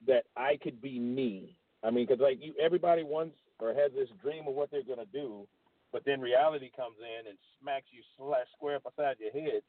that 0.06 0.24
I 0.36 0.58
could 0.62 0.80
be 0.80 0.98
me. 0.98 1.56
I 1.82 1.90
mean, 1.90 2.06
because 2.06 2.20
like 2.20 2.38
you, 2.40 2.54
everybody 2.60 3.02
wants 3.02 3.36
or 3.58 3.74
has 3.74 3.92
this 3.94 4.08
dream 4.22 4.46
of 4.48 4.54
what 4.54 4.70
they're 4.70 4.82
gonna 4.82 5.08
do, 5.12 5.46
but 5.92 6.02
then 6.04 6.20
reality 6.20 6.70
comes 6.74 6.96
in 6.98 7.28
and 7.28 7.38
smacks 7.60 7.86
you 7.90 8.02
slash 8.16 8.46
square 8.56 8.80
beside 8.80 9.16
your 9.20 9.32
head 9.32 9.62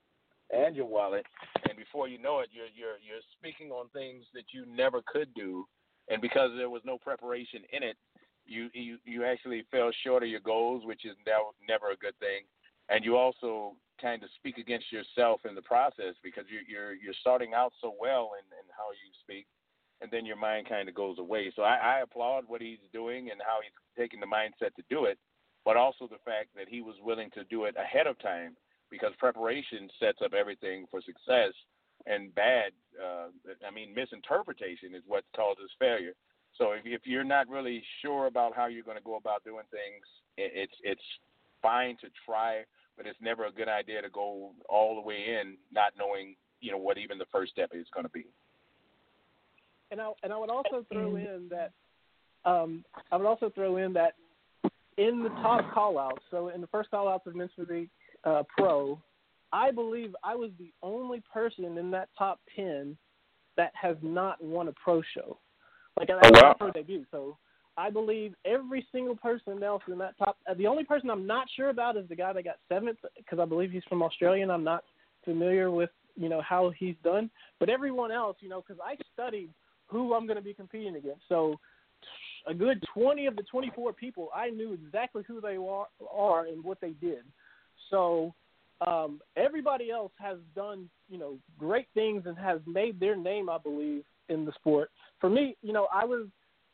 and 0.51 0.75
your 0.75 0.85
wallet, 0.85 1.25
and 1.67 1.77
before 1.77 2.07
you 2.07 2.17
know 2.17 2.39
it, 2.39 2.49
you're 2.51 2.71
you're 2.75 2.97
you're 3.01 3.23
speaking 3.37 3.71
on 3.71 3.89
things 3.89 4.25
that 4.33 4.45
you 4.53 4.65
never 4.65 5.01
could 5.05 5.33
do, 5.33 5.65
and 6.09 6.21
because 6.21 6.51
there 6.57 6.69
was 6.69 6.81
no 6.85 6.97
preparation 6.97 7.61
in 7.71 7.83
it, 7.83 7.97
you 8.45 8.69
you 8.73 8.97
you 9.05 9.23
actually 9.25 9.65
fell 9.71 9.91
short 10.03 10.23
of 10.23 10.29
your 10.29 10.41
goals, 10.41 10.85
which 10.85 11.05
is 11.05 11.15
never 11.25 11.49
never 11.67 11.91
a 11.91 11.97
good 11.97 12.17
thing, 12.19 12.43
and 12.89 13.05
you 13.05 13.17
also 13.17 13.75
kind 14.01 14.23
of 14.23 14.29
speak 14.35 14.57
against 14.57 14.91
yourself 14.91 15.41
in 15.47 15.55
the 15.55 15.61
process 15.61 16.15
because 16.23 16.43
you, 16.49 16.59
you're 16.67 16.93
you're 16.93 17.17
starting 17.21 17.53
out 17.53 17.71
so 17.79 17.93
well 17.99 18.31
in, 18.37 18.45
in 18.51 18.65
how 18.75 18.91
you 18.91 19.09
speak, 19.23 19.47
and 20.01 20.11
then 20.11 20.25
your 20.25 20.35
mind 20.35 20.67
kind 20.67 20.89
of 20.89 20.95
goes 20.95 21.19
away. 21.19 21.51
So 21.55 21.63
I, 21.63 21.75
I 21.75 22.01
applaud 22.01 22.45
what 22.47 22.61
he's 22.61 22.83
doing 22.91 23.29
and 23.31 23.41
how 23.45 23.59
he's 23.61 23.71
taking 23.97 24.19
the 24.19 24.25
mindset 24.25 24.75
to 24.75 24.83
do 24.89 25.05
it, 25.05 25.17
but 25.65 25.77
also 25.77 26.07
the 26.07 26.23
fact 26.25 26.49
that 26.55 26.67
he 26.67 26.81
was 26.81 26.95
willing 27.01 27.29
to 27.35 27.43
do 27.45 27.65
it 27.65 27.75
ahead 27.77 28.07
of 28.07 28.19
time 28.19 28.55
because 28.89 29.11
preparation 29.17 29.89
sets 29.99 30.19
up 30.23 30.33
everything 30.33 30.85
for 30.91 31.01
success 31.01 31.53
and 32.05 32.33
bad 32.35 32.71
uh, 33.01 33.27
I 33.65 33.71
mean 33.71 33.93
misinterpretation 33.95 34.93
is 34.93 35.03
what 35.07 35.23
causes 35.35 35.69
failure. 35.79 36.13
So 36.57 36.73
if, 36.73 36.81
if 36.85 37.01
you're 37.05 37.23
not 37.23 37.49
really 37.49 37.83
sure 38.01 38.27
about 38.27 38.55
how 38.55 38.67
you're 38.67 38.83
going 38.83 38.97
to 38.97 39.03
go 39.03 39.15
about 39.15 39.43
doing 39.43 39.63
things, 39.71 40.05
it, 40.37 40.51
it's 40.53 40.77
it's 40.83 41.07
fine 41.61 41.97
to 42.01 42.07
try, 42.25 42.63
but 42.97 43.07
it's 43.07 43.17
never 43.21 43.45
a 43.45 43.51
good 43.51 43.69
idea 43.69 44.01
to 44.01 44.09
go 44.09 44.51
all 44.69 44.95
the 44.95 45.01
way 45.01 45.39
in 45.41 45.57
not 45.71 45.93
knowing 45.97 46.35
you 46.59 46.71
know 46.71 46.77
what 46.77 46.97
even 46.97 47.17
the 47.17 47.31
first 47.31 47.51
step 47.51 47.71
is 47.73 47.87
going 47.93 48.05
to 48.05 48.11
be. 48.11 48.25
And 49.93 50.01
I 50.01 50.11
and 50.23 50.33
I 50.33 50.37
would 50.39 50.49
also 50.49 50.83
throw 50.91 51.17
in 51.17 51.51
that 51.51 51.71
um, 52.49 52.83
I 53.11 53.15
would 53.15 53.27
also 53.27 53.51
throw 53.51 53.77
in 53.77 53.93
that 53.93 54.15
in 54.97 55.21
the 55.21 55.29
top 55.29 55.71
callouts, 55.71 56.23
so 56.31 56.49
in 56.49 56.61
the 56.61 56.67
first 56.67 56.89
callouts 56.91 57.27
of 57.27 57.35
Men's 57.35 57.51
Physique 57.55 57.89
uh, 58.23 58.41
Pro, 58.57 58.99
I 59.51 59.69
believe 59.69 60.15
I 60.23 60.35
was 60.35 60.49
the 60.57 60.73
only 60.81 61.21
person 61.31 61.77
in 61.77 61.91
that 61.91 62.09
top 62.17 62.39
ten 62.55 62.97
that 63.55 63.71
has 63.79 63.95
not 64.01 64.43
won 64.43 64.67
a 64.67 64.73
pro 64.83 65.03
show. 65.13 65.37
Like 65.99 66.09
I, 66.09 66.13
oh, 66.23 66.29
wow. 66.41 66.55
pro 66.57 66.71
debut, 66.71 67.05
so 67.11 67.37
I 67.77 67.91
believe 67.91 68.33
every 68.45 68.87
single 68.91 69.15
person 69.15 69.61
else 69.61 69.83
in 69.87 69.99
that 69.99 70.17
top. 70.17 70.37
Uh, 70.49 70.55
the 70.55 70.65
only 70.65 70.85
person 70.85 71.11
I'm 71.11 71.27
not 71.27 71.45
sure 71.55 71.69
about 71.69 71.97
is 71.97 72.09
the 72.09 72.15
guy 72.15 72.33
that 72.33 72.43
got 72.43 72.57
seventh 72.67 72.97
because 73.15 73.37
I 73.37 73.45
believe 73.45 73.69
he's 73.69 73.83
from 73.87 74.01
Australia, 74.01 74.41
and 74.41 74.51
I'm 74.51 74.63
not 74.63 74.85
familiar 75.23 75.69
with 75.69 75.91
you 76.15 76.29
know 76.29 76.41
how 76.41 76.71
he's 76.75 76.95
done. 77.03 77.29
But 77.59 77.69
everyone 77.69 78.11
else, 78.11 78.37
you 78.39 78.49
know, 78.49 78.63
because 78.67 78.81
I 78.83 78.95
studied 79.13 79.51
who 79.93 80.13
I'm 80.13 80.25
going 80.25 80.37
to 80.37 80.43
be 80.43 80.53
competing 80.53 80.95
against, 80.95 81.21
so 81.29 81.59
a 82.47 82.53
good 82.53 82.83
20 82.93 83.27
of 83.27 83.35
the 83.35 83.43
24 83.43 83.93
people, 83.93 84.29
I 84.35 84.49
knew 84.49 84.73
exactly 84.73 85.23
who 85.27 85.39
they 85.39 85.55
are, 85.55 86.45
and 86.45 86.63
what 86.63 86.81
they 86.81 86.91
did. 86.99 87.23
So 87.89 88.33
um, 88.85 89.21
everybody 89.37 89.91
else 89.91 90.11
has 90.19 90.37
done, 90.55 90.89
you 91.09 91.17
know, 91.17 91.37
great 91.57 91.87
things 91.93 92.23
and 92.25 92.37
has 92.37 92.59
made 92.65 92.99
their 92.99 93.15
name, 93.15 93.49
I 93.49 93.57
believe, 93.57 94.03
in 94.29 94.45
the 94.45 94.51
sport. 94.53 94.89
For 95.21 95.29
me, 95.29 95.55
you 95.61 95.73
know, 95.73 95.87
I 95.93 96.05
was 96.05 96.27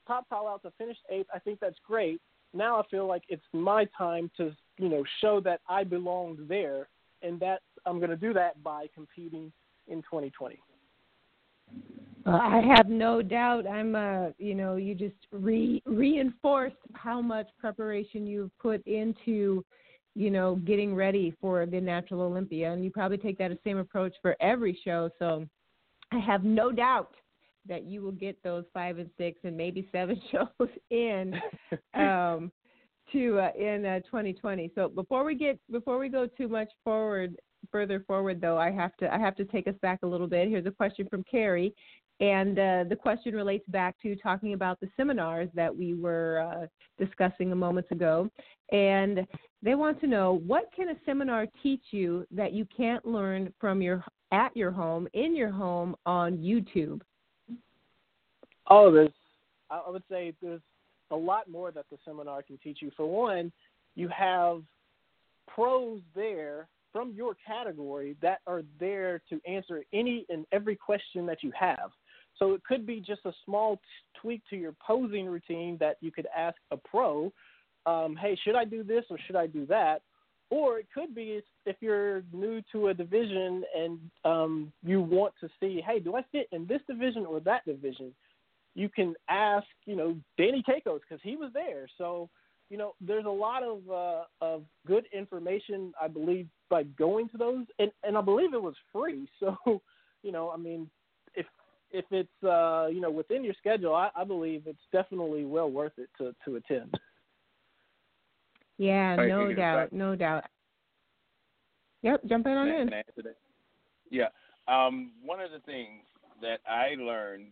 top 0.07 0.27
call 0.29 0.47
out 0.47 0.63
to 0.63 0.71
finish 0.77 0.97
eighth. 1.09 1.27
I 1.33 1.39
think 1.39 1.59
that's 1.59 1.77
great. 1.85 2.19
Now 2.53 2.79
I 2.79 2.87
feel 2.89 3.05
like 3.05 3.23
it's 3.29 3.43
my 3.53 3.85
time 3.97 4.31
to, 4.37 4.55
you 4.77 4.89
know, 4.89 5.03
show 5.21 5.39
that 5.41 5.61
I 5.69 5.83
belonged 5.83 6.39
there, 6.47 6.87
and 7.21 7.39
that 7.41 7.59
I'm 7.85 7.97
going 7.97 8.09
to 8.09 8.17
do 8.17 8.33
that 8.33 8.63
by 8.63 8.87
competing 8.95 9.51
in 9.87 9.97
2020. 10.03 10.59
Uh, 12.25 12.31
I 12.31 12.61
have 12.75 12.89
no 12.89 13.21
doubt. 13.21 13.67
I'm, 13.67 13.95
uh, 13.95 14.29
you 14.37 14.55
know, 14.55 14.75
you 14.75 14.93
just 14.95 15.15
re- 15.31 15.81
reinforced 15.85 16.75
how 16.93 17.21
much 17.21 17.47
preparation 17.57 18.27
you've 18.27 18.55
put 18.59 18.85
into, 18.85 19.63
you 20.15 20.29
know, 20.29 20.55
getting 20.55 20.95
ready 20.95 21.33
for 21.39 21.65
the 21.65 21.79
Natural 21.79 22.21
Olympia, 22.21 22.71
and 22.71 22.83
you 22.83 22.91
probably 22.91 23.17
take 23.17 23.37
that 23.37 23.57
same 23.63 23.77
approach 23.77 24.13
for 24.21 24.35
every 24.41 24.77
show. 24.83 25.09
So, 25.19 25.47
I 26.11 26.19
have 26.19 26.43
no 26.43 26.71
doubt 26.71 27.13
that 27.67 27.83
you 27.83 28.01
will 28.01 28.11
get 28.11 28.41
those 28.43 28.65
five 28.73 28.97
and 28.97 29.09
six 29.17 29.39
and 29.43 29.55
maybe 29.55 29.87
seven 29.91 30.19
shows 30.31 30.69
in 30.89 31.35
um, 31.93 32.51
to 33.11 33.39
uh, 33.39 33.51
in 33.57 33.85
uh, 33.85 33.99
2020. 34.01 34.71
So 34.75 34.89
before 34.89 35.23
we 35.23 35.35
get 35.35 35.59
before 35.71 35.99
we 35.99 36.09
go 36.09 36.27
too 36.27 36.47
much 36.47 36.69
forward 36.83 37.35
further 37.71 38.03
forward 38.07 38.41
though, 38.41 38.57
I 38.57 38.71
have 38.71 38.95
to 38.97 39.13
I 39.13 39.19
have 39.19 39.35
to 39.37 39.45
take 39.45 39.67
us 39.67 39.75
back 39.81 39.99
a 40.03 40.07
little 40.07 40.27
bit. 40.27 40.49
Here's 40.49 40.65
a 40.65 40.71
question 40.71 41.07
from 41.09 41.23
Carrie. 41.29 41.73
And 42.19 42.59
uh, 42.59 42.83
the 42.89 42.97
question 42.97 43.33
relates 43.33 43.67
back 43.69 43.95
to 44.01 44.15
talking 44.15 44.53
about 44.53 44.79
the 44.79 44.89
seminars 44.97 45.49
that 45.55 45.73
we 45.75 45.93
were 45.93 46.39
uh, 46.39 47.03
discussing 47.03 47.51
a 47.51 47.55
moment 47.55 47.87
ago. 47.91 48.29
And 48.71 49.25
they 49.63 49.75
want 49.75 49.99
to 50.01 50.07
know 50.07 50.41
what 50.45 50.69
can 50.75 50.89
a 50.89 50.95
seminar 51.05 51.47
teach 51.63 51.83
you 51.91 52.25
that 52.31 52.51
you 52.53 52.67
can't 52.75 53.05
learn 53.05 53.53
from 53.59 53.81
your 53.81 54.03
at 54.31 54.55
your 54.55 54.71
home 54.71 55.07
in 55.13 55.35
your 55.35 55.49
home 55.49 55.95
on 56.05 56.37
YouTube? 56.37 57.01
Oh, 58.67 58.91
there's 58.91 59.11
I 59.71 59.89
would 59.89 60.03
say 60.09 60.33
there's 60.41 60.61
a 61.11 61.15
lot 61.15 61.49
more 61.49 61.71
that 61.71 61.85
the 61.89 61.97
seminar 62.05 62.43
can 62.43 62.57
teach 62.57 62.79
you. 62.81 62.91
For 62.95 63.05
one, 63.05 63.51
you 63.95 64.07
have 64.09 64.61
pros 65.47 66.01
there 66.15 66.67
from 66.91 67.13
your 67.13 67.35
category 67.45 68.15
that 68.21 68.39
are 68.47 68.63
there 68.79 69.21
to 69.29 69.39
answer 69.47 69.83
any 69.93 70.25
and 70.29 70.45
every 70.51 70.75
question 70.75 71.25
that 71.27 71.43
you 71.43 71.51
have. 71.59 71.91
So 72.39 72.53
it 72.53 72.63
could 72.63 72.87
be 72.87 73.01
just 73.01 73.21
a 73.25 73.33
small 73.45 73.75
t- 73.75 73.81
tweak 74.21 74.41
to 74.49 74.55
your 74.55 74.73
posing 74.85 75.27
routine 75.27 75.77
that 75.79 75.97
you 76.01 76.11
could 76.11 76.27
ask 76.35 76.57
a 76.71 76.77
pro, 76.77 77.31
um, 77.85 78.15
hey, 78.15 78.37
should 78.43 78.55
I 78.55 78.65
do 78.65 78.83
this 78.83 79.03
or 79.09 79.17
should 79.27 79.35
I 79.35 79.45
do 79.47 79.65
that? 79.67 80.01
Or 80.49 80.79
it 80.79 80.87
could 80.91 81.13
be 81.13 81.41
if 81.65 81.75
you're 81.79 82.23
new 82.33 82.61
to 82.71 82.87
a 82.87 82.93
division 82.93 83.63
and 83.77 83.99
um, 84.25 84.73
you 84.83 85.01
want 85.01 85.33
to 85.41 85.49
see, 85.59 85.81
hey, 85.85 85.99
do 85.99 86.15
I 86.15 86.23
fit 86.31 86.47
in 86.51 86.65
this 86.65 86.81
division 86.87 87.25
or 87.25 87.39
that 87.41 87.65
division? 87.65 88.13
You 88.73 88.89
can 88.89 89.13
ask, 89.29 89.67
you 89.85 89.95
know, 89.95 90.15
Danny 90.37 90.63
Keikos 90.67 91.01
because 91.01 91.21
he 91.21 91.35
was 91.35 91.51
there. 91.53 91.87
So, 91.97 92.29
you 92.69 92.77
know, 92.77 92.93
there's 93.01 93.25
a 93.25 93.29
lot 93.29 93.63
of 93.63 93.81
uh, 93.89 94.23
of 94.41 94.63
good 94.87 95.05
information, 95.11 95.91
I 96.01 96.07
believe, 96.07 96.47
by 96.69 96.83
going 96.83 97.29
to 97.29 97.37
those, 97.37 97.65
and 97.79 97.91
and 98.03 98.15
I 98.17 98.21
believe 98.21 98.53
it 98.53 98.61
was 98.61 98.75
free. 98.93 99.27
So, 99.39 99.81
you 100.21 100.31
know, 100.31 100.51
I 100.51 100.57
mean, 100.57 100.89
if 101.33 101.45
it's 101.91 102.43
uh, 102.43 102.87
you 102.87 103.01
know 103.01 103.11
within 103.11 103.43
your 103.43 103.53
schedule, 103.57 103.95
I, 103.95 104.09
I 104.15 104.23
believe 104.23 104.63
it's 104.65 104.79
definitely 104.91 105.45
well 105.45 105.69
worth 105.69 105.93
it 105.97 106.09
to 106.17 106.35
to 106.45 106.57
attend. 106.57 106.97
Yeah, 108.77 109.15
no 109.15 109.53
doubt, 109.53 109.91
no 109.91 110.15
doubt. 110.15 110.45
Yep, 112.01 112.25
jump 112.27 112.47
in 112.47 112.53
on 112.53 112.67
in. 112.69 112.89
Yeah, 114.09 114.29
um, 114.67 115.11
one 115.23 115.41
of 115.41 115.51
the 115.51 115.59
things 115.59 116.03
that 116.41 116.59
I 116.67 116.95
learned 116.95 117.47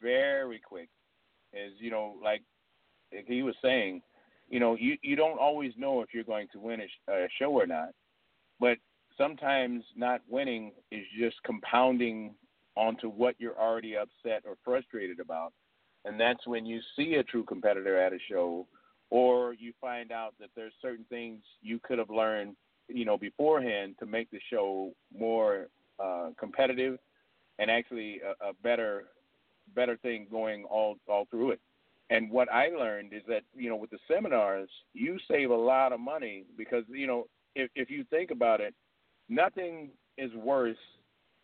very 0.00 0.60
quick 0.60 0.88
is 1.52 1.72
you 1.78 1.90
know 1.90 2.16
like 2.22 2.42
he 3.10 3.42
was 3.42 3.54
saying, 3.62 4.02
you 4.48 4.60
know 4.60 4.76
you 4.76 4.96
you 5.02 5.16
don't 5.16 5.38
always 5.38 5.72
know 5.76 6.00
if 6.00 6.14
you're 6.14 6.24
going 6.24 6.48
to 6.52 6.60
win 6.60 6.80
a, 6.80 7.12
a 7.12 7.28
show 7.38 7.50
or 7.50 7.66
not, 7.66 7.90
but 8.58 8.78
sometimes 9.18 9.84
not 9.96 10.22
winning 10.28 10.72
is 10.90 11.04
just 11.18 11.36
compounding 11.44 12.34
onto 12.76 13.08
what 13.08 13.34
you're 13.38 13.58
already 13.58 13.96
upset 13.96 14.42
or 14.46 14.56
frustrated 14.64 15.20
about. 15.20 15.52
And 16.04 16.18
that's 16.18 16.46
when 16.46 16.64
you 16.64 16.80
see 16.96 17.14
a 17.14 17.22
true 17.22 17.44
competitor 17.44 18.00
at 18.00 18.12
a 18.12 18.18
show 18.30 18.66
or 19.10 19.54
you 19.54 19.72
find 19.80 20.12
out 20.12 20.34
that 20.40 20.50
there's 20.54 20.72
certain 20.80 21.04
things 21.08 21.40
you 21.62 21.80
could 21.82 21.98
have 21.98 22.10
learned, 22.10 22.56
you 22.88 23.04
know, 23.04 23.18
beforehand 23.18 23.96
to 23.98 24.06
make 24.06 24.30
the 24.30 24.40
show 24.50 24.92
more 25.16 25.68
uh, 26.02 26.30
competitive 26.38 26.98
and 27.58 27.70
actually 27.70 28.20
a, 28.20 28.50
a 28.50 28.52
better 28.62 29.04
better 29.74 29.96
thing 29.98 30.26
going 30.30 30.64
all 30.64 30.96
all 31.08 31.26
through 31.30 31.50
it. 31.50 31.60
And 32.08 32.28
what 32.30 32.50
I 32.50 32.68
learned 32.68 33.12
is 33.12 33.22
that, 33.28 33.42
you 33.54 33.68
know, 33.68 33.76
with 33.76 33.90
the 33.90 33.98
seminars, 34.08 34.68
you 34.94 35.16
save 35.30 35.50
a 35.50 35.56
lot 35.56 35.92
of 35.92 36.00
money 36.00 36.44
because, 36.56 36.84
you 36.88 37.06
know, 37.06 37.26
if 37.54 37.70
if 37.74 37.90
you 37.90 38.04
think 38.10 38.30
about 38.30 38.60
it, 38.60 38.74
nothing 39.28 39.90
is 40.18 40.32
worse 40.34 40.76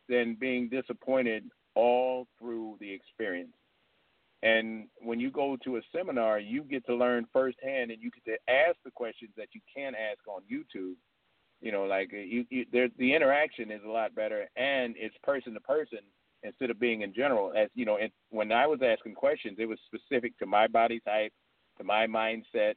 than 0.08 0.36
being 0.38 0.68
disappointed 0.68 1.44
all 1.74 2.26
through 2.38 2.76
the 2.80 2.90
experience. 2.92 3.52
And 4.42 4.86
when 5.00 5.18
you 5.18 5.30
go 5.30 5.56
to 5.64 5.76
a 5.76 5.80
seminar, 5.94 6.38
you 6.38 6.62
get 6.62 6.86
to 6.86 6.94
learn 6.94 7.26
firsthand, 7.32 7.90
and 7.90 8.02
you 8.02 8.10
get 8.10 8.24
to 8.32 8.52
ask 8.52 8.76
the 8.84 8.90
questions 8.90 9.30
that 9.36 9.48
you 9.52 9.60
can't 9.74 9.96
ask 9.96 10.20
on 10.28 10.42
YouTube. 10.42 10.94
You 11.60 11.72
know, 11.72 11.84
like 11.84 12.10
uh, 12.12 12.18
you, 12.18 12.44
you 12.50 12.66
there, 12.70 12.88
the 12.98 13.14
interaction 13.14 13.70
is 13.70 13.80
a 13.84 13.90
lot 13.90 14.14
better, 14.14 14.46
and 14.56 14.94
it's 14.98 15.16
person 15.22 15.54
to 15.54 15.60
person 15.60 16.00
instead 16.42 16.70
of 16.70 16.78
being 16.78 17.00
in 17.00 17.14
general. 17.14 17.52
As 17.56 17.68
you 17.74 17.86
know, 17.86 17.96
it, 17.96 18.12
when 18.30 18.52
I 18.52 18.66
was 18.66 18.80
asking 18.82 19.14
questions, 19.14 19.56
it 19.58 19.66
was 19.66 19.78
specific 19.86 20.38
to 20.38 20.46
my 20.46 20.66
body 20.66 21.00
type, 21.00 21.32
to 21.78 21.84
my 21.84 22.06
mindset, 22.06 22.74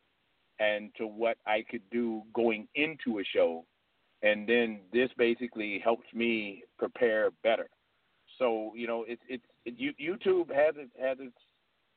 and 0.60 0.92
to 0.98 1.06
what 1.06 1.38
I 1.46 1.66
could 1.70 1.84
do 1.92 2.24
going 2.34 2.68
into 2.76 3.20
a 3.20 3.24
show 3.24 3.66
and 4.22 4.48
then 4.48 4.82
this 4.92 5.10
basically 5.18 5.80
helps 5.84 6.06
me 6.14 6.64
prepare 6.78 7.30
better. 7.44 7.70
So 8.38 8.72
you 8.76 8.88
know, 8.88 9.06
it's 9.08 9.22
it's 9.30 9.44
it, 9.66 9.98
YouTube 10.00 10.54
has 10.54 10.76
it 10.78 10.90
has 11.02 11.18
its 11.20 11.36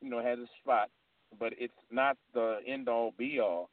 you 0.01 0.11
know 0.11 0.23
has 0.23 0.39
its 0.39 0.51
spot, 0.63 0.89
but 1.39 1.53
it's 1.59 1.73
not 1.91 2.17
the 2.35 2.59
end 2.67 2.89
all 2.89 3.13
be 3.17 3.41
all. 3.41 3.71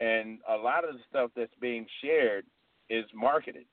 And 0.00 0.38
a 0.48 0.56
lot 0.56 0.84
of 0.88 0.94
the 0.94 1.00
stuff 1.08 1.30
that's 1.34 1.54
being 1.60 1.86
shared 2.02 2.44
is 2.88 3.04
marketed. 3.14 3.66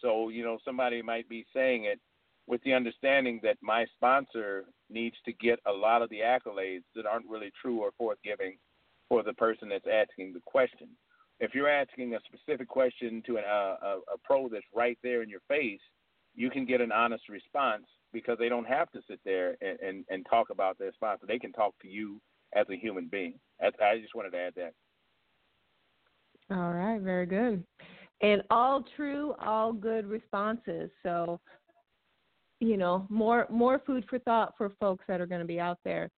So 0.00 0.28
you 0.28 0.44
know, 0.44 0.58
somebody 0.64 1.02
might 1.02 1.28
be 1.28 1.44
saying 1.54 1.84
it 1.84 2.00
with 2.46 2.62
the 2.62 2.74
understanding 2.74 3.40
that 3.42 3.56
my 3.62 3.86
sponsor 3.96 4.64
needs 4.90 5.16
to 5.24 5.32
get 5.32 5.58
a 5.66 5.72
lot 5.72 6.02
of 6.02 6.10
the 6.10 6.20
accolades 6.20 6.84
that 6.94 7.06
aren't 7.06 7.28
really 7.28 7.50
true 7.60 7.80
or 7.80 7.90
forthgiving 7.96 8.58
for 9.08 9.22
the 9.22 9.32
person 9.32 9.68
that's 9.68 9.86
asking 9.90 10.34
the 10.34 10.40
question 10.44 10.88
if 11.44 11.54
you're 11.54 11.68
asking 11.68 12.14
a 12.14 12.18
specific 12.26 12.68
question 12.68 13.22
to 13.26 13.36
an, 13.36 13.44
uh, 13.44 13.76
a, 13.82 13.98
a 14.14 14.18
pro 14.24 14.48
that's 14.48 14.64
right 14.74 14.98
there 15.02 15.22
in 15.22 15.28
your 15.28 15.40
face, 15.48 15.80
you 16.34 16.50
can 16.50 16.66
get 16.66 16.80
an 16.80 16.92
honest 16.92 17.28
response 17.28 17.84
because 18.12 18.38
they 18.38 18.48
don't 18.48 18.66
have 18.66 18.90
to 18.92 19.00
sit 19.08 19.20
there 19.24 19.56
and, 19.60 19.78
and, 19.80 20.04
and 20.08 20.26
talk 20.28 20.50
about 20.50 20.78
their 20.78 20.92
sponsor. 20.92 21.26
They 21.26 21.38
can 21.38 21.52
talk 21.52 21.74
to 21.82 21.88
you 21.88 22.20
as 22.54 22.66
a 22.70 22.76
human 22.76 23.08
being. 23.10 23.34
I, 23.60 23.66
I 23.84 23.98
just 24.00 24.14
wanted 24.14 24.30
to 24.30 24.38
add 24.38 24.54
that. 24.56 24.72
All 26.50 26.72
right, 26.72 27.00
very 27.00 27.26
good. 27.26 27.64
And 28.20 28.42
all 28.50 28.84
true, 28.96 29.34
all 29.40 29.72
good 29.72 30.06
responses. 30.06 30.90
So, 31.02 31.40
you 32.60 32.76
know, 32.76 33.06
more 33.08 33.46
more 33.50 33.80
food 33.86 34.04
for 34.08 34.18
thought 34.20 34.54
for 34.56 34.70
folks 34.80 35.04
that 35.08 35.20
are 35.20 35.26
going 35.26 35.40
to 35.40 35.46
be 35.46 35.60
out 35.60 35.78
there. 35.84 36.10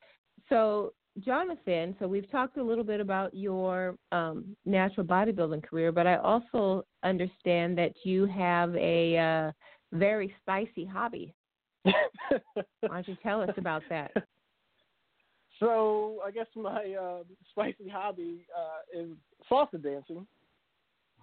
So, 0.49 0.93
Jonathan, 1.21 1.95
so 1.99 2.09
we've 2.09 2.29
talked 2.31 2.57
a 2.57 2.63
little 2.63 2.83
bit 2.83 3.01
about 3.01 3.33
your 3.35 3.97
um, 4.11 4.57
natural 4.65 5.07
bodybuilding 5.07 5.63
career, 5.63 5.93
but 5.93 6.07
I 6.07 6.17
also 6.17 6.85
understand 7.05 7.79
that 7.79 7.93
you 8.03 8.27
have 8.27 8.75
a 8.75 9.17
uh, 9.17 9.53
very 9.97 10.35
spicy 10.41 10.85
hobby. 10.85 11.33
Why 11.83 11.93
don't 12.83 13.09
you 13.09 13.17
tell 13.23 13.43
us 13.43 13.51
about 13.57 13.83
that? 13.91 14.11
So 15.61 16.19
I 16.27 16.33
guess 16.33 16.47
my 16.57 16.95
uh, 17.01 17.23
spicy 17.51 17.89
hobby 17.89 18.45
uh, 18.57 19.01
is 19.01 19.11
salsa 19.51 19.81
dancing. 19.81 20.27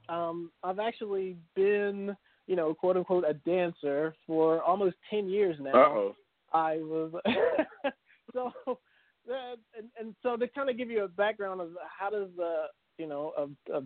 Um, 0.07 0.51
I've 0.63 0.79
actually 0.79 1.35
been, 1.55 2.15
you 2.47 2.55
know, 2.55 2.73
quote 2.73 2.95
unquote, 2.97 3.25
a 3.27 3.33
dancer 3.33 4.15
for 4.25 4.61
almost 4.63 4.95
ten 5.09 5.27
years 5.27 5.57
now. 5.59 5.71
Uh-oh. 5.71 6.15
I 6.53 6.77
was 6.77 7.11
so, 8.33 8.51
uh, 9.29 9.55
and, 9.77 9.87
and 9.99 10.15
so 10.23 10.35
to 10.37 10.47
kind 10.47 10.69
of 10.69 10.77
give 10.77 10.89
you 10.89 11.03
a 11.03 11.07
background 11.07 11.61
of 11.61 11.69
how 11.97 12.09
does 12.09 12.29
uh, 12.41 12.67
you 12.97 13.07
know 13.07 13.33
a, 13.37 13.77
a 13.77 13.83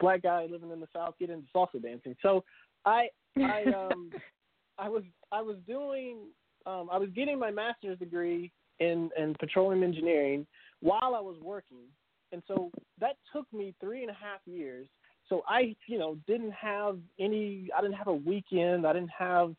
black 0.00 0.22
guy 0.22 0.46
living 0.50 0.70
in 0.70 0.80
the 0.80 0.88
South 0.94 1.14
get 1.18 1.30
into 1.30 1.46
salsa 1.54 1.82
dancing. 1.82 2.16
So 2.22 2.44
I 2.84 3.08
I 3.36 3.64
um 3.64 4.12
I 4.78 4.88
was 4.88 5.02
I 5.32 5.42
was 5.42 5.56
doing 5.66 6.18
um 6.66 6.88
I 6.90 6.98
was 6.98 7.10
getting 7.14 7.38
my 7.38 7.50
master's 7.50 7.98
degree 7.98 8.52
in 8.80 9.10
in 9.18 9.34
petroleum 9.38 9.82
engineering 9.82 10.46
while 10.80 11.14
I 11.16 11.20
was 11.20 11.36
working, 11.42 11.86
and 12.32 12.42
so 12.46 12.70
that 13.00 13.16
took 13.32 13.52
me 13.52 13.74
three 13.80 14.02
and 14.02 14.10
a 14.10 14.14
half 14.14 14.40
years. 14.46 14.86
So 15.28 15.42
I 15.48 15.76
you 15.86 15.98
know 15.98 16.16
didn't 16.26 16.52
have 16.52 16.98
any 17.18 17.68
I 17.76 17.80
didn't 17.80 17.96
have 17.96 18.08
a 18.08 18.14
weekend 18.14 18.86
I 18.86 18.92
didn't 18.92 19.10
have 19.16 19.54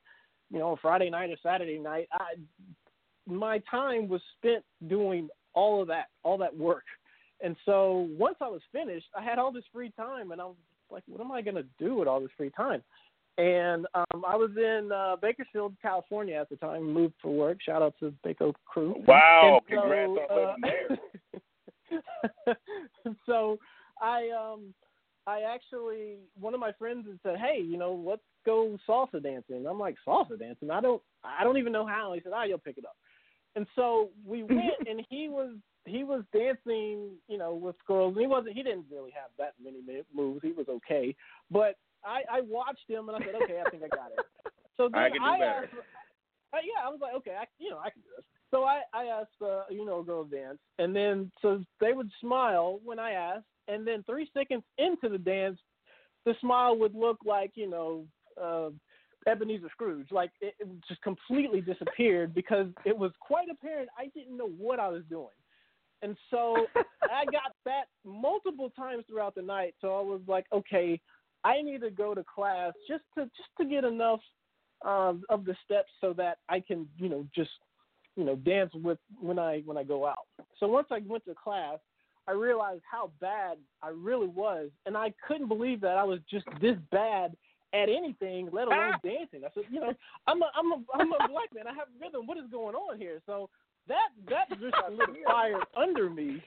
you 0.52 0.60
know 0.60 0.74
a 0.74 0.78
Friday 0.78 1.10
night 1.10 1.30
or 1.30 1.38
Saturday 1.44 1.78
night. 1.78 2.08
I 2.12 2.36
my 3.30 3.62
time 3.70 4.08
was 4.08 4.22
spent 4.38 4.64
doing 4.88 5.30
all 5.54 5.82
of 5.82 5.88
that 5.88 6.06
all 6.24 6.38
that 6.38 6.56
work. 6.56 6.84
And 7.42 7.56
so 7.66 8.10
once 8.18 8.36
I 8.42 8.48
was 8.50 8.62
finished, 8.72 9.08
I 9.18 9.24
had 9.24 9.40
all 9.40 9.52
this 9.52 9.64
free 9.72 9.92
time, 9.92 10.32
and 10.32 10.42
I 10.42 10.46
was 10.46 10.56
like, 10.90 11.04
"What 11.08 11.22
am 11.22 11.32
I 11.32 11.42
going 11.42 11.56
to 11.56 11.66
do 11.80 11.96
with 11.96 12.08
all 12.08 12.20
this 12.20 12.32
free 12.36 12.52
time?" 12.52 12.84
And 13.38 13.88
um, 13.94 14.26
I 14.28 14.36
was 14.36 14.52
in 14.58 14.92
uh, 14.92 15.16
Bakersfield, 15.16 15.74
California 15.82 16.36
at 16.36 16.50
the 16.50 16.58
time. 16.58 16.92
Moved 16.92 17.14
for 17.22 17.34
work. 17.34 17.60
Shout 17.62 17.82
out 17.82 17.96
to 18.02 18.14
the 18.24 18.30
Bako 18.30 18.54
crew. 18.66 18.96
Wow! 19.08 19.62
And 19.68 19.78
so, 19.78 19.82
Congrats 19.82 20.12
on 20.30 20.36
living 20.36 21.00
there. 21.88 22.54
uh, 23.08 23.14
so 23.26 23.58
I 24.02 24.30
um 24.30 24.74
I 25.26 25.42
actually 25.42 26.18
one 26.40 26.54
of 26.54 26.60
my 26.60 26.74
friends 26.74 27.08
had 27.08 27.20
said, 27.24 27.38
"Hey, 27.40 27.62
you 27.62 27.78
know, 27.78 27.94
let's 28.06 28.22
go 28.46 28.78
salsa 28.88 29.24
dancing." 29.24 29.66
I'm 29.66 29.80
like, 29.80 29.96
"Salsa 30.06 30.38
dancing? 30.38 30.72
I 30.72 30.82
don't 30.82 31.02
I 31.24 31.44
don't 31.44 31.58
even 31.58 31.72
know 31.72 31.86
how." 31.86 32.14
He 32.14 32.22
said, 32.22 32.34
"Ah, 32.36 32.44
you'll 32.44 32.58
pick 32.58 32.78
it 32.78 32.86
up." 32.86 32.98
And 33.60 33.68
so 33.76 34.10
we 34.26 34.44
went, 34.58 34.88
and 34.88 35.06
he 35.10 35.28
was 35.28 35.52
he 35.86 36.06
was 36.06 36.24
dancing, 36.34 37.12
you 37.28 37.38
know, 37.38 37.54
with 37.54 37.76
girls. 37.86 38.16
And 38.16 38.22
he 38.22 38.28
wasn't 38.28 38.56
he 38.56 38.64
didn't 38.64 38.86
really 38.90 39.12
have 39.12 39.32
that 39.38 39.54
many 39.62 39.80
moves. 40.16 40.40
He 40.42 40.54
was 40.54 40.68
okay, 40.70 41.14
but 41.52 41.76
I 42.06 42.22
I 42.32 42.42
watched 42.42 42.88
him 42.88 43.10
and 43.10 43.22
I 43.22 43.26
said, 43.26 43.36
"Okay, 43.44 43.62
I 43.66 43.70
think 43.70 43.84
I 43.84 43.90
got 43.90 44.12
it." 44.18 44.26
So 44.78 44.88
then 44.88 45.02
I 45.04 45.10
can 45.10 45.20
do 45.20 45.28
I 45.28 45.40
better. 45.40 45.64
asked, 45.66 45.74
uh, 46.54 46.58
yeah, 46.64 46.88
I 46.88 46.90
was 46.90 47.00
like, 47.02 47.14
"Okay, 47.16 47.36
I 47.38 47.44
you 47.58 47.70
know 47.70 47.80
I 47.80 47.90
can 47.90 48.02
do 48.02 48.08
this." 48.16 48.24
So 48.50 48.64
I 48.64 48.80
I 48.94 49.08
asked 49.08 49.42
uh, 49.42 49.64
you 49.70 49.86
know 49.86 50.00
a 50.00 50.04
girl 50.06 50.24
to 50.24 50.34
dance, 50.34 50.60
and 50.78 50.96
then 50.96 51.30
so 51.42 51.62
they 51.82 51.92
would 51.92 52.10
smile 52.22 52.80
when 52.86 52.98
I 52.98 53.12
asked, 53.12 53.52
and 53.68 53.86
then 53.86 54.04
three 54.04 54.30
seconds 54.34 54.64
into 54.78 55.10
the 55.10 55.18
dance, 55.18 55.60
the 56.26 56.34
smile 56.40 56.78
would 56.80 56.96
look 56.96 57.18
like 57.26 57.52
you 57.56 57.70
know. 57.70 58.06
Uh, 58.42 58.70
Ebenezer 59.30 59.70
Scrooge. 59.72 60.12
Like 60.12 60.32
it, 60.42 60.56
it 60.60 60.68
just 60.88 61.02
completely 61.02 61.62
disappeared 61.62 62.34
because 62.34 62.68
it 62.86 62.98
was 62.98 63.12
quite 63.20 63.48
apparent 63.50 63.90
I 63.98 64.08
didn't 64.16 64.38
know 64.38 64.50
what 64.50 64.80
I 64.80 64.88
was 64.90 65.04
doing. 65.10 65.28
And 66.02 66.16
so 66.30 66.66
I 66.76 67.26
got 67.26 67.54
that 67.66 67.86
multiple 68.06 68.72
times 68.76 69.04
throughout 69.08 69.36
the 69.36 69.42
night. 69.42 69.76
So 69.82 69.98
I 69.98 70.02
was 70.02 70.22
like, 70.28 70.46
okay, 70.54 71.00
I 71.44 71.62
need 71.62 71.82
to 71.82 71.90
go 71.90 72.14
to 72.14 72.24
class 72.24 72.74
just 72.88 73.04
to 73.16 73.24
just 73.26 73.50
to 73.60 73.66
get 73.66 73.84
enough 73.84 74.20
um, 74.86 75.24
of 75.30 75.46
the 75.46 75.56
steps 75.66 75.90
so 76.02 76.14
that 76.14 76.38
I 76.48 76.60
can, 76.60 76.88
you 76.98 77.10
know, 77.10 77.26
just 77.36 77.52
you 78.16 78.24
know 78.24 78.36
dance 78.36 78.72
with 78.74 78.98
when 79.20 79.40
I 79.40 79.62
when 79.66 79.78
I 79.78 79.84
go 79.84 80.06
out. 80.06 80.28
So 80.60 80.68
once 80.68 80.88
I 80.92 81.00
went 81.06 81.26
to 81.26 81.36
class, 81.42 81.80
I 82.28 82.32
realized 82.32 82.84
how 82.90 83.12
bad 83.22 83.58
I 83.82 83.90
really 83.90 84.28
was, 84.28 84.70
and 84.86 84.96
I 84.96 85.14
couldn't 85.28 85.48
believe 85.48 85.82
that 85.82 85.98
I 85.98 86.04
was 86.04 86.20
just 86.30 86.46
this 86.62 86.76
bad 86.92 87.36
at 87.74 87.90
anything, 87.90 88.50
let 88.52 88.68
ah. 88.68 88.72
alone 88.72 89.00
dancing. 89.04 89.42
I 89.46 89.50
said, 89.54 89.64
you 89.70 89.80
know, 89.80 89.94
I'm 90.28 90.42
a 90.42 90.52
I'm 90.56 90.72
a 90.72 90.84
I'm 90.94 91.12
a 91.14 91.28
black 91.28 91.54
man. 91.54 91.68
I 91.68 91.74
have 91.74 91.88
rhythm. 92.02 92.26
What 92.26 92.38
is 92.38 92.46
going 92.52 92.76
on 92.76 92.98
here? 92.98 93.22
So 93.26 93.50
that 93.88 94.10
that 94.30 94.50
just 94.50 94.62
lit 94.92 95.10
a 95.10 95.30
fire 95.30 95.62
under 95.78 96.10
me 96.10 96.42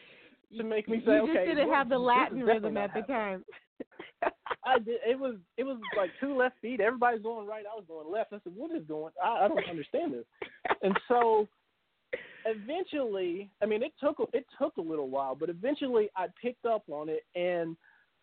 to 0.57 0.65
make 0.65 0.89
me 0.89 1.03
say, 1.07 1.15
you 1.15 1.23
okay. 1.23 1.33
just 1.33 1.47
didn't 1.47 1.69
this- 1.69 1.75
have 1.75 1.89
the 1.89 1.99
Latin 1.99 2.43
rhythm 2.43 2.77
at 2.77 2.93
the 2.95 3.01
happening. 3.01 3.17
time. 3.17 3.45
I 4.65 4.79
did. 4.79 5.01
It 5.07 5.19
was 5.19 5.37
it 5.57 5.65
was 5.65 5.79
like 5.97 6.11
two 6.21 6.37
left 6.37 6.57
feet. 6.61 6.81
Everybody's 6.81 7.23
going 7.23 7.47
right. 7.47 7.65
I 7.71 7.75
was 7.75 7.85
going 7.89 8.11
left. 8.11 8.33
I 8.33 8.39
said, 8.45 8.53
"What 8.55 8.71
is 8.71 8.85
going? 8.87 9.13
I, 9.23 9.45
I 9.45 9.49
don't 9.49 9.69
understand 9.69 10.15
this." 10.15 10.25
And 10.83 10.97
so, 11.09 11.49
eventually, 12.47 13.51
I 13.61 13.67
mean, 13.67 13.83
it 13.83 13.93
took 14.01 14.17
it 14.33 14.47
took 14.61 14.77
a 14.77 14.81
little 14.81 15.09
while, 15.09 15.35
but 15.35 15.49
eventually, 15.49 16.11
I 16.17 16.27
picked 16.41 16.65
up 16.65 16.85
on 16.89 17.09
it 17.09 17.25
and 17.35 17.77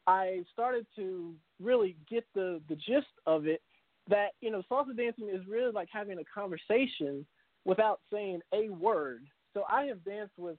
I 0.10 0.44
started 0.52 0.88
to 0.96 1.36
really 1.62 1.96
get 2.10 2.26
the 2.34 2.60
the 2.68 2.76
gist 2.76 3.14
of 3.28 3.46
it. 3.46 3.62
That 4.10 4.30
you 4.42 4.50
know, 4.50 4.64
salsa 4.70 4.98
dancing 4.98 5.30
is 5.30 5.46
really 5.48 5.72
like 5.72 5.88
having 5.92 6.18
a 6.18 6.24
conversation 6.24 7.28
without 7.64 8.00
saying 8.12 8.42
a 8.52 8.70
word. 8.70 9.28
So 9.54 9.66
I 9.70 9.84
have 9.86 10.04
danced 10.04 10.34
with, 10.38 10.58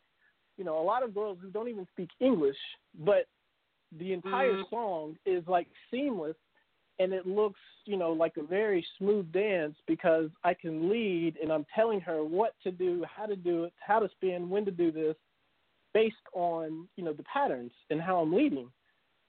you 0.57 0.63
know, 0.63 0.79
a 0.79 0.85
lot 0.85 1.03
of 1.03 1.13
girls 1.15 1.39
who 1.43 1.51
don't 1.51 1.69
even 1.69 1.87
speak 1.93 2.11
English, 2.21 2.57
but 3.01 3.27
the 3.99 4.13
entire 4.13 4.57
Mm. 4.57 4.71
song 4.71 5.17
is 5.27 5.43
like 5.49 5.67
seamless 5.91 6.37
and 7.01 7.13
it 7.13 7.27
looks, 7.27 7.59
you 7.87 7.97
know, 7.97 8.13
like 8.13 8.37
a 8.37 8.43
very 8.43 8.87
smooth 8.99 9.33
dance 9.33 9.77
because 9.89 10.31
I 10.45 10.55
can 10.55 10.89
lead 10.89 11.39
and 11.43 11.51
I'm 11.51 11.67
telling 11.75 12.01
her 12.03 12.23
what 12.23 12.55
to 12.63 12.71
do, 12.71 13.05
how 13.05 13.27
to 13.27 13.35
do 13.35 13.65
it, 13.65 13.73
how 13.81 13.99
to 13.99 14.09
spin, 14.11 14.49
when 14.49 14.65
to 14.67 14.71
do 14.71 14.93
this 14.93 15.17
based 15.93 16.17
on, 16.35 16.89
you 16.97 17.03
know, 17.03 17.13
the 17.13 17.25
patterns 17.25 17.73
and 17.89 18.01
how 18.01 18.21
I'm 18.21 18.33
leading. 18.33 18.71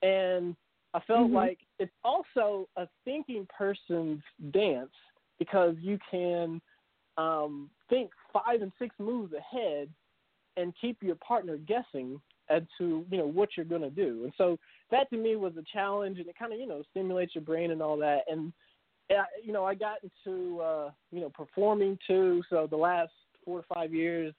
And 0.01 0.55
I 0.93 0.99
felt 1.01 1.29
Mhm. 1.29 1.33
like 1.33 1.59
it's 1.79 1.95
also 2.03 2.67
a 2.75 2.87
thinking 3.05 3.45
person's 3.47 4.23
dance 4.51 4.93
because 5.39 5.77
you 5.79 5.97
can 6.09 6.61
um, 7.17 7.69
think 7.89 8.11
five 8.31 8.61
and 8.61 8.71
six 8.79 8.97
moves 8.99 9.33
ahead 9.33 9.89
and 10.57 10.73
keep 10.79 11.01
your 11.01 11.15
partner 11.15 11.57
guessing 11.57 12.21
as 12.49 12.63
to 12.77 13.05
you 13.09 13.17
know 13.17 13.25
what 13.25 13.49
you're 13.55 13.65
going 13.65 13.81
to 13.81 13.89
do. 13.89 14.23
And 14.25 14.33
so 14.37 14.57
that 14.91 15.09
to 15.09 15.17
me 15.17 15.35
was 15.35 15.53
a 15.57 15.63
challenge, 15.71 16.19
and 16.19 16.27
it 16.27 16.35
kind 16.37 16.53
of 16.53 16.59
you 16.59 16.67
know 16.67 16.83
stimulates 16.91 17.35
your 17.35 17.43
brain 17.43 17.71
and 17.71 17.81
all 17.81 17.97
that. 17.97 18.23
And 18.29 18.53
you 19.43 19.53
know 19.53 19.65
I 19.65 19.75
got 19.75 19.97
into 20.03 20.59
uh, 20.61 20.91
you 21.11 21.21
know 21.21 21.29
performing 21.29 21.97
too. 22.07 22.43
So 22.49 22.67
the 22.69 22.77
last 22.77 23.11
four 23.45 23.61
to 23.61 23.67
five 23.73 23.93
years, 23.93 24.33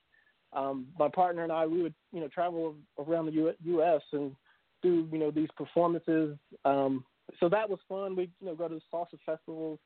um, 0.53 0.87
my 0.99 1.09
partner 1.09 1.43
and 1.43 1.53
I 1.53 1.67
we 1.67 1.83
would 1.83 1.95
you 2.13 2.21
know 2.21 2.29
travel 2.29 2.75
around 2.99 3.27
the 3.27 3.33
U- 3.33 3.55
U.S. 3.65 4.03
and 4.13 4.35
do 4.83 5.09
you 5.11 5.19
know 5.19 5.31
these 5.31 5.49
performances. 5.57 6.37
Um, 6.65 7.05
so 7.41 7.49
that 7.49 7.69
was 7.69 7.79
fun. 7.89 8.17
We 8.17 8.31
you 8.41 8.47
know 8.49 8.55
go 8.55 8.69
to 8.69 8.75
the 8.75 8.81
salsa 8.93 9.19
festivals. 9.25 9.79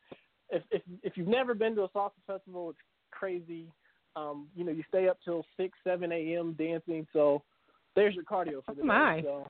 If 0.51 0.63
if 0.71 0.83
if 1.03 1.17
you've 1.17 1.29
never 1.29 1.55
been 1.55 1.75
to 1.77 1.83
a 1.83 1.89
salsa 1.91 2.13
festival, 2.27 2.71
it's 2.71 2.79
crazy. 3.11 3.69
Um, 4.15 4.49
you 4.57 4.65
know, 4.65 4.73
you 4.73 4.83
stay 4.89 5.09
up 5.09 5.19
till 5.25 5.45
six, 5.57 5.77
seven 5.85 6.11
a.m. 6.11 6.55
dancing. 6.59 7.07
So 7.13 7.43
there's 7.95 8.15
your 8.15 8.25
cardio 8.25 8.65
for 8.65 8.75
the 8.75 8.83
Oh, 8.83 8.85
my. 8.85 9.21
day. 9.21 9.27
So 9.27 9.47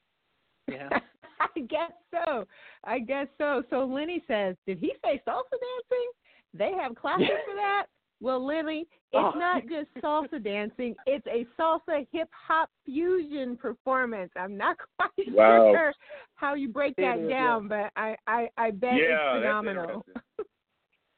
yeah. 0.69 0.89
I 1.41 1.61
guess 1.61 1.93
so. 2.11 2.47
I 2.85 2.99
guess 2.99 3.27
so. 3.39 3.63
So 3.71 3.85
Lenny 3.85 4.23
says, 4.27 4.57
did 4.67 4.79
he 4.79 4.93
say 5.05 5.23
salsa 5.27 5.51
dancing? 5.51 6.11
They 6.55 6.73
have 6.73 6.95
classes 6.97 7.27
for 7.47 7.55
that? 7.55 7.87
Well, 8.21 8.45
Lenny, 8.45 8.87
it's 9.13 9.35
Oh. 9.35 9.39
not 9.39 9.67
just 9.69 9.93
salsa 10.03 10.43
dancing. 10.43 10.97
It's 11.07 11.27
a 11.27 11.45
salsa 11.59 12.07
hip 12.11 12.29
hop 12.33 12.71
fusion 12.85 13.57
performance. 13.57 14.33
I'm 14.37 14.57
not 14.57 14.77
quite 14.99 15.29
Wow. 15.35 15.71
sure 15.73 15.93
how 16.35 16.55
you 16.55 16.69
break 16.69 16.95
It 16.97 17.03
that 17.03 17.19
is, 17.19 17.29
down, 17.29 17.69
but 17.69 17.93
I, 17.97 18.17
I, 18.27 18.51
I 18.57 18.71
bet 18.71 18.99
yeah, 18.99 19.15
it's 19.15 19.39
phenomenal. 19.39 20.05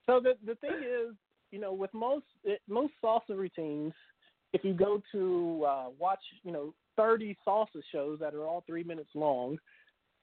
So 0.07 0.21
the 0.21 0.39
the 0.47 0.55
thing 0.55 0.83
is, 0.83 1.15
you 1.51 1.59
know, 1.61 1.75
with 1.75 1.93
most 1.93 2.25
it, 2.43 2.63
most 2.67 2.95
salsa 3.05 3.37
routines, 3.37 3.93
if 4.55 4.65
you 4.65 4.73
go 4.73 5.03
to 5.13 5.65
uh, 5.67 5.85
watch, 5.99 6.23
you 6.43 6.51
know, 6.51 6.73
30 6.97 7.37
salsa 7.47 7.83
shows 7.93 8.19
that 8.21 8.35
are 8.35 8.47
all 8.47 8.65
three 8.67 8.83
minutes 8.83 9.11
long, 9.15 9.59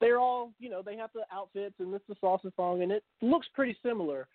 they're 0.00 0.18
all, 0.18 0.50
you 0.58 0.68
know, 0.68 0.82
they 0.82 0.96
have 0.96 1.10
the 1.14 1.22
outfits 1.32 1.76
and 1.78 1.94
it's 1.94 2.04
the 2.08 2.16
salsa 2.16 2.50
song, 2.56 2.82
and 2.82 2.90
it 2.90 3.04
looks 3.22 3.46
pretty 3.54 3.76
similar. 3.80 4.26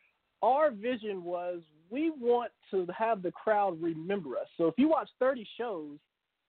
Our 0.42 0.72
vision 0.72 1.24
was 1.24 1.60
we 1.90 2.10
want 2.10 2.52
to 2.72 2.88
have 2.98 3.22
the 3.22 3.32
crowd 3.32 3.82
remember 3.82 4.38
us. 4.38 4.48
So 4.58 4.68
if 4.68 4.76
you 4.78 4.88
watch 4.90 5.10
30 5.20 5.46
shows, 5.58 5.98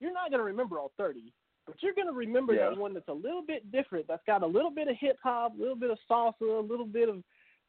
you're 0.00 0.12
not 0.12 0.30
going 0.30 0.38
to 0.40 0.44
remember 0.44 0.78
all 0.78 0.92
30. 0.96 1.32
but 1.64 1.80
you're 1.80 1.94
gonna 1.94 2.12
remember 2.12 2.54
Yeah. 2.54 2.70
that 2.70 2.76
one 2.76 2.92
that's 2.92 3.06
a 3.06 3.12
little 3.12 3.40
bit 3.40 3.70
different. 3.70 4.08
That's 4.08 4.24
got 4.26 4.42
a 4.42 4.46
little 4.46 4.72
bit 4.72 4.88
of 4.88 4.96
hip 4.96 5.16
hop, 5.22 5.54
a 5.56 5.60
little 5.60 5.76
bit 5.76 5.90
of 5.90 5.98
salsa, 6.10 6.58
a 6.58 6.60
little 6.60 6.84
bit 6.84 7.08
of, 7.08 7.22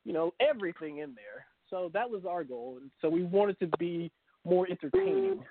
you 0.04 0.14
know, 0.14 0.34
everything 0.40 0.98
in 0.98 1.14
there. 1.14 1.46
So 1.70 1.90
that 1.94 2.10
was 2.10 2.26
our 2.26 2.44
goal, 2.44 2.80
and 2.82 2.90
so 3.02 3.08
we 3.08 3.22
wanted 3.24 3.60
to 3.60 3.68
be 3.78 4.12
more 4.46 4.66
entertaining. 4.68 5.46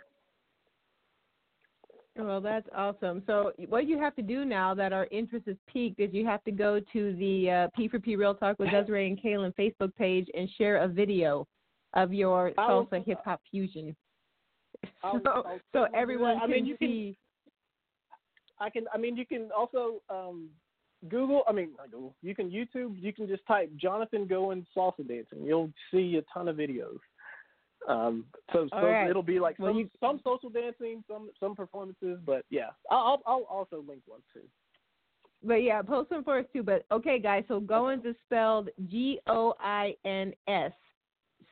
Well, 2.17 2.43
that's 2.43 2.69
awesome. 2.77 3.23
So, 3.27 3.53
what 3.69 3.87
you 3.87 3.99
have 3.99 4.15
to 4.17 4.23
do 4.23 4.45
now 4.45 4.75
that 4.75 4.93
our 4.93 5.07
interest 5.11 5.49
is 5.49 5.57
piqued 5.67 5.99
is 5.99 6.11
you 6.13 6.27
have 6.27 6.45
to 6.45 6.51
go 6.51 6.79
to 6.93 7.17
the 7.17 7.51
uh, 7.51 7.69
P4P 7.79 8.19
Real 8.19 8.35
Talk 8.35 8.59
with 8.59 8.71
Desiree 8.71 9.07
and 9.09 9.19
Kaelin 9.21 9.55
Facebook 9.55 9.95
page 9.97 10.29
and 10.35 10.49
share 10.59 10.79
a 10.83 10.89
video 10.89 11.47
of 11.95 12.13
your 12.13 12.53
salsa 12.59 13.05
hip 13.05 13.19
hop 13.25 13.41
fusion. 13.51 13.97
So, 15.01 15.45
so 15.73 15.87
everyone. 15.95 16.39
I 16.39 16.41
can 16.41 16.51
mean, 16.51 16.67
you 16.67 16.77
can- 16.77 16.89
see. 16.89 17.19
I 18.59 18.69
can. 18.69 18.85
I 18.93 18.99
mean, 18.99 19.17
you 19.17 19.25
can 19.25 19.49
also 19.57 20.01
um, 20.11 20.49
Google. 21.09 21.43
I 21.49 21.53
mean, 21.53 21.71
Google. 21.91 22.17
You 22.21 22.35
can 22.35 22.51
YouTube. 22.51 22.97
You 23.01 23.13
can 23.13 23.29
just 23.29 23.47
type 23.47 23.71
Jonathan 23.77 24.27
Goins 24.27 24.67
salsa 24.77 25.07
dancing. 25.07 25.45
You'll 25.45 25.71
see 25.93 26.17
a 26.17 26.23
ton 26.35 26.49
of 26.49 26.57
videos. 26.57 26.99
Um, 27.89 28.25
so 28.53 28.69
so 28.71 28.87
right. 28.87 29.11
it'll 29.11 29.23
be 29.23 29.41
like 29.41 29.59
Well, 29.59 29.71
some, 29.71 29.79
you- 29.79 29.91
some 30.01 30.21
social 30.25 30.51
dancing, 30.51 31.03
some 31.09 31.31
some 31.41 31.57
performances. 31.57 32.19
But 32.25 32.45
yeah, 32.51 32.71
I'll 32.91 32.99
I'll, 32.99 33.23
I'll 33.27 33.47
also 33.51 33.85
link 33.87 34.03
one 34.07 34.21
too. 34.33 34.43
But 35.43 35.63
yeah, 35.63 35.83
post 35.83 36.11
them 36.11 36.23
for 36.23 36.39
us 36.39 36.47
too. 36.53 36.63
But 36.63 36.85
okay, 36.93 37.19
guys, 37.19 37.45
so 37.49 37.61
Goins 37.61 38.07
is 38.07 38.15
spelled 38.27 38.69
G 38.89 39.19
O 39.27 39.55
I 39.59 39.95
N 40.05 40.33
S. 40.47 40.73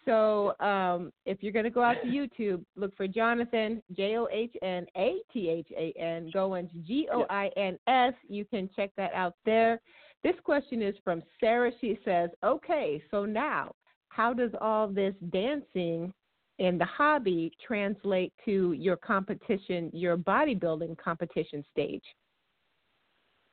So 0.04 0.58
um, 0.60 1.12
if 1.26 1.42
you're 1.42 1.52
going 1.52 1.64
to 1.64 1.70
go 1.70 1.82
out 1.82 1.96
to 2.02 2.08
YouTube, 2.08 2.64
look 2.76 2.96
for 2.96 3.06
Jonathan, 3.06 3.82
J 3.96 4.16
O 4.16 4.28
H 4.32 4.54
N 4.62 4.86
A 4.96 5.16
T 5.32 5.48
H 5.48 5.68
A 5.76 5.92
N, 6.00 6.30
Goins, 6.34 6.70
G 6.86 7.08
O 7.12 7.26
I 7.28 7.50
N 7.56 7.78
S. 7.86 8.14
You 8.28 8.44
can 8.44 8.70
check 8.74 8.90
that 8.96 9.12
out 9.12 9.34
there. 9.44 9.80
This 10.22 10.36
question 10.44 10.82
is 10.82 10.94
from 11.02 11.22
Sarah. 11.38 11.72
She 11.80 11.98
says, 12.04 12.30
okay, 12.44 13.02
so 13.10 13.24
now 13.24 13.74
how 14.08 14.32
does 14.32 14.50
all 14.60 14.88
this 14.88 15.14
dancing 15.32 16.12
and 16.60 16.80
the 16.80 16.84
hobby 16.84 17.50
translate 17.66 18.32
to 18.44 18.72
your 18.72 18.96
competition, 18.96 19.90
your 19.92 20.16
bodybuilding 20.16 20.96
competition 20.98 21.64
stage? 21.72 22.04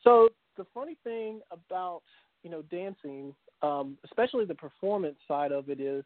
So 0.03 0.29
the 0.57 0.65
funny 0.73 0.97
thing 1.03 1.39
about 1.51 2.01
you 2.43 2.51
know 2.51 2.61
dancing, 2.63 3.33
um, 3.63 3.97
especially 4.05 4.45
the 4.45 4.55
performance 4.55 5.17
side 5.27 5.51
of 5.51 5.69
it, 5.69 5.79
is 5.79 6.03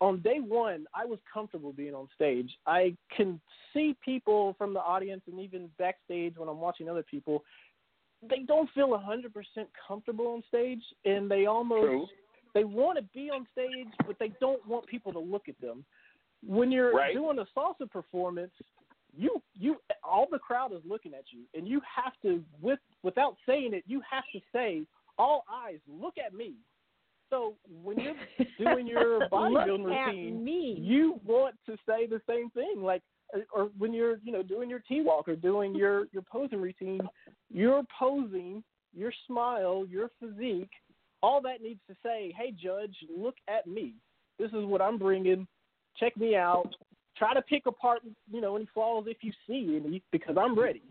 on 0.00 0.20
day 0.22 0.38
one 0.38 0.86
I 0.94 1.04
was 1.04 1.18
comfortable 1.32 1.72
being 1.72 1.94
on 1.94 2.08
stage. 2.14 2.50
I 2.66 2.96
can 3.14 3.40
see 3.74 3.96
people 4.02 4.54
from 4.56 4.72
the 4.72 4.80
audience 4.80 5.22
and 5.26 5.40
even 5.40 5.68
backstage 5.78 6.38
when 6.38 6.48
I'm 6.48 6.60
watching 6.60 6.88
other 6.88 7.04
people. 7.04 7.44
They 8.28 8.40
don't 8.46 8.68
feel 8.74 8.94
a 8.94 8.98
hundred 8.98 9.34
percent 9.34 9.68
comfortable 9.86 10.28
on 10.28 10.42
stage, 10.48 10.82
and 11.04 11.30
they 11.30 11.46
almost 11.46 11.86
True. 11.86 12.06
They 12.54 12.64
want 12.64 12.98
to 12.98 13.04
be 13.14 13.30
on 13.30 13.46
stage, 13.52 13.88
but 14.06 14.16
they 14.18 14.32
don't 14.40 14.64
want 14.66 14.86
people 14.86 15.12
to 15.12 15.18
look 15.18 15.48
at 15.48 15.60
them. 15.60 15.84
When 16.46 16.70
you're 16.72 16.94
Right. 16.94 17.14
doing 17.14 17.38
a 17.38 17.46
salsa 17.56 17.90
performance, 17.90 18.52
you 19.16 19.42
you 19.54 19.76
all 20.04 20.26
the 20.30 20.38
crowd 20.38 20.72
is 20.72 20.84
looking 20.84 21.14
at 21.14 21.24
you, 21.32 21.44
and 21.54 21.66
you 21.66 21.80
have 21.80 22.12
to 22.22 22.44
with 22.60 22.78
without 23.02 23.36
saying 23.46 23.74
it, 23.74 23.84
you 23.86 24.00
have 24.08 24.24
to 24.32 24.40
say, 24.52 24.86
"All 25.18 25.44
eyes, 25.50 25.80
look 25.88 26.16
at 26.18 26.32
me." 26.32 26.54
So 27.28 27.54
when 27.82 27.98
you're 27.98 28.14
doing 28.58 28.86
your 28.86 29.20
bodybuilding 29.28 29.84
Look 29.84 30.06
routine, 30.06 30.42
me. 30.44 30.76
you 30.78 31.20
want 31.24 31.56
to 31.66 31.76
say 31.86 32.06
the 32.06 32.20
same 32.28 32.50
thing, 32.50 32.82
like 32.82 33.02
or- 33.32 33.46
or 33.52 33.64
when 33.78 33.92
you're 33.92 34.18
you 34.24 34.32
know 34.32 34.42
doing 34.42 34.70
your 34.70 34.80
T 34.80 35.02
walk 35.02 35.28
or 35.28 35.36
doing 35.36 35.74
your 35.74 36.06
your 36.12 36.22
posing 36.22 36.60
routine, 36.60 37.08
you're 37.50 37.82
posing, 37.98 38.62
your 38.94 39.12
smile, 39.26 39.86
your 39.88 40.08
physique, 40.20 40.72
all 41.22 41.40
that 41.42 41.62
needs 41.62 41.80
to 41.88 41.96
say, 42.02 42.32
"Hey, 42.36 42.52
judge, 42.52 42.96
look 43.14 43.36
at 43.48 43.66
me. 43.66 43.94
This 44.38 44.52
is 44.52 44.64
what 44.64 44.80
I'm 44.80 44.98
bringing. 44.98 45.46
Check 45.96 46.16
me 46.16 46.36
out. 46.36 46.74
Try 47.16 47.34
to 47.34 47.42
pick 47.42 47.66
apart, 47.66 48.02
you 48.30 48.40
know, 48.40 48.56
any 48.56 48.66
flaws 48.66 49.04
if 49.06 49.18
you 49.22 49.32
see 49.46 49.80
any, 49.84 50.02
because 50.10 50.36
I'm 50.38 50.58
ready." 50.58 50.82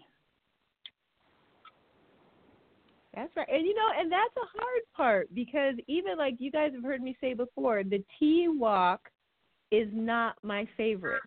That's 3.15 3.35
right. 3.35 3.47
And 3.51 3.65
you 3.65 3.73
know, 3.73 3.87
and 3.97 4.11
that's 4.11 4.35
a 4.37 4.59
hard 4.59 4.81
part 4.95 5.33
because 5.33 5.75
even 5.87 6.17
like 6.17 6.35
you 6.39 6.51
guys 6.51 6.71
have 6.73 6.83
heard 6.83 7.01
me 7.01 7.17
say 7.19 7.33
before, 7.33 7.83
the 7.83 8.03
T 8.19 8.47
walk 8.47 9.01
is 9.71 9.87
not 9.93 10.35
my 10.43 10.67
favorite. 10.77 11.21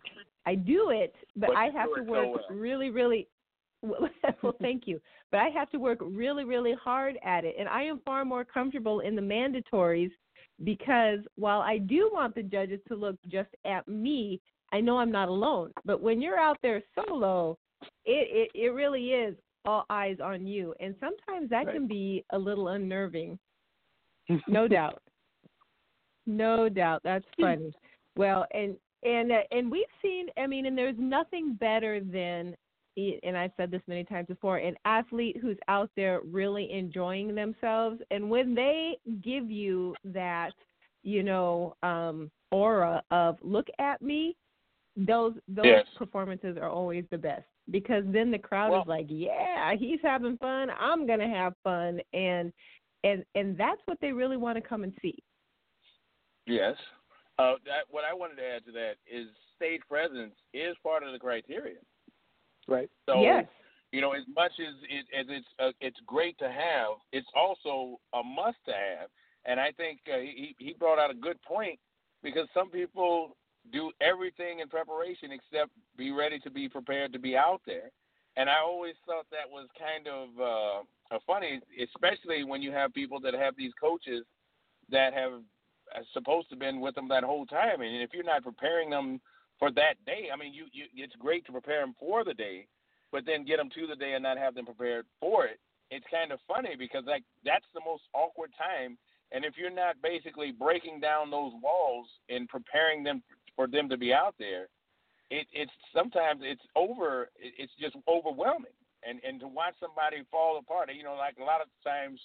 I 0.45 0.55
do 0.55 0.89
it, 0.89 1.13
but, 1.35 1.47
But 1.47 1.57
I 1.57 1.65
have 1.65 1.93
to 1.95 2.01
it 2.01 2.05
so 2.05 2.11
work 2.11 2.27
well. 2.49 2.57
really, 2.57 2.89
really 2.89 3.27
well, 3.81 4.09
well, 4.41 4.55
thank 4.61 4.87
you. 4.87 4.99
But 5.33 5.41
I 5.41 5.49
have 5.49 5.71
to 5.71 5.79
work 5.79 5.97
really, 5.99 6.45
really 6.45 6.75
hard 6.81 7.17
at 7.25 7.43
it. 7.43 7.55
And 7.57 7.67
I 7.67 7.81
am 7.81 7.99
far 8.05 8.23
more 8.23 8.45
comfortable 8.45 8.99
in 8.99 9.15
the 9.15 9.21
mandatories 9.21 10.11
because 10.63 11.21
while 11.37 11.59
I 11.61 11.79
do 11.79 12.11
want 12.13 12.35
the 12.35 12.43
judges 12.43 12.79
to 12.87 12.95
look 12.95 13.15
just 13.27 13.49
at 13.65 13.87
me, 13.87 14.39
I 14.71 14.79
know 14.79 14.99
I'm 14.99 15.11
not 15.11 15.29
alone. 15.29 15.71
But 15.85 16.01
when 16.01 16.21
you're 16.21 16.37
out 16.39 16.59
there 16.61 16.83
solo, 16.93 17.57
it, 18.05 18.51
it, 18.53 18.57
it 18.57 18.73
really 18.73 19.07
is 19.07 19.35
all 19.65 19.85
eyes 19.89 20.17
on 20.23 20.45
you. 20.45 20.75
And 20.79 20.93
sometimes 20.99 21.49
that 21.49 21.65
Right. 21.65 21.73
can 21.73 21.87
be 21.87 22.23
a 22.31 22.37
little 22.37 22.67
unnerving. 22.67 23.39
No 24.47 24.67
doubt. 24.67 25.01
No 26.27 26.69
doubt. 26.69 27.01
That's 27.03 27.25
funny. 27.41 27.73
Well, 28.15 28.45
and 28.53 28.77
and 29.03 29.31
uh, 29.31 29.41
and 29.51 29.69
we've 29.69 29.85
seen. 30.01 30.27
I 30.37 30.47
mean, 30.47 30.65
and 30.65 30.77
there's 30.77 30.95
nothing 30.97 31.55
better 31.55 31.99
than, 31.99 32.55
and 32.95 33.37
I've 33.37 33.51
said 33.57 33.71
this 33.71 33.81
many 33.87 34.03
times 34.03 34.27
before, 34.27 34.57
an 34.57 34.75
athlete 34.85 35.37
who's 35.41 35.57
out 35.67 35.89
there 35.95 36.21
really 36.21 36.71
enjoying 36.71 37.33
themselves, 37.33 38.01
and 38.11 38.29
when 38.29 38.53
they 38.53 38.97
give 39.21 39.49
you 39.49 39.95
that, 40.05 40.51
you 41.03 41.23
know, 41.23 41.75
um, 41.83 42.29
aura 42.51 43.03
of 43.11 43.37
"look 43.41 43.67
at 43.79 44.01
me," 44.01 44.35
those 44.95 45.33
those 45.47 45.65
Yes. 45.65 45.87
performances 45.95 46.55
are 46.57 46.69
always 46.69 47.07
the 47.09 47.17
best 47.17 47.47
because 47.71 48.03
then 48.07 48.29
the 48.29 48.37
crowd 48.37 48.71
Well- 48.71 48.81
is 48.81 48.87
like, 48.87 49.07
"Yeah, 49.09 49.73
he's 49.73 50.01
having 50.01 50.37
fun. 50.37 50.69
I'm 50.69 51.05
gonna 51.07 51.27
have 51.27 51.55
fun," 51.63 51.99
and 52.13 52.53
and 53.03 53.25
and 53.35 53.57
that's 53.57 53.81
what 53.85 53.99
they 54.01 54.11
really 54.13 54.37
want 54.37 54.55
to 54.55 54.61
come 54.61 54.83
and 54.83 54.93
see. 55.01 55.17
Yes. 56.45 56.77
Uh, 57.39 57.55
that, 57.65 57.85
what 57.89 58.03
I 58.03 58.13
wanted 58.13 58.35
to 58.35 58.45
add 58.45 58.63
to 58.65 58.71
that 58.73 58.97
is 59.07 59.27
stage 59.55 59.81
presence 59.89 60.35
is 60.53 60.77
part 60.83 61.01
of 61.01 61.11
the 61.11 61.17
criteria. 61.19 61.79
Right. 62.67 62.89
So 63.05 63.21
yes. 63.21 63.45
you 63.91 64.01
know, 64.01 64.13
as 64.13 64.23
much 64.35 64.51
as 64.59 64.73
it, 64.89 65.05
as 65.17 65.25
it's 65.29 65.47
uh, 65.59 65.71
it's 65.81 65.99
great 66.05 66.37
to 66.39 66.49
have, 66.49 66.97
it's 67.11 67.27
also 67.35 67.99
a 68.13 68.23
must 68.23 68.57
to 68.65 68.71
have. 68.71 69.09
And 69.45 69.59
I 69.59 69.71
think 69.71 69.99
uh, 70.11 70.19
he 70.19 70.55
he 70.57 70.73
brought 70.73 70.99
out 70.99 71.11
a 71.11 71.15
good 71.15 71.41
point 71.41 71.79
because 72.21 72.47
some 72.53 72.69
people 72.69 73.35
do 73.71 73.91
everything 74.01 74.59
in 74.59 74.67
preparation 74.67 75.31
except 75.31 75.71
be 75.97 76.11
ready 76.11 76.39
to 76.39 76.49
be 76.51 76.67
prepared 76.67 77.13
to 77.13 77.19
be 77.19 77.37
out 77.37 77.61
there. 77.65 77.91
And 78.35 78.49
I 78.49 78.59
always 78.59 78.95
thought 79.05 79.25
that 79.31 79.49
was 79.49 79.67
kind 79.77 80.07
of 80.07 80.29
uh, 80.39 81.15
uh, 81.15 81.19
funny, 81.27 81.61
especially 81.81 82.43
when 82.43 82.61
you 82.61 82.71
have 82.71 82.93
people 82.93 83.19
that 83.21 83.33
have 83.33 83.55
these 83.55 83.71
coaches 83.79 84.25
that 84.89 85.13
have 85.13 85.33
uh, 85.95 85.99
supposed 86.13 86.49
to 86.49 86.55
been 86.55 86.81
with 86.81 86.95
them 86.95 87.07
that 87.09 87.23
whole 87.23 87.45
time. 87.45 87.81
And 87.81 88.01
if 88.01 88.09
you're 88.13 88.23
not 88.23 88.43
preparing 88.43 88.89
them 88.89 89.21
for 89.63 89.71
that 89.71 89.95
day, 90.05 90.27
I 90.27 90.35
mean, 90.35 90.53
you, 90.53 90.65
you 90.73 90.91
it's 90.93 91.15
great 91.15 91.45
to 91.45 91.53
prepare 91.53 91.79
them 91.79 91.95
for 91.97 92.25
the 92.25 92.33
day, 92.33 92.67
but 93.13 93.23
then 93.25 93.45
get 93.45 93.55
them 93.55 93.69
to 93.73 93.87
the 93.87 93.95
day 93.95 94.11
and 94.11 94.23
not 94.23 94.37
have 94.37 94.55
them 94.55 94.65
prepared 94.65 95.05
for 95.21 95.45
it. 95.45 95.57
It's 95.89 96.03
kind 96.11 96.33
of 96.33 96.39
funny 96.49 96.75
because 96.77 97.05
like 97.07 97.23
that's 97.45 97.63
the 97.73 97.79
most 97.79 98.03
awkward 98.13 98.51
time. 98.59 98.97
And 99.31 99.45
if 99.45 99.53
you're 99.55 99.71
not 99.71 99.95
basically 100.03 100.51
breaking 100.51 100.99
down 100.99 101.31
those 101.31 101.53
walls 101.63 102.07
and 102.27 102.49
preparing 102.49 103.05
them 103.05 103.23
for 103.55 103.65
them 103.65 103.87
to 103.87 103.95
be 103.95 104.11
out 104.11 104.35
there, 104.37 104.67
it, 105.31 105.47
it's 105.53 105.71
sometimes 105.95 106.41
it's 106.43 106.67
over. 106.75 107.29
It's 107.39 107.71
just 107.79 107.95
overwhelming. 108.03 108.75
And 109.07 109.21
and 109.23 109.39
to 109.39 109.47
watch 109.47 109.75
somebody 109.79 110.27
fall 110.29 110.59
apart, 110.59 110.91
you 110.93 111.03
know, 111.03 111.15
like 111.15 111.37
a 111.39 111.47
lot 111.47 111.61
of 111.61 111.71
times 111.87 112.19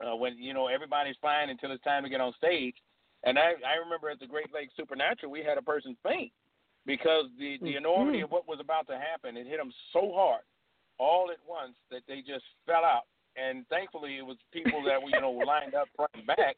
uh, 0.00 0.16
when 0.16 0.38
you 0.38 0.54
know 0.54 0.68
everybody's 0.68 1.20
fine 1.20 1.50
until 1.50 1.70
it's 1.72 1.84
time 1.84 2.02
to 2.04 2.08
get 2.08 2.22
on 2.22 2.32
stage. 2.38 2.76
And 3.24 3.38
I 3.38 3.60
I 3.60 3.76
remember 3.84 4.08
at 4.08 4.20
the 4.20 4.26
Great 4.26 4.48
Lakes 4.54 4.72
Supernatural, 4.74 5.30
we 5.30 5.44
had 5.44 5.58
a 5.58 5.62
person 5.62 5.94
faint 6.02 6.32
because 6.86 7.26
the 7.38 7.58
the 7.60 7.74
mm, 7.74 7.78
enormity 7.78 8.20
mm. 8.20 8.24
of 8.24 8.30
what 8.30 8.48
was 8.48 8.60
about 8.60 8.86
to 8.86 8.98
happen 8.98 9.36
it 9.36 9.46
hit 9.46 9.58
them 9.58 9.72
so 9.92 10.12
hard 10.14 10.42
all 10.98 11.30
at 11.30 11.38
once 11.48 11.74
that 11.90 12.02
they 12.08 12.20
just 12.20 12.44
fell 12.64 12.84
out. 12.84 13.04
And 13.36 13.68
thankfully, 13.68 14.16
it 14.16 14.24
was 14.24 14.36
people 14.52 14.82
that 14.86 15.02
were 15.02 15.10
you 15.10 15.20
know 15.20 15.32
lined 15.32 15.74
up 15.74 15.88
front 15.94 16.10
and 16.14 16.26
back 16.26 16.56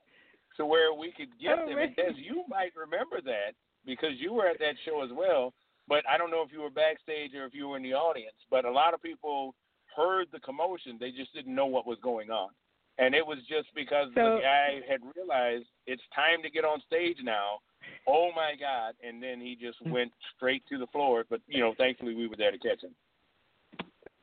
to 0.56 0.66
where 0.66 0.94
we 0.94 1.12
could 1.12 1.30
get 1.40 1.58
Oh, 1.58 1.68
them. 1.68 1.78
And 1.78 1.96
Des, 1.96 2.14
you 2.16 2.44
might 2.48 2.70
remember 2.76 3.20
that 3.22 3.58
because 3.84 4.14
you 4.18 4.32
were 4.32 4.46
at 4.46 4.58
that 4.60 4.74
show 4.84 5.02
as 5.02 5.10
well. 5.12 5.52
But 5.88 6.04
I 6.08 6.18
don't 6.18 6.30
know 6.30 6.42
if 6.42 6.52
you 6.52 6.60
were 6.60 6.70
backstage 6.70 7.34
or 7.34 7.46
if 7.46 7.54
you 7.54 7.68
were 7.68 7.78
in 7.78 7.82
the 7.82 7.94
audience. 7.94 8.36
But 8.50 8.64
a 8.64 8.70
lot 8.70 8.94
of 8.94 9.02
people 9.02 9.54
heard 9.96 10.28
the 10.30 10.40
commotion; 10.40 10.98
they 11.00 11.10
just 11.10 11.34
didn't 11.34 11.54
know 11.54 11.66
what 11.66 11.86
was 11.86 11.98
going 12.02 12.30
on. 12.30 12.50
And 12.98 13.14
it 13.14 13.24
was 13.24 13.38
just 13.48 13.72
because 13.74 14.12
So- 14.14 14.36
the 14.36 14.42
guy 14.42 14.80
had 14.88 15.00
realized 15.14 15.66
it's 15.86 16.02
time 16.14 16.42
to 16.42 16.50
get 16.50 16.64
on 16.64 16.80
stage 16.82 17.18
now. 17.22 17.60
Oh 18.06 18.32
my 18.34 18.54
God! 18.56 18.94
And 19.02 19.22
then 19.22 19.40
he 19.40 19.54
just 19.54 19.82
mm. 19.84 19.92
went 19.92 20.12
straight 20.34 20.64
to 20.66 20.78
the 20.78 20.86
floor. 20.88 21.24
But 21.28 21.40
you 21.46 21.60
know, 21.60 21.74
thankfully 21.74 22.14
we 22.14 22.26
were 22.26 22.36
there 22.36 22.50
to 22.50 22.58
catch 22.58 22.82
him. 22.82 22.94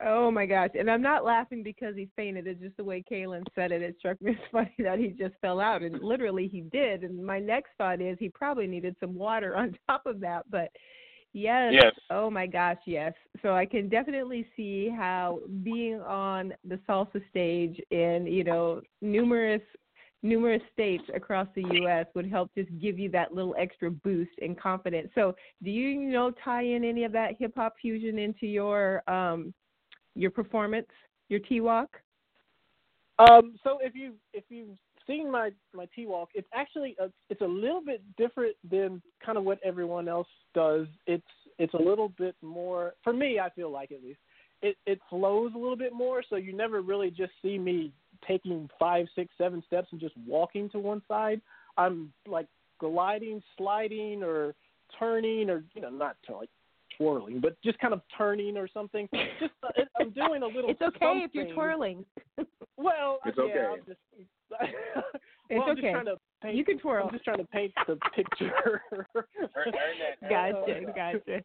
Oh 0.03 0.29
my 0.29 0.45
gosh! 0.45 0.71
And 0.77 0.91
I'm 0.91 1.01
not 1.01 1.23
laughing 1.23 1.63
because 1.63 1.95
he 1.95 2.09
fainted. 2.15 2.47
It's 2.47 2.59
just 2.59 2.75
the 2.77 2.83
way 2.83 3.03
Kaelin 3.09 3.45
said 3.55 3.71
it. 3.71 3.81
It 3.81 3.95
struck 3.97 4.21
me 4.21 4.31
as 4.43 4.51
funny 4.51 4.75
that 4.79 4.99
he 4.99 5.09
just 5.09 5.35
fell 5.41 5.59
out, 5.59 5.83
and 5.83 6.01
literally 6.01 6.47
he 6.47 6.61
did. 6.61 7.03
And 7.03 7.23
my 7.25 7.39
next 7.39 7.69
thought 7.77 8.01
is 8.01 8.17
he 8.19 8.29
probably 8.29 8.67
needed 8.67 8.95
some 8.99 9.15
water 9.15 9.55
on 9.57 9.77
top 9.87 10.05
of 10.05 10.19
that. 10.19 10.49
But 10.49 10.69
yes, 11.35 11.73
Yes. 11.73 11.93
oh 12.09 12.29
my 12.29 12.47
gosh, 12.47 12.77
yes. 12.87 13.13
So 13.41 13.53
I 13.53 13.65
can 13.65 13.89
definitely 13.89 14.47
see 14.55 14.89
how 14.89 15.41
being 15.63 15.99
on 16.01 16.53
the 16.67 16.79
salsa 16.87 17.21
stage 17.29 17.79
in 17.91 18.25
you 18.25 18.43
know 18.43 18.81
numerous 19.01 19.61
numerous 20.23 20.61
states 20.73 21.03
across 21.13 21.47
the 21.53 21.63
U.S. 21.81 22.07
would 22.15 22.27
help 22.27 22.49
just 22.57 22.69
give 22.81 22.97
you 22.97 23.09
that 23.11 23.33
little 23.33 23.55
extra 23.59 23.91
boost 23.91 24.31
and 24.41 24.59
confidence. 24.59 25.09
So, 25.13 25.35
do 25.63 25.69
you, 25.69 25.89
you 25.89 26.11
know 26.11 26.31
tie 26.43 26.63
in 26.63 26.83
any 26.83 27.03
of 27.03 27.11
that 27.11 27.35
hip 27.37 27.53
hop 27.55 27.75
fusion 27.79 28.17
into 28.17 28.47
your 28.47 29.07
um 29.09 29.53
your 30.15 30.31
performance, 30.31 30.87
your 31.29 31.41
T 31.41 31.61
walk? 31.61 31.97
Um, 33.19 33.55
so 33.63 33.77
if 33.81 33.93
you 33.95 34.15
if 34.33 34.45
you've 34.49 34.77
seen 35.07 35.31
my 35.31 35.51
my 35.73 35.87
T 35.95 36.05
walk, 36.05 36.29
it's 36.33 36.47
actually 36.53 36.95
a, 36.99 37.09
it's 37.29 37.41
a 37.41 37.45
little 37.45 37.81
bit 37.81 38.01
different 38.17 38.55
than 38.69 39.01
kind 39.23 39.37
of 39.37 39.43
what 39.43 39.59
everyone 39.63 40.07
else 40.07 40.27
does. 40.53 40.87
It's 41.07 41.23
it's 41.57 41.73
a 41.73 41.81
little 41.81 42.09
bit 42.09 42.35
more 42.41 42.93
for 43.03 43.13
me. 43.13 43.39
I 43.39 43.49
feel 43.49 43.71
like 43.71 43.91
at 43.91 44.03
least 44.03 44.19
it 44.61 44.77
it 44.85 44.99
flows 45.09 45.51
a 45.55 45.57
little 45.57 45.77
bit 45.77 45.93
more. 45.93 46.23
So 46.29 46.35
you 46.35 46.55
never 46.55 46.81
really 46.81 47.09
just 47.09 47.31
see 47.41 47.57
me 47.57 47.91
taking 48.27 48.69
five, 48.79 49.05
six, 49.15 49.33
seven 49.37 49.63
steps 49.67 49.89
and 49.91 49.99
just 49.99 50.15
walking 50.27 50.69
to 50.71 50.79
one 50.79 51.01
side. 51.07 51.41
I'm 51.77 52.11
like 52.27 52.47
gliding, 52.79 53.41
sliding, 53.57 54.23
or 54.23 54.55
turning, 54.99 55.49
or 55.49 55.63
you 55.73 55.81
know, 55.81 55.89
not 55.89 56.15
to 56.27 56.37
like 56.37 56.49
twirling, 56.97 57.39
but 57.41 57.61
just 57.63 57.77
kind 57.79 57.93
of 57.93 58.01
turning 58.17 58.57
or 58.57 58.67
something. 58.73 59.07
Just 59.39 59.53
uh, 59.63 59.81
I'm 59.99 60.11
doing 60.11 60.43
a 60.43 60.47
little. 60.47 60.69
It's 60.75 60.81
okay 60.81 61.21
if 61.23 61.31
you're 61.33 61.53
twirling. 61.53 62.05
Well, 62.77 63.19
It's 63.25 63.37
yeah, 63.37 63.43
okay. 63.43 63.65
I'm 63.71 63.85
just, 63.85 63.99
It's 65.47 65.59
well, 65.59 65.69
I'm 65.69 65.77
okay. 65.77 65.81
Just 65.81 65.93
trying 65.93 66.05
to 66.05 66.15
paint, 66.41 66.55
You 66.55 66.65
can 66.65 66.79
twirl. 66.79 67.05
I'm 67.05 67.11
just 67.11 67.23
trying 67.23 67.37
to 67.37 67.43
paint 67.45 67.71
the 67.85 67.97
picture. 68.15 68.81
Gotcha, 70.27 70.81
gotcha. 70.95 71.43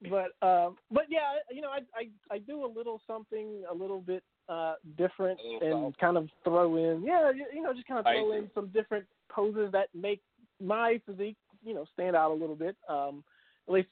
but 0.10 0.46
um, 0.46 0.76
but 0.90 1.04
yeah, 1.10 1.34
you 1.52 1.60
know, 1.60 1.68
I 1.68 1.80
I 1.94 2.34
I 2.34 2.38
do 2.38 2.64
a 2.64 2.66
little 2.66 3.02
something 3.06 3.62
a 3.70 3.74
little 3.74 4.00
bit 4.00 4.22
uh 4.48 4.74
different 4.98 5.38
A 5.40 5.64
little 5.64 5.86
and 5.86 5.98
kind 5.98 6.16
of 6.16 6.28
throw 6.44 6.76
in 6.76 7.02
yeah 7.02 7.30
you, 7.30 7.46
you 7.54 7.62
know 7.62 7.72
just 7.72 7.86
kind 7.86 7.98
of 7.98 8.04
throw 8.04 8.30
Spicy. 8.30 8.44
in 8.44 8.50
some 8.54 8.68
different 8.68 9.06
poses 9.30 9.72
that 9.72 9.88
make 9.94 10.20
my 10.62 11.00
physique 11.06 11.36
you 11.64 11.72
know 11.72 11.86
stand 11.94 12.14
out 12.14 12.30
a 12.30 12.34
little 12.34 12.54
bit 12.54 12.76
um 12.88 13.24
at 13.66 13.72
least 13.72 13.88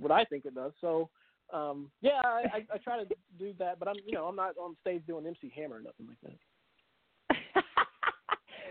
what 0.00 0.10
I 0.10 0.24
think 0.24 0.46
it 0.46 0.54
does 0.56 0.72
so 0.80 1.08
um 1.52 1.92
yeah 2.00 2.20
I, 2.24 2.42
I, 2.52 2.74
I 2.74 2.78
try 2.82 2.98
to 3.02 3.08
do 3.38 3.52
that 3.60 3.78
but 3.78 3.86
I'm 3.86 3.94
you 4.04 4.14
know 4.14 4.24
I'm 4.24 4.34
not 4.34 4.56
on 4.58 4.76
stage 4.80 5.02
doing 5.06 5.26
MC 5.26 5.52
Hammer 5.54 5.76
or 5.76 5.82
nothing 5.82 6.08
like 6.08 6.20
that 6.24 6.32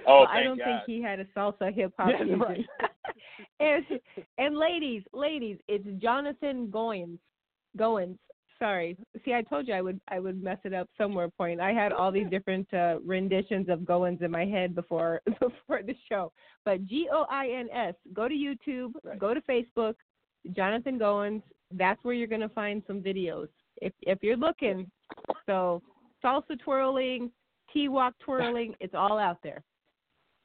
Oh, 0.07 0.25
I 0.29 0.43
don't 0.43 0.57
God. 0.57 0.65
think 0.65 0.81
he 0.85 1.01
had 1.01 1.19
a 1.19 1.25
salsa 1.35 1.73
hip 1.73 1.93
hop 1.97 2.15
fusion. 2.17 2.39
right. 2.39 2.65
and 3.59 3.85
and 4.37 4.57
ladies, 4.57 5.03
ladies, 5.13 5.57
it's 5.67 5.85
Jonathan 6.01 6.67
Goins. 6.67 7.19
Goins. 7.77 8.17
Sorry. 8.59 8.97
See, 9.25 9.33
I 9.33 9.41
told 9.41 9.67
you 9.67 9.73
I 9.73 9.81
would 9.81 9.99
I 10.09 10.19
would 10.19 10.41
mess 10.41 10.59
it 10.63 10.73
up 10.73 10.87
somewhere 10.97 11.29
point. 11.29 11.59
I 11.59 11.71
had 11.71 11.91
all 11.91 12.11
these 12.11 12.29
different 12.29 12.71
uh, 12.73 12.99
renditions 13.05 13.67
of 13.69 13.79
Goins 13.79 14.21
in 14.21 14.31
my 14.31 14.45
head 14.45 14.75
before 14.75 15.21
before 15.39 15.81
the 15.83 15.95
show. 16.09 16.31
But 16.65 16.85
G 16.87 17.07
O 17.11 17.25
I 17.29 17.49
N 17.49 17.69
S. 17.73 17.95
Go 18.13 18.27
to 18.27 18.33
YouTube. 18.33 18.93
Right. 19.03 19.19
Go 19.19 19.33
to 19.33 19.41
Facebook. 19.41 19.95
Jonathan 20.55 20.99
Goins. 20.99 21.41
That's 21.71 22.03
where 22.03 22.13
you're 22.13 22.27
gonna 22.27 22.49
find 22.49 22.83
some 22.87 23.01
videos 23.01 23.47
if 23.81 23.93
if 24.01 24.19
you're 24.21 24.37
looking. 24.37 24.89
So 25.45 25.81
salsa 26.23 26.59
twirling, 26.63 27.31
T 27.71 27.89
walk 27.89 28.13
twirling, 28.19 28.75
it's 28.79 28.93
all 28.95 29.17
out 29.17 29.37
there. 29.43 29.63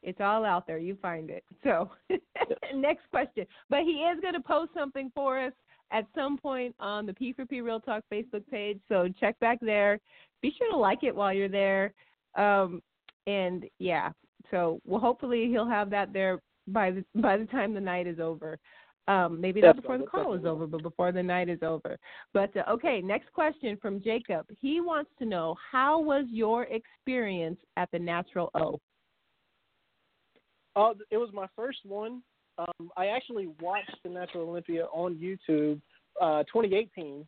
It's 0.03 0.20
all 0.20 0.44
out 0.44 0.66
there. 0.66 0.78
You 0.78 0.96
find 1.01 1.30
it. 1.30 1.44
So, 1.64 1.90
next 2.74 3.09
question. 3.11 3.46
But 3.68 3.80
he 3.80 4.05
is 4.05 4.20
going 4.20 4.34
to 4.34 4.40
post 4.40 4.72
something 4.74 5.11
for 5.14 5.40
us 5.40 5.53
at 5.90 6.07
some 6.14 6.38
point 6.38 6.74
on 6.78 7.07
the 7.07 7.12
P4P 7.12 7.62
Real 7.62 7.80
Talk 7.80 8.05
Facebook 8.12 8.46
page. 8.51 8.78
So, 8.88 9.09
check 9.18 9.38
back 9.40 9.59
there. 9.61 9.99
Be 10.40 10.55
sure 10.57 10.70
to 10.70 10.76
like 10.76 11.03
it 11.03 11.14
while 11.14 11.32
you're 11.32 11.49
there. 11.49 11.92
Um, 12.36 12.82
and 13.26 13.64
yeah, 13.78 14.11
so 14.51 14.80
well, 14.84 15.01
hopefully 15.01 15.49
he'll 15.49 15.68
have 15.68 15.90
that 15.90 16.12
there 16.12 16.40
by 16.68 16.90
the 16.90 17.05
by 17.16 17.36
the 17.36 17.46
time 17.46 17.74
the 17.74 17.80
night 17.80 18.07
is 18.07 18.18
over. 18.18 18.59
Um, 19.07 19.40
maybe 19.40 19.62
not 19.62 19.76
before 19.76 19.96
the 19.96 20.05
call 20.05 20.34
is 20.34 20.44
over, 20.44 20.66
but 20.66 20.82
before 20.82 21.12
the 21.12 21.22
night 21.22 21.49
is 21.49 21.62
over. 21.62 21.99
But 22.34 22.55
uh, 22.55 22.64
okay, 22.70 23.01
next 23.01 23.32
question 23.32 23.78
from 23.80 24.03
Jacob. 24.03 24.46
He 24.61 24.82
wants 24.82 25.11
to 25.18 25.24
know 25.24 25.57
how 25.72 25.99
was 25.99 26.26
your 26.30 26.64
experience 26.64 27.59
at 27.78 27.90
the 27.90 27.99
Natural 27.99 28.51
O? 28.55 28.78
Uh, 30.76 30.94
it 31.10 31.16
was 31.16 31.30
my 31.32 31.46
first 31.56 31.78
one. 31.84 32.22
Um, 32.58 32.90
I 32.96 33.06
actually 33.06 33.48
watched 33.60 33.96
the 34.02 34.10
Natural 34.10 34.48
Olympia 34.48 34.86
on 34.86 35.14
YouTube, 35.16 35.80
uh, 36.20 36.42
2018, 36.44 37.26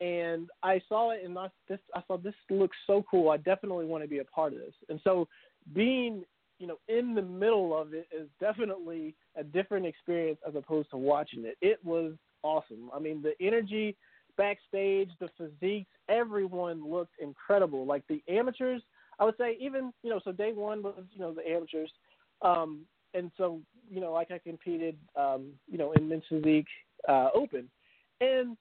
and 0.00 0.48
I 0.62 0.80
saw 0.88 1.12
it 1.12 1.22
and 1.24 1.38
I 1.38 1.48
this 1.68 1.78
I 1.94 2.02
thought 2.02 2.22
this 2.22 2.34
looks 2.50 2.76
so 2.86 3.04
cool. 3.10 3.30
I 3.30 3.38
definitely 3.38 3.86
want 3.86 4.04
to 4.04 4.08
be 4.08 4.18
a 4.18 4.24
part 4.24 4.52
of 4.52 4.58
this. 4.58 4.74
And 4.88 5.00
so, 5.02 5.26
being 5.74 6.24
you 6.58 6.66
know 6.66 6.76
in 6.88 7.14
the 7.14 7.22
middle 7.22 7.78
of 7.78 7.94
it 7.94 8.06
is 8.14 8.28
definitely 8.40 9.14
a 9.36 9.44
different 9.44 9.86
experience 9.86 10.38
as 10.46 10.54
opposed 10.54 10.90
to 10.90 10.98
watching 10.98 11.46
it. 11.46 11.56
It 11.62 11.82
was 11.82 12.12
awesome. 12.42 12.90
I 12.94 12.98
mean, 12.98 13.22
the 13.22 13.32
energy 13.44 13.96
backstage, 14.36 15.10
the 15.18 15.28
physiques, 15.38 15.90
everyone 16.10 16.88
looked 16.88 17.14
incredible. 17.20 17.86
Like 17.86 18.02
the 18.08 18.22
amateurs, 18.28 18.82
I 19.18 19.24
would 19.24 19.36
say 19.38 19.56
even 19.60 19.92
you 20.02 20.10
know 20.10 20.20
so 20.22 20.32
day 20.32 20.52
one 20.52 20.82
was 20.82 21.04
you 21.12 21.20
know 21.20 21.32
the 21.32 21.48
amateurs. 21.48 21.90
Um, 22.42 22.82
and 23.14 23.30
so, 23.36 23.60
you 23.90 24.00
know, 24.00 24.12
like 24.12 24.30
I 24.30 24.38
competed, 24.38 24.96
um, 25.16 25.52
you 25.70 25.78
know, 25.78 25.92
in 25.92 26.08
men's 26.08 26.24
physique 26.28 26.66
uh, 27.08 27.28
open, 27.34 27.68
and 28.20 28.56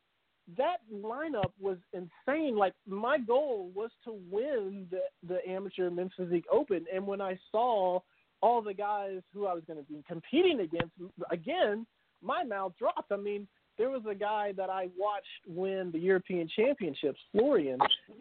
that 0.58 0.78
lineup 0.94 1.52
was 1.60 1.78
insane. 1.94 2.56
Like 2.56 2.74
my 2.88 3.18
goal 3.18 3.72
was 3.74 3.90
to 4.06 4.18
win 4.32 4.88
the 4.92 5.02
the 5.28 5.48
amateur 5.50 5.90
men's 5.90 6.12
physique 6.16 6.46
open, 6.52 6.86
and 6.94 7.06
when 7.06 7.22
I 7.22 7.38
saw 7.52 8.00
all 8.42 8.62
the 8.62 8.74
guys 8.74 9.22
who 9.34 9.48
I 9.48 9.54
was 9.54 9.64
going 9.66 9.80
to 9.80 9.92
be 9.92 10.04
competing 10.08 10.60
against, 10.60 10.92
again, 11.32 11.86
my 12.22 12.44
mouth 12.44 12.74
dropped. 12.78 13.12
I 13.12 13.16
mean, 13.16 13.48
there 13.78 13.90
was 13.90 14.04
a 14.10 14.16
guy 14.16 14.52
that 14.56 14.70
I 14.70 14.90
watched 14.98 15.26
win 15.48 15.90
the 15.92 16.00
European 16.00 16.48
Championships, 16.56 17.20
Florian. 17.32 17.80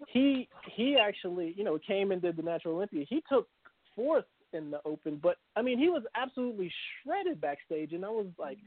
He 0.09 0.49
he 0.75 0.97
actually, 0.97 1.55
you 1.57 1.65
know, 1.65 1.79
came 1.87 2.11
and 2.11 2.23
did 2.23 2.37
the 2.37 2.43
Natural 2.43 2.77
Olympia. 2.77 3.05
He 3.09 3.23
took 3.29 3.49
fourth 3.95 4.25
in 4.55 4.71
the 4.71 4.81
open, 4.85 5.21
but 5.23 5.37
I 5.57 5.63
mean, 5.63 5.79
he 5.79 5.89
was 5.89 6.03
absolutely 6.15 6.73
shredded 7.03 7.41
backstage, 7.41 7.93
and 7.93 8.05
I 8.05 8.11
was 8.11 8.27
like, 8.39 8.59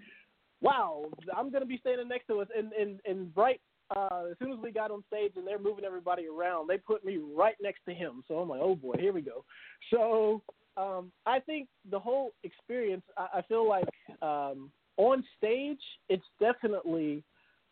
"Wow, 0.62 1.06
I'm 1.36 1.50
gonna 1.52 1.66
be 1.66 1.78
standing 1.80 2.08
next 2.08 2.28
to 2.28 2.42
us." 2.42 2.48
And 2.56 2.72
and 2.74 3.00
and 3.06 3.32
right 3.36 3.60
uh, 3.96 4.26
as 4.32 4.38
soon 4.40 4.52
as 4.52 4.60
we 4.62 4.72
got 4.72 4.92
on 4.92 5.04
stage 5.08 5.34
and 5.36 5.48
they're 5.48 5.60
moving 5.60 5.86
everybody 5.86 6.26
around, 6.28 6.68
they 6.68 6.78
put 6.78 7.06
me 7.06 7.20
right 7.36 7.56
next 7.62 7.80
to 7.88 7.94
him. 7.94 8.24
So 8.28 8.36
I'm 8.36 8.50
like, 8.50 8.62
"Oh 8.62 8.76
boy, 8.76 8.96
here 9.00 9.14
we 9.14 9.22
go." 9.22 9.46
So 9.92 10.42
um, 10.76 11.12
I 11.26 11.40
think 11.40 11.70
the 11.90 12.00
whole 12.00 12.32
experience, 12.44 13.04
I, 13.18 13.40
I 13.40 13.42
feel 13.44 13.68
like 13.68 13.88
um, 14.22 14.72
on 14.98 15.24
stage, 15.38 15.80
it's 16.10 16.26
definitely 16.40 17.24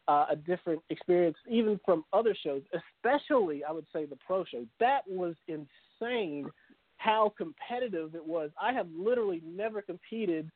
uh, 0.07 0.28
a 0.30 0.36
different 0.36 0.82
experience, 0.89 1.38
even 1.49 1.80
from 1.84 2.05
other 2.13 2.36
shows. 2.43 2.61
Especially, 2.74 3.63
I 3.63 3.72
would 3.72 3.88
say 3.91 4.05
the 4.05 4.18
pro 4.26 4.45
show. 4.45 4.66
That 4.80 5.01
was 5.07 5.36
insane 5.47 6.49
how 6.98 7.34
competitive 7.38 8.16
it 8.16 8.26
was. 8.26 8.52
I 8.62 8.74
have 8.74 8.88
literally 8.98 9.41
never 9.46 9.82
competed 9.82 10.50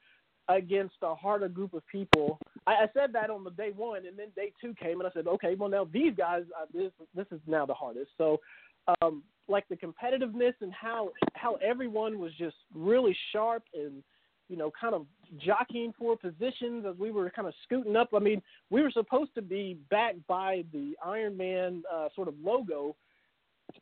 against 0.50 0.96
a 1.04 1.14
harder 1.14 1.48
group 1.48 1.74
of 1.74 1.86
people. 1.88 2.40
I, 2.66 2.72
I 2.72 2.86
said 2.94 3.14
that 3.14 3.30
on 3.30 3.44
the 3.44 3.52
day 3.52 3.72
one, 3.76 4.06
and 4.06 4.18
then 4.18 4.28
day 4.36 4.52
two 4.60 4.74
came, 4.82 5.00
and 5.00 5.08
I 5.08 5.12
said, 5.14 5.28
okay, 5.28 5.56
well 5.56 5.70
now 5.70 5.88
these 5.92 6.14
guys, 6.18 6.44
uh, 6.60 6.66
this 6.74 6.92
this 7.16 7.28
is 7.32 7.40
now 7.48 7.66
the 7.66 7.74
hardest. 7.74 8.12
So, 8.18 8.40
um, 9.02 9.24
like 9.48 9.66
the 9.70 9.78
competitiveness 9.78 10.54
and 10.62 10.74
how 10.74 11.12
how 11.34 11.56
everyone 11.56 12.20
was 12.20 12.32
just 12.38 12.56
really 12.74 13.16
sharp 13.32 13.64
and 13.74 14.04
you 14.48 14.58
know 14.58 14.72
kind 14.80 14.96
of 14.96 15.06
jockeying 15.38 15.94
for 15.98 16.18
positions 16.18 16.86
as 16.90 16.98
we 16.98 17.12
were 17.12 17.30
kind 17.30 17.48
of 17.48 17.54
scooting 17.64 17.96
up. 17.96 18.10
I 18.16 18.20
mean, 18.20 18.42
we 18.72 18.82
were 18.82 18.92
supposed 18.92 19.36
to 19.36 19.44
be 19.44 19.78
backed 19.92 20.26
by 20.28 20.64
the 20.74 20.96
Iron 21.06 21.38
Man 21.38 21.84
uh, 21.94 22.10
sort 22.16 22.28
of 22.28 22.34
logo 22.44 22.96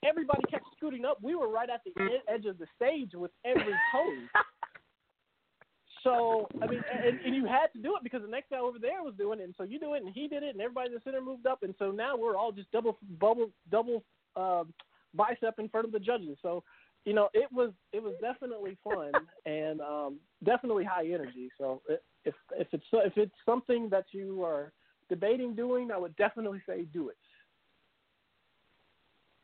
everybody 0.03 0.41
kept 0.49 0.65
scooting 0.75 1.05
up. 1.05 1.17
We 1.21 1.35
were 1.35 1.49
right 1.49 1.69
at 1.69 1.81
the 1.85 1.91
ed- 2.01 2.33
edge 2.33 2.45
of 2.45 2.57
the 2.57 2.67
stage 2.75 3.11
with 3.13 3.31
every 3.45 3.73
pose. 3.91 4.27
so 6.03 6.47
I 6.61 6.67
mean, 6.67 6.81
and, 6.91 7.19
and 7.25 7.35
you 7.35 7.45
had 7.45 7.67
to 7.75 7.81
do 7.81 7.95
it 7.95 8.03
because 8.03 8.21
the 8.21 8.27
next 8.27 8.49
guy 8.49 8.59
over 8.59 8.79
there 8.79 9.03
was 9.03 9.13
doing 9.17 9.39
it, 9.39 9.43
and 9.43 9.55
so 9.57 9.63
you 9.63 9.79
do 9.79 9.93
it, 9.93 10.03
and 10.03 10.13
he 10.13 10.27
did 10.27 10.43
it, 10.43 10.53
and 10.53 10.61
everybody 10.61 10.87
in 10.87 10.93
the 10.93 11.01
center 11.03 11.21
moved 11.21 11.47
up, 11.47 11.63
and 11.63 11.73
so 11.79 11.91
now 11.91 12.15
we're 12.15 12.37
all 12.37 12.51
just 12.51 12.71
double, 12.71 12.97
bubble, 13.19 13.49
double 13.71 14.03
um, 14.35 14.73
bicep 15.13 15.55
in 15.59 15.69
front 15.69 15.85
of 15.85 15.91
the 15.91 15.99
judges. 15.99 16.37
So 16.41 16.63
you 17.05 17.13
know, 17.13 17.29
it 17.33 17.47
was 17.53 17.71
it 17.93 18.03
was 18.03 18.13
definitely 18.21 18.77
fun 18.83 19.11
and 19.45 19.79
um, 19.81 20.17
definitely 20.43 20.83
high 20.83 21.07
energy. 21.07 21.49
So 21.57 21.81
i- 21.89 21.95
if 22.25 22.35
if 22.57 22.67
it's 22.73 22.83
if 22.91 23.17
it's 23.17 23.35
something 23.45 23.87
that 23.89 24.05
you 24.11 24.43
are 24.43 24.73
debating 25.09 25.55
doing, 25.55 25.89
I 25.89 25.97
would 25.97 26.15
definitely 26.17 26.61
say 26.67 26.83
do 26.91 27.07
it. 27.09 27.15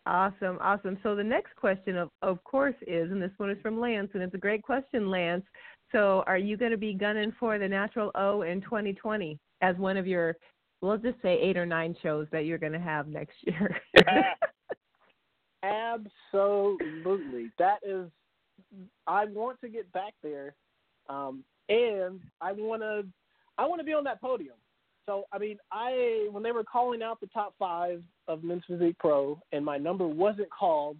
Awesome, 0.05 0.57
awesome. 0.59 0.97
So 1.01 1.15
the 1.15 1.23
next 1.23 1.55
question, 1.55 1.95
of 1.95 2.09
of 2.21 2.43
course, 2.43 2.75
is, 2.85 3.09
and 3.11 3.21
this 3.21 3.31
one 3.37 3.49
is 3.49 3.57
from 3.61 3.79
Lance, 3.79 4.09
and 4.13 4.21
it's 4.21 4.33
a 4.33 4.39
great 4.39 4.61
question, 4.61 5.09
Lance. 5.09 5.45
So, 5.93 6.23
are 6.25 6.37
you 6.37 6.57
going 6.57 6.71
to 6.71 6.77
be 6.77 6.93
gunning 6.93 7.31
for 7.39 7.57
the 7.59 7.67
Natural 7.67 8.11
O 8.15 8.41
in 8.41 8.61
2020 8.61 9.39
as 9.61 9.77
one 9.77 9.95
of 9.95 10.07
your, 10.07 10.35
we'll 10.81 10.97
just 10.97 11.21
say 11.21 11.39
eight 11.39 11.55
or 11.55 11.67
nine 11.67 11.95
shows 12.01 12.27
that 12.31 12.45
you're 12.45 12.57
going 12.57 12.73
to 12.73 12.79
have 12.79 13.07
next 13.07 13.35
year? 13.43 13.79
Absolutely. 15.63 17.51
That 17.59 17.77
is, 17.83 18.09
I 19.07 19.25
want 19.25 19.61
to 19.61 19.69
get 19.69 19.89
back 19.93 20.13
there, 20.21 20.55
um, 21.07 21.43
and 21.69 22.19
I 22.41 22.51
want 22.53 22.81
to, 22.81 23.05
I 23.57 23.67
want 23.67 23.79
to 23.79 23.85
be 23.85 23.93
on 23.93 24.03
that 24.05 24.19
podium. 24.19 24.55
So 25.05 25.25
I 25.31 25.37
mean, 25.37 25.57
I 25.71 26.27
when 26.31 26.43
they 26.43 26.51
were 26.51 26.63
calling 26.63 27.01
out 27.01 27.19
the 27.19 27.27
top 27.27 27.53
five 27.59 28.01
of 28.27 28.43
Men's 28.43 28.63
Physique 28.67 28.97
Pro, 28.99 29.39
and 29.51 29.63
my 29.65 29.77
number 29.77 30.07
wasn't 30.07 30.49
called, 30.49 30.97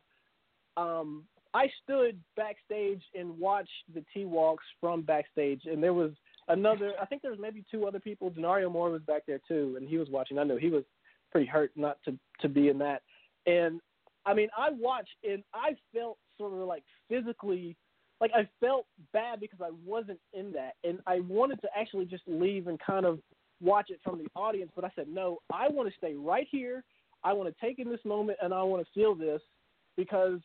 um, 0.77 1.23
I 1.53 1.67
stood 1.83 2.19
backstage 2.35 3.01
and 3.15 3.37
watched 3.39 3.69
the 3.93 4.03
T 4.13 4.25
walks 4.25 4.65
from 4.81 5.03
backstage, 5.03 5.61
and 5.65 5.81
there 5.81 5.93
was 5.93 6.11
another. 6.47 6.93
I 7.01 7.05
think 7.05 7.21
there 7.21 7.31
was 7.31 7.39
maybe 7.39 7.63
two 7.71 7.85
other 7.85 7.99
people. 7.99 8.31
Denario 8.31 8.71
Moore 8.71 8.89
was 8.89 9.01
back 9.03 9.23
there 9.27 9.39
too, 9.47 9.75
and 9.77 9.87
he 9.87 9.97
was 9.97 10.09
watching. 10.09 10.37
I 10.37 10.43
know 10.43 10.57
he 10.57 10.69
was 10.69 10.83
pretty 11.31 11.47
hurt 11.47 11.71
not 11.75 11.97
to 12.05 12.17
to 12.41 12.49
be 12.49 12.69
in 12.69 12.77
that. 12.79 13.03
And 13.45 13.79
I 14.25 14.33
mean, 14.33 14.49
I 14.57 14.69
watched 14.71 15.15
and 15.23 15.43
I 15.53 15.75
felt 15.93 16.17
sort 16.37 16.53
of 16.53 16.59
like 16.67 16.83
physically, 17.07 17.75
like 18.19 18.31
I 18.35 18.47
felt 18.59 18.85
bad 19.13 19.39
because 19.39 19.59
I 19.61 19.71
wasn't 19.85 20.19
in 20.33 20.51
that, 20.53 20.73
and 20.83 20.99
I 21.07 21.19
wanted 21.21 21.61
to 21.61 21.69
actually 21.77 22.05
just 22.05 22.23
leave 22.27 22.67
and 22.67 22.79
kind 22.79 23.05
of 23.05 23.19
watch 23.63 23.89
it 23.89 23.99
from 24.03 24.17
the 24.17 24.27
audience. 24.35 24.71
But 24.75 24.85
I 24.85 24.91
said, 24.95 25.07
no, 25.07 25.39
I 25.51 25.69
want 25.69 25.89
to 25.89 25.95
stay 25.97 26.13
right 26.13 26.47
here. 26.49 26.83
I 27.23 27.33
want 27.33 27.53
to 27.53 27.65
take 27.65 27.79
in 27.79 27.89
this 27.89 28.03
moment 28.05 28.37
and 28.41 28.53
I 28.53 28.61
want 28.63 28.85
to 28.85 28.91
feel 28.93 29.15
this 29.15 29.41
because 29.95 30.39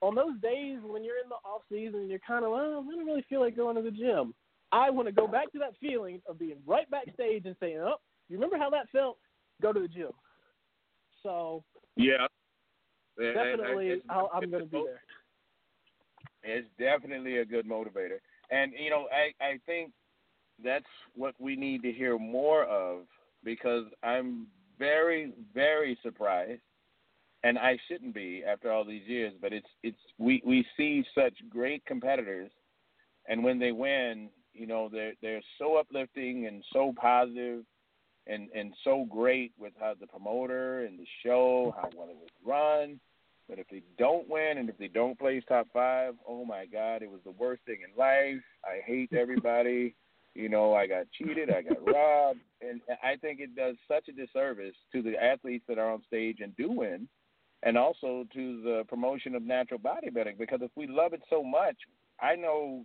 on 0.00 0.14
those 0.14 0.40
days 0.40 0.78
when 0.82 1.02
you're 1.04 1.18
in 1.22 1.28
the 1.28 1.36
off 1.44 1.62
season 1.68 2.00
and 2.00 2.10
you're 2.10 2.20
kind 2.20 2.44
of, 2.44 2.52
I 2.52 2.58
don't 2.58 2.86
really 2.86 3.24
feel 3.28 3.40
like 3.40 3.56
going 3.56 3.76
to 3.76 3.82
the 3.82 3.90
gym. 3.90 4.34
I 4.70 4.90
want 4.90 5.08
to 5.08 5.12
go 5.12 5.26
back 5.26 5.50
to 5.52 5.58
that 5.58 5.74
feeling 5.80 6.20
of 6.28 6.38
being 6.38 6.58
right 6.66 6.88
backstage 6.90 7.46
and 7.46 7.56
saying, 7.58 7.78
"Oh, 7.78 7.96
you 8.28 8.36
remember 8.36 8.58
how 8.58 8.68
that 8.70 8.88
felt? 8.90 9.16
Go 9.62 9.72
to 9.72 9.80
the 9.80 9.88
gym." 9.88 10.10
So 11.22 11.64
yeah, 11.96 12.26
definitely, 13.16 13.88
it's, 13.88 14.04
I'll, 14.10 14.30
I'm 14.32 14.50
going 14.50 14.64
to 14.64 14.68
be 14.68 14.84
there. 14.84 15.00
It's 16.42 16.68
definitely 16.78 17.38
a 17.38 17.46
good 17.46 17.66
motivator, 17.66 18.18
and 18.50 18.72
you 18.78 18.90
know, 18.90 19.06
I 19.10 19.32
I 19.42 19.58
think 19.64 19.92
that's 20.62 20.84
what 21.14 21.34
we 21.38 21.56
need 21.56 21.82
to 21.82 21.92
hear 21.92 22.18
more 22.18 22.64
of 22.64 23.02
because 23.44 23.84
I'm 24.02 24.46
very 24.78 25.32
very 25.54 25.98
surprised 26.02 26.60
and 27.44 27.58
I 27.58 27.78
shouldn't 27.88 28.14
be 28.14 28.42
after 28.44 28.72
all 28.72 28.84
these 28.84 29.06
years, 29.06 29.32
but 29.40 29.52
it's 29.52 29.68
it's 29.82 29.98
we 30.18 30.42
we 30.44 30.66
see 30.76 31.04
such 31.14 31.34
great 31.50 31.84
competitors 31.86 32.50
and 33.28 33.44
when 33.44 33.58
they 33.58 33.72
win, 33.72 34.30
you 34.54 34.66
know, 34.66 34.88
they're 34.90 35.12
they're 35.22 35.42
so 35.58 35.76
uplifting 35.76 36.46
and 36.46 36.64
so 36.72 36.92
positive 37.00 37.64
and 38.26 38.48
and 38.54 38.74
so 38.84 39.06
great 39.08 39.52
with 39.58 39.72
how 39.78 39.94
the 39.98 40.06
promoter 40.06 40.84
and 40.84 40.98
the 40.98 41.06
show, 41.24 41.74
how 41.76 41.88
well 41.94 42.08
it 42.08 42.16
was 42.16 42.30
run. 42.44 42.98
But 43.48 43.58
if 43.58 43.66
they 43.70 43.82
don't 43.98 44.28
win 44.28 44.58
and 44.58 44.68
if 44.68 44.76
they 44.76 44.88
don't 44.88 45.18
place 45.18 45.42
top 45.48 45.68
five, 45.72 46.14
oh 46.26 46.44
my 46.44 46.66
God, 46.66 47.02
it 47.02 47.10
was 47.10 47.20
the 47.24 47.30
worst 47.30 47.62
thing 47.64 47.78
in 47.82 47.96
life. 47.98 48.42
I 48.64 48.80
hate 48.84 49.12
everybody. 49.12 49.94
you 50.38 50.48
know, 50.48 50.72
I 50.72 50.86
got 50.86 51.06
cheated, 51.10 51.50
I 51.50 51.62
got 51.62 51.84
robbed, 51.84 52.38
and 52.62 52.80
I 53.02 53.16
think 53.16 53.40
it 53.40 53.56
does 53.56 53.74
such 53.88 54.08
a 54.08 54.12
disservice 54.12 54.76
to 54.92 55.02
the 55.02 55.20
athletes 55.20 55.64
that 55.68 55.78
are 55.78 55.90
on 55.90 56.02
stage 56.06 56.38
and 56.40 56.56
do 56.56 56.70
win, 56.70 57.08
and 57.64 57.76
also 57.76 58.24
to 58.32 58.62
the 58.62 58.84
promotion 58.88 59.34
of 59.34 59.42
natural 59.42 59.80
bodybuilding. 59.80 60.38
Because 60.38 60.60
if 60.62 60.70
we 60.76 60.86
love 60.86 61.12
it 61.12 61.22
so 61.28 61.42
much, 61.42 61.76
I 62.20 62.36
know 62.36 62.84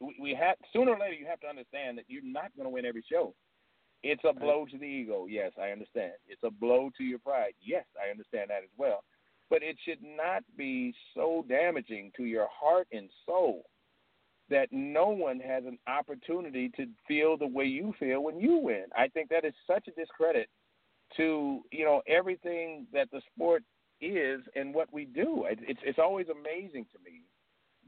we, 0.00 0.16
we 0.18 0.34
have 0.34 0.56
sooner 0.72 0.92
or 0.92 0.98
later 0.98 1.12
you 1.12 1.26
have 1.26 1.40
to 1.40 1.46
understand 1.46 1.98
that 1.98 2.06
you're 2.08 2.22
not 2.24 2.56
going 2.56 2.64
to 2.64 2.70
win 2.70 2.86
every 2.86 3.04
show. 3.10 3.34
It's 4.02 4.22
a 4.28 4.32
blow 4.32 4.66
to 4.70 4.78
the 4.78 4.84
ego. 4.84 5.26
Yes, 5.28 5.52
I 5.60 5.70
understand. 5.70 6.12
It's 6.26 6.42
a 6.42 6.50
blow 6.50 6.90
to 6.96 7.04
your 7.04 7.18
pride. 7.18 7.52
Yes, 7.62 7.84
I 8.02 8.10
understand 8.10 8.50
that 8.50 8.62
as 8.62 8.70
well. 8.78 9.04
But 9.50 9.62
it 9.62 9.76
should 9.86 10.02
not 10.02 10.42
be 10.56 10.94
so 11.14 11.44
damaging 11.48 12.12
to 12.16 12.24
your 12.24 12.48
heart 12.50 12.86
and 12.92 13.10
soul 13.26 13.64
that 14.50 14.68
no 14.70 15.08
one 15.08 15.40
has 15.40 15.64
an 15.64 15.78
opportunity 15.86 16.68
to 16.76 16.86
feel 17.08 17.36
the 17.36 17.46
way 17.46 17.64
you 17.64 17.94
feel 17.98 18.22
when 18.22 18.38
you 18.38 18.58
win. 18.58 18.84
I 18.96 19.08
think 19.08 19.30
that 19.30 19.44
is 19.44 19.54
such 19.66 19.88
a 19.88 19.92
discredit 19.92 20.48
to 21.16 21.60
you 21.70 21.84
know 21.84 22.02
everything 22.06 22.86
that 22.92 23.10
the 23.10 23.20
sport 23.34 23.62
is 24.00 24.40
and 24.54 24.74
what 24.74 24.92
we 24.92 25.04
do. 25.04 25.46
It's 25.48 25.80
it's 25.84 25.98
always 25.98 26.26
amazing 26.28 26.86
to 26.92 26.98
me 27.04 27.22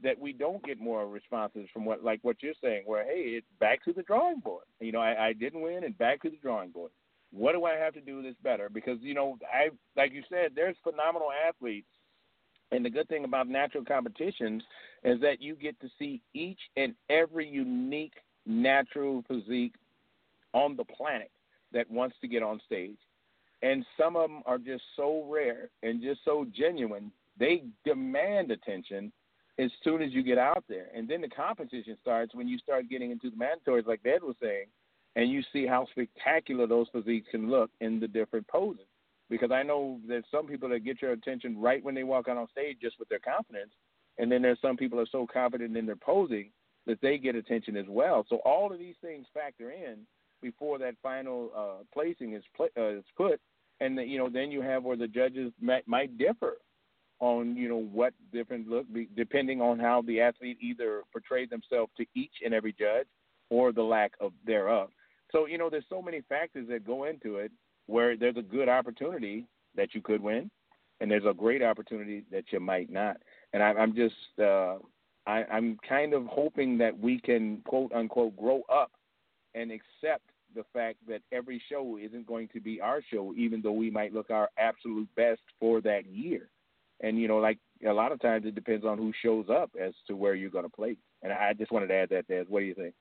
that 0.03 0.19
we 0.19 0.31
don't 0.31 0.63
get 0.63 0.79
more 0.79 1.07
responses 1.07 1.67
from 1.73 1.85
what 1.85 2.03
like 2.03 2.19
what 2.21 2.37
you're 2.41 2.53
saying, 2.61 2.83
where 2.85 3.03
hey, 3.03 3.35
it's 3.37 3.47
back 3.59 3.83
to 3.85 3.93
the 3.93 4.03
drawing 4.03 4.39
board. 4.39 4.65
You 4.79 4.91
know, 4.91 4.99
I, 4.99 5.27
I 5.27 5.33
didn't 5.33 5.61
win, 5.61 5.83
and 5.83 5.97
back 5.97 6.21
to 6.23 6.29
the 6.29 6.37
drawing 6.37 6.71
board. 6.71 6.91
What 7.31 7.53
do 7.53 7.65
I 7.65 7.75
have 7.75 7.93
to 7.95 8.01
do 8.01 8.21
this 8.21 8.35
better? 8.43 8.69
Because 8.69 8.97
you 9.01 9.13
know, 9.13 9.37
I 9.53 9.69
like 9.95 10.13
you 10.13 10.23
said, 10.29 10.51
there's 10.55 10.77
phenomenal 10.83 11.29
athletes, 11.47 11.87
and 12.71 12.85
the 12.85 12.89
good 12.89 13.07
thing 13.09 13.25
about 13.25 13.47
natural 13.47 13.83
competitions 13.83 14.63
is 15.07 15.21
that 15.21 15.41
you 15.41 15.55
get 15.55 15.79
to 15.79 15.87
see 15.97 16.21
each 16.33 16.59
and 16.75 16.93
every 17.09 17.47
unique 17.47 18.15
natural 18.45 19.23
physique 19.25 19.75
on 20.53 20.75
the 20.75 20.83
planet 20.83 21.31
that 21.71 21.89
wants 21.89 22.17
to 22.19 22.27
get 22.27 22.43
on 22.43 22.59
stage. 22.65 22.97
And 23.61 23.85
some 23.97 24.17
of 24.17 24.29
them 24.29 24.43
are 24.45 24.57
just 24.57 24.83
so 24.97 25.25
rare 25.29 25.69
and 25.81 26.01
just 26.01 26.19
so 26.25 26.45
genuine. 26.53 27.09
They 27.39 27.63
demand 27.85 28.51
attention 28.51 29.13
as 29.57 29.71
soon 29.81 30.01
as 30.01 30.11
you 30.11 30.23
get 30.23 30.37
out 30.37 30.65
there. 30.67 30.87
And 30.93 31.07
then 31.07 31.21
the 31.21 31.29
competition 31.29 31.97
starts 32.01 32.35
when 32.35 32.49
you 32.49 32.57
start 32.59 32.89
getting 32.89 33.11
into 33.11 33.29
the 33.29 33.37
mandatories, 33.37 33.87
like 33.87 34.01
Ed 34.05 34.23
was 34.23 34.35
saying, 34.41 34.65
and 35.15 35.31
you 35.31 35.41
see 35.53 35.65
how 35.65 35.87
spectacular 35.91 36.67
those 36.67 36.87
physiques 36.91 37.27
can 37.31 37.49
look 37.49 37.71
in 37.79 38.01
the 38.01 38.09
different 38.09 38.45
poses. 38.49 38.85
Because 39.29 39.51
I 39.51 39.63
know 39.63 39.99
there's 40.05 40.25
some 40.31 40.47
people 40.47 40.67
that 40.69 40.85
get 40.85 41.01
your 41.01 41.13
attention 41.13 41.59
right 41.59 41.83
when 41.83 41.95
they 41.95 42.03
walk 42.03 42.27
out 42.27 42.37
on 42.37 42.47
stage 42.51 42.77
just 42.81 42.99
with 42.99 43.07
their 43.07 43.19
confidence, 43.19 43.71
and 44.17 44.31
then 44.31 44.41
there's 44.41 44.59
some 44.61 44.77
people 44.77 44.99
are 44.99 45.07
so 45.11 45.27
confident 45.31 45.75
in 45.77 45.85
their 45.85 45.95
posing 45.95 46.51
that 46.85 46.99
they 47.01 47.17
get 47.17 47.35
attention 47.35 47.75
as 47.75 47.85
well. 47.87 48.25
So 48.29 48.37
all 48.37 48.71
of 48.71 48.79
these 48.79 48.95
things 49.01 49.27
factor 49.33 49.71
in 49.71 49.99
before 50.41 50.79
that 50.79 50.95
final 51.03 51.51
uh, 51.55 51.83
placing 51.93 52.33
is 52.33 52.43
pl- 52.55 52.69
uh, 52.77 52.97
is 52.97 53.03
put, 53.15 53.39
and 53.79 53.97
the, 53.97 54.03
you 54.03 54.17
know 54.17 54.29
then 54.29 54.51
you 54.51 54.61
have 54.61 54.83
where 54.83 54.97
the 54.97 55.07
judges 55.07 55.51
might, 55.61 55.87
might 55.87 56.17
differ 56.17 56.57
on 57.19 57.55
you 57.55 57.67
know 57.67 57.83
what 57.91 58.13
different 58.31 58.67
look 58.67 58.85
depending 59.15 59.61
on 59.61 59.79
how 59.79 60.01
the 60.03 60.21
athlete 60.21 60.57
either 60.61 61.03
portrayed 61.11 61.49
themselves 61.49 61.91
to 61.97 62.05
each 62.15 62.33
and 62.45 62.53
every 62.53 62.73
judge 62.73 63.07
or 63.49 63.71
the 63.71 63.81
lack 63.81 64.11
of 64.19 64.31
thereof. 64.45 64.89
So 65.31 65.45
you 65.45 65.57
know 65.57 65.69
there's 65.69 65.85
so 65.89 66.01
many 66.01 66.21
factors 66.29 66.67
that 66.69 66.85
go 66.85 67.05
into 67.05 67.37
it 67.37 67.51
where 67.87 68.15
there's 68.15 68.37
a 68.37 68.41
good 68.41 68.69
opportunity 68.69 69.45
that 69.75 69.93
you 69.93 70.01
could 70.01 70.21
win, 70.21 70.49
and 70.99 71.09
there's 71.09 71.25
a 71.25 71.33
great 71.33 71.63
opportunity 71.63 72.23
that 72.31 72.45
you 72.51 72.59
might 72.59 72.89
not. 72.89 73.17
And 73.57 73.63
I, 73.63 73.69
I'm 73.81 73.95
just 73.95 74.13
uh, 74.39 74.75
I, 75.25 75.43
I'm 75.51 75.79
kind 75.89 76.13
of 76.13 76.27
hoping 76.27 76.77
that 76.77 76.95
we 76.99 77.19
can 77.19 77.63
quote 77.65 77.91
unquote 77.91 78.37
grow 78.37 78.61
up 78.71 78.91
and 79.55 79.71
accept 79.71 80.29
the 80.53 80.63
fact 80.73 80.97
that 81.07 81.21
every 81.31 81.59
show 81.67 81.97
isn't 81.99 82.27
going 82.27 82.49
to 82.49 82.61
be 82.61 82.79
our 82.79 83.01
show, 83.11 83.33
even 83.35 83.63
though 83.63 83.71
we 83.71 83.89
might 83.89 84.13
look 84.13 84.29
our 84.29 84.49
absolute 84.59 85.07
best 85.15 85.41
for 85.59 85.81
that 85.81 86.05
year. 86.05 86.49
And 87.01 87.17
you 87.17 87.27
know, 87.27 87.37
like 87.37 87.57
a 87.83 87.91
lot 87.91 88.11
of 88.11 88.21
times, 88.21 88.45
it 88.45 88.53
depends 88.53 88.85
on 88.85 88.99
who 88.99 89.11
shows 89.23 89.47
up 89.49 89.71
as 89.81 89.95
to 90.05 90.15
where 90.15 90.35
you're 90.35 90.51
going 90.51 90.65
to 90.65 90.69
play. 90.69 90.95
And 91.23 91.33
I 91.33 91.53
just 91.53 91.71
wanted 91.71 91.87
to 91.87 91.95
add 91.95 92.09
that, 92.09 92.27
Des. 92.27 92.45
What 92.47 92.59
do 92.59 92.65
you 92.67 92.75
think? 92.75 92.93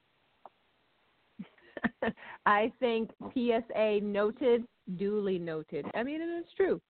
I 2.47 2.73
think 2.81 3.11
PSA 3.35 4.01
noted, 4.03 4.65
duly 4.97 5.39
noted. 5.39 5.85
I 5.95 6.03
mean, 6.03 6.23
it 6.23 6.25
is 6.25 6.47
true. 6.57 6.81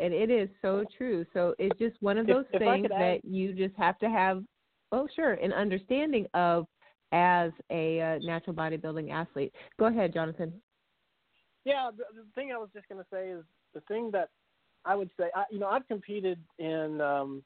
And 0.00 0.14
it 0.14 0.30
is 0.30 0.48
so 0.62 0.84
true. 0.96 1.26
So 1.34 1.54
it's 1.58 1.78
just 1.78 1.96
one 2.00 2.18
of 2.18 2.26
those 2.26 2.46
if, 2.52 2.58
things 2.58 2.86
if 2.86 2.90
that 2.90 3.24
you 3.24 3.52
just 3.52 3.76
have 3.76 3.98
to 3.98 4.08
have, 4.08 4.42
oh, 4.92 5.06
sure, 5.14 5.34
an 5.34 5.52
understanding 5.52 6.26
of 6.34 6.66
as 7.12 7.50
a 7.70 8.00
uh, 8.00 8.18
natural 8.22 8.54
bodybuilding 8.54 9.10
athlete. 9.10 9.52
Go 9.78 9.86
ahead, 9.86 10.14
Jonathan. 10.14 10.52
Yeah, 11.64 11.90
the, 11.96 12.04
the 12.14 12.26
thing 12.34 12.52
I 12.52 12.58
was 12.58 12.70
just 12.72 12.88
going 12.88 13.00
to 13.00 13.06
say 13.12 13.28
is 13.28 13.44
the 13.74 13.80
thing 13.82 14.10
that 14.12 14.30
I 14.84 14.94
would 14.94 15.10
say, 15.18 15.26
I, 15.34 15.44
you 15.50 15.58
know, 15.58 15.66
I've 15.66 15.86
competed 15.86 16.38
in 16.58 17.00
um, 17.00 17.42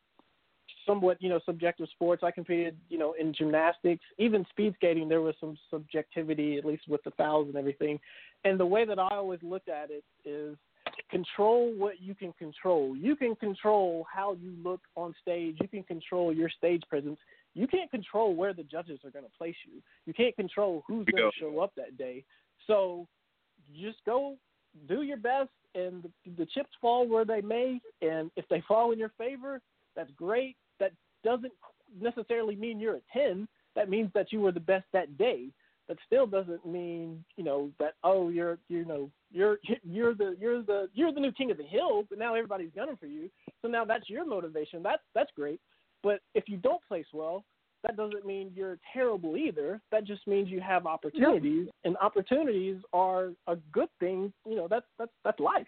somewhat, 0.87 1.17
you 1.21 1.29
know, 1.29 1.41
subjective 1.45 1.89
sports. 1.91 2.23
I 2.23 2.31
competed, 2.31 2.77
you 2.89 2.99
know, 2.99 3.15
in 3.19 3.35
gymnastics, 3.35 4.05
even 4.19 4.47
speed 4.51 4.75
skating. 4.77 5.09
There 5.09 5.23
was 5.23 5.35
some 5.41 5.57
subjectivity, 5.71 6.57
at 6.59 6.65
least 6.65 6.85
with 6.89 7.03
the 7.05 7.11
fouls 7.13 7.49
and 7.49 7.57
everything. 7.57 7.99
And 8.45 8.61
the 8.61 8.67
way 8.67 8.85
that 8.85 8.99
I 8.99 9.17
always 9.17 9.41
looked 9.43 9.69
at 9.69 9.91
it 9.91 10.05
is 10.25 10.57
control 11.11 11.72
what 11.76 12.01
you 12.01 12.14
can 12.14 12.32
control. 12.34 12.97
You 12.97 13.16
can 13.16 13.34
control 13.36 14.07
how 14.12 14.34
you 14.34 14.53
look 14.62 14.80
on 14.97 15.14
stage. 15.20 15.57
You 15.61 15.68
can 15.68 15.82
control 15.84 16.32
your 16.32 16.51
stage 16.51 16.82
presence. 16.88 17.18
You 17.55 17.66
can't 17.66 17.90
control 17.90 18.34
where 18.34 18.53
the 18.53 18.64
judges 18.64 19.01
are 19.05 19.11
going 19.11 19.24
to 19.24 19.30
place 19.38 19.55
you. 19.66 19.80
You 20.07 20.12
can't 20.12 20.34
control 20.36 20.82
who's 20.86 21.07
going 21.07 21.30
to 21.30 21.38
show 21.38 21.61
up 21.61 21.72
that 21.76 21.97
day. 21.97 22.24
So 22.66 23.07
just 23.80 23.99
go 24.05 24.36
do 24.88 25.03
your 25.03 25.16
best, 25.16 25.51
and 25.74 26.03
the, 26.03 26.30
the 26.36 26.47
chips 26.47 26.70
fall 26.80 27.09
where 27.09 27.24
they 27.24 27.40
may. 27.40 27.80
And 28.03 28.30
if 28.36 28.47
they 28.49 28.62
fall 28.66 28.92
in 28.92 28.99
your 28.99 29.12
favor, 29.16 29.61
that's 29.95 30.11
great. 30.16 30.57
That 30.80 30.92
doesn't 31.22 31.53
necessarily 32.01 32.57
mean 32.57 32.80
you're 32.80 32.97
a 32.97 33.01
ten. 33.12 33.49
That 33.76 33.88
means 33.88 34.11
that 34.14 34.32
you 34.32 34.40
were 34.40 34.53
the 34.53 34.61
best 34.61 34.84
that 34.92 35.16
day. 35.16 35.49
That 35.88 35.99
still 36.07 36.26
doesn't 36.26 36.64
mean 36.64 37.24
you 37.36 37.45
know 37.45 37.70
that 37.78 37.95
oh 38.03 38.30
you're 38.30 38.59
you 38.68 38.84
know 38.86 39.11
you're 39.35 39.59
you're 39.82 40.14
the 40.14 40.37
you're 40.41 40.62
the 40.62 40.89
you're 40.95 41.12
the 41.12 41.20
new 41.20 41.32
king 41.32 41.51
of 41.51 41.57
the 41.57 41.64
hill. 41.64 42.05
But 42.09 42.18
now 42.18 42.35
everybody's 42.35 42.70
gunning 42.74 42.97
for 42.97 43.07
you. 43.07 43.28
So 43.61 43.68
now 43.68 43.85
that's 43.85 44.09
your 44.09 44.24
motivation. 44.24 44.82
That's 44.82 45.03
that's 45.14 45.30
great. 45.37 45.61
But 46.03 46.20
if 46.35 46.45
you 46.47 46.57
don't 46.59 46.82
place 46.87 47.07
well, 47.12 47.45
that 47.82 47.97
doesn't 47.97 48.24
mean 48.24 48.53
you're 48.55 48.78
terrible 48.93 49.37
either. 49.37 49.80
That 49.91 50.05
just 50.05 50.26
means 50.26 50.49
you 50.49 50.61
have 50.61 50.87
opportunities, 50.87 51.66
yep. 51.66 51.74
and 51.85 51.97
opportunities 51.99 52.78
are 52.93 53.32
a 53.47 53.57
good 53.72 53.89
thing. 54.01 54.32
You 54.47 54.57
know, 54.57 54.68
that's 54.68 54.87
that's 54.99 55.12
that's 55.24 55.41
life. 55.41 55.66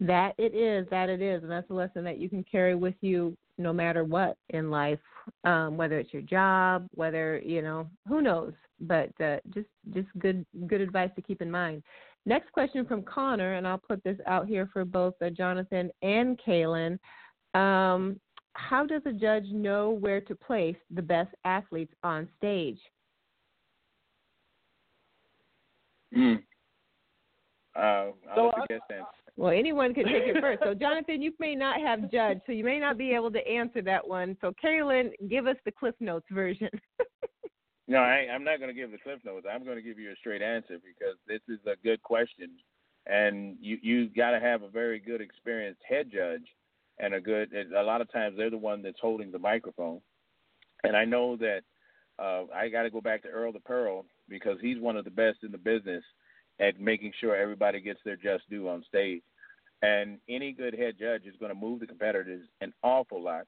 That 0.00 0.34
it 0.38 0.54
is, 0.54 0.86
that 0.90 1.08
it 1.08 1.22
is, 1.22 1.42
and 1.42 1.50
that's 1.50 1.70
a 1.70 1.74
lesson 1.74 2.04
that 2.04 2.18
you 2.18 2.28
can 2.28 2.44
carry 2.50 2.74
with 2.74 2.94
you 3.00 3.36
no 3.58 3.72
matter 3.72 4.04
what 4.04 4.36
in 4.50 4.70
life, 4.70 4.98
um, 5.44 5.76
whether 5.78 5.98
it's 5.98 6.12
your 6.12 6.22
job, 6.22 6.86
whether 6.94 7.38
you 7.38 7.62
know, 7.62 7.88
who 8.08 8.20
knows. 8.20 8.52
But 8.80 9.10
uh, 9.20 9.38
just 9.54 9.68
just 9.94 10.08
good 10.18 10.44
good 10.66 10.80
advice 10.80 11.10
to 11.16 11.22
keep 11.22 11.40
in 11.40 11.50
mind. 11.50 11.82
Next 12.26 12.50
question 12.52 12.84
from 12.84 13.02
Connor, 13.02 13.54
and 13.54 13.66
I'll 13.66 13.78
put 13.78 14.02
this 14.02 14.18
out 14.26 14.46
here 14.48 14.68
for 14.72 14.84
both 14.84 15.14
uh, 15.22 15.30
Jonathan 15.30 15.90
and 16.02 16.38
Kaelin. 16.44 16.98
Um, 17.54 18.20
how 18.54 18.84
does 18.84 19.02
a 19.06 19.12
judge 19.12 19.46
know 19.52 19.90
where 19.90 20.20
to 20.22 20.34
place 20.34 20.76
the 20.90 21.02
best 21.02 21.30
athletes 21.44 21.92
on 22.02 22.28
stage? 22.36 22.78
Mm. 26.16 26.42
Uh, 27.76 27.78
I'll 27.80 28.12
so, 28.34 28.52
let 28.58 28.70
you 28.70 29.04
Well, 29.36 29.52
anyone 29.52 29.92
can 29.92 30.04
take 30.04 30.22
it 30.24 30.40
first. 30.40 30.62
So, 30.64 30.74
Jonathan, 30.80 31.20
you 31.20 31.32
may 31.38 31.54
not 31.54 31.80
have 31.80 32.10
judged, 32.10 32.40
so 32.46 32.52
you 32.52 32.64
may 32.64 32.78
not 32.78 32.96
be 32.96 33.12
able 33.12 33.30
to 33.32 33.46
answer 33.46 33.82
that 33.82 34.06
one. 34.06 34.36
So, 34.40 34.52
Kaelin, 34.62 35.10
give 35.28 35.46
us 35.46 35.56
the 35.64 35.72
Cliff 35.72 35.94
Notes 36.00 36.26
version. 36.30 36.70
no, 37.88 37.98
I, 37.98 38.26
I'm 38.32 38.44
not 38.44 38.58
going 38.58 38.68
to 38.68 38.80
give 38.80 38.90
the 38.90 38.98
Cliff 38.98 39.20
Notes. 39.24 39.46
I'm 39.50 39.64
going 39.64 39.76
to 39.76 39.82
give 39.82 39.98
you 39.98 40.10
a 40.10 40.16
straight 40.16 40.42
answer 40.42 40.78
because 40.78 41.16
this 41.26 41.40
is 41.48 41.60
a 41.66 41.76
good 41.84 42.02
question, 42.02 42.50
and 43.06 43.56
you 43.60 43.78
you 43.82 44.08
got 44.08 44.32
to 44.32 44.40
have 44.40 44.62
a 44.62 44.68
very 44.68 44.98
good 44.98 45.20
experienced 45.20 45.82
head 45.88 46.10
judge 46.12 46.46
and 46.98 47.14
a 47.14 47.20
good. 47.20 47.50
A 47.76 47.82
lot 47.82 48.00
of 48.00 48.10
times 48.12 48.36
they're 48.36 48.50
the 48.50 48.58
one 48.58 48.82
that's 48.82 49.00
holding 49.00 49.30
the 49.30 49.38
microphone, 49.38 50.00
and 50.82 50.96
I 50.96 51.04
know 51.04 51.36
that 51.36 51.62
uh, 52.18 52.44
I 52.54 52.68
got 52.68 52.82
to 52.82 52.90
go 52.90 53.00
back 53.00 53.22
to 53.22 53.28
Earl 53.28 53.52
the 53.52 53.60
Pearl 53.60 54.04
because 54.28 54.58
he's 54.60 54.80
one 54.80 54.96
of 54.96 55.04
the 55.04 55.10
best 55.10 55.38
in 55.42 55.52
the 55.52 55.58
business 55.58 56.02
at 56.58 56.80
making 56.80 57.12
sure 57.20 57.36
everybody 57.36 57.80
gets 57.80 58.00
their 58.04 58.16
just 58.16 58.48
due 58.48 58.68
on 58.68 58.84
stage. 58.88 59.22
And 59.82 60.18
any 60.28 60.52
good 60.52 60.74
head 60.74 60.94
judge 60.98 61.26
is 61.26 61.34
going 61.38 61.52
to 61.52 61.58
move 61.58 61.80
the 61.80 61.86
competitors 61.86 62.46
an 62.60 62.72
awful 62.82 63.22
lot. 63.22 63.42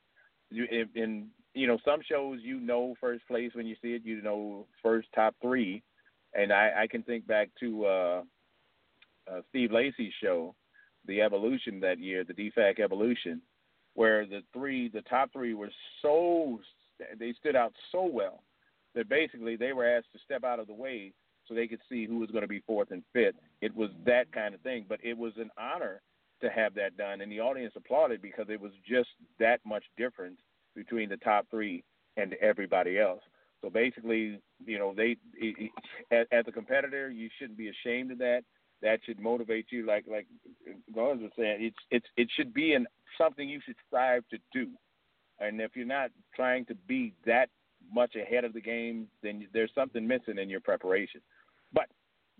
You, 0.50 0.66
in, 0.70 0.88
in 0.94 1.26
you 1.54 1.66
know 1.66 1.78
some 1.84 2.00
shows, 2.08 2.40
you 2.42 2.60
know 2.60 2.94
first 3.00 3.26
place 3.26 3.52
when 3.54 3.66
you 3.66 3.76
see 3.82 3.94
it. 3.94 4.02
You 4.04 4.22
know 4.22 4.66
first 4.82 5.08
top 5.14 5.34
three, 5.40 5.82
and 6.34 6.52
I, 6.52 6.72
I 6.82 6.86
can 6.86 7.02
think 7.02 7.26
back 7.26 7.48
to 7.60 7.86
uh, 7.86 8.22
uh, 9.30 9.40
Steve 9.50 9.72
Lacy's 9.72 10.12
show 10.22 10.54
the 11.06 11.22
evolution 11.22 11.80
that 11.80 11.98
year, 11.98 12.24
the 12.24 12.34
DFAC 12.34 12.80
evolution, 12.80 13.40
where 13.94 14.26
the 14.26 14.42
three, 14.52 14.88
the 14.88 15.02
top 15.02 15.32
three 15.32 15.54
were 15.54 15.70
so 16.02 16.60
they 17.18 17.32
stood 17.38 17.56
out 17.56 17.72
so 17.92 18.04
well 18.04 18.42
that 18.94 19.08
basically 19.08 19.56
they 19.56 19.72
were 19.72 19.88
asked 19.88 20.12
to 20.12 20.18
step 20.24 20.44
out 20.44 20.58
of 20.58 20.66
the 20.66 20.74
way 20.74 21.12
so 21.46 21.54
they 21.54 21.66
could 21.66 21.80
see 21.88 22.04
who 22.04 22.18
was 22.18 22.30
going 22.30 22.42
to 22.42 22.48
be 22.48 22.62
fourth 22.66 22.90
and 22.90 23.02
fifth. 23.12 23.36
It 23.60 23.74
was 23.74 23.90
that 24.04 24.30
kind 24.32 24.54
of 24.54 24.60
thing, 24.60 24.84
but 24.88 24.98
it 25.02 25.16
was 25.16 25.32
an 25.36 25.50
honor 25.58 26.02
to 26.42 26.50
have 26.50 26.74
that 26.74 26.96
done, 26.96 27.20
and 27.20 27.32
the 27.32 27.40
audience 27.40 27.72
applauded 27.76 28.22
because 28.22 28.46
it 28.48 28.60
was 28.60 28.72
just 28.88 29.08
that 29.40 29.60
much 29.64 29.84
difference 29.96 30.38
between 30.78 31.08
the 31.08 31.16
top 31.18 31.46
three 31.50 31.84
and 32.16 32.34
everybody 32.34 32.98
else. 32.98 33.22
So 33.60 33.70
basically, 33.70 34.40
you 34.64 34.78
know, 34.78 34.94
they 34.96 35.16
as, 36.12 36.26
as 36.30 36.44
a 36.46 36.52
competitor, 36.52 37.10
you 37.10 37.28
shouldn't 37.38 37.58
be 37.58 37.68
ashamed 37.68 38.12
of 38.12 38.18
that 38.18 38.42
that 38.82 39.00
should 39.04 39.20
motivate 39.20 39.66
you. 39.70 39.86
Like 39.86 40.04
like 40.08 40.26
Garza 40.94 41.22
was 41.22 41.32
saying, 41.36 41.58
it's 41.60 41.76
it's 41.90 42.06
it 42.16 42.28
should 42.36 42.54
be 42.54 42.74
in 42.74 42.86
something 43.16 43.48
you 43.48 43.60
should 43.64 43.76
strive 43.86 44.24
to 44.30 44.38
do. 44.52 44.68
And 45.40 45.60
if 45.60 45.72
you're 45.74 45.86
not 45.86 46.10
trying 46.34 46.64
to 46.66 46.74
be 46.74 47.14
that 47.26 47.48
much 47.92 48.16
ahead 48.16 48.44
of 48.44 48.52
the 48.52 48.60
game, 48.60 49.08
then 49.22 49.46
there's 49.52 49.70
something 49.74 50.06
missing 50.06 50.38
in 50.38 50.48
your 50.48 50.60
preparation. 50.60 51.20
But 51.72 51.86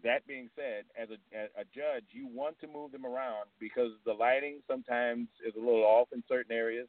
that 0.03 0.27
being 0.27 0.49
said, 0.57 0.85
as 1.01 1.09
a, 1.11 1.37
as 1.37 1.49
a 1.57 1.65
judge, 1.65 2.05
you 2.11 2.29
want 2.33 2.59
to 2.61 2.67
move 2.67 2.93
them 2.93 3.07
around 3.07 3.47
because 3.61 3.93
the 4.05 4.13
lighting 4.13 4.61
sometimes 4.69 5.29
is 5.47 5.55
a 5.57 5.61
little 5.61 5.85
off 5.85 6.09
in 6.13 6.23
certain 6.29 6.53
areas. 6.53 6.89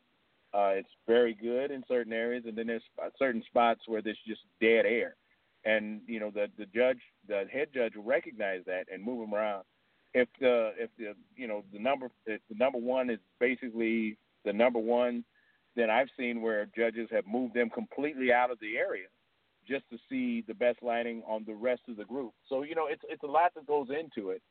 Uh, 0.54 0.74
it's 0.76 0.90
very 1.08 1.34
good 1.34 1.72
in 1.72 1.84
certain 1.88 2.14
areas, 2.14 2.44
and 2.48 2.58
then 2.58 2.68
there's 2.68 2.84
certain 3.18 3.44
spots 3.48 3.82
where 3.86 4.02
there's 4.02 4.18
just 4.28 4.42
dead 4.60 4.86
air 4.86 5.16
and 5.66 6.02
you 6.08 6.20
know 6.20 6.32
the 6.32 6.48
the 6.58 6.66
judge, 6.66 7.00
the 7.28 7.46
head 7.52 7.68
judge 7.74 7.96
will 7.96 8.04
recognize 8.04 8.62
that 8.66 8.86
and 8.92 9.04
move 9.04 9.20
them 9.20 9.34
around. 9.34 9.64
If 10.14 10.28
the 10.40 10.72
if 10.78 10.90
the 10.98 11.14
you 11.36 11.48
know 11.48 11.64
the 11.74 11.80
number 11.80 12.10
if 12.26 12.42
the 12.50 12.56
number 12.56 12.80
one 12.80 13.10
is 13.10 13.20
basically 13.40 14.18
the 14.46 14.54
number 14.54 14.80
one, 14.80 15.24
then 15.76 15.90
I've 15.90 16.08
seen 16.18 16.42
where 16.42 16.68
judges 16.76 17.10
have 17.12 17.28
moved 17.28 17.54
them 17.54 17.70
completely 17.70 18.32
out 18.32 18.52
of 18.52 18.60
the 18.60 18.78
area 18.78 19.08
just 19.68 19.84
to 19.92 19.98
see 20.10 20.44
the 20.48 20.54
best 20.54 20.82
lighting 20.82 21.22
on 21.28 21.44
the 21.46 21.54
rest 21.54 21.82
of 21.90 21.98
the 21.98 22.06
group. 22.06 22.34
So 22.48 22.64
you 22.64 22.76
know 22.76 22.88
it's 22.88 23.04
it's 23.10 23.24
a 23.24 23.28
lot 23.28 23.54
that 23.56 23.68
goes 23.68 23.88
into 23.90 24.30
it, 24.30 24.42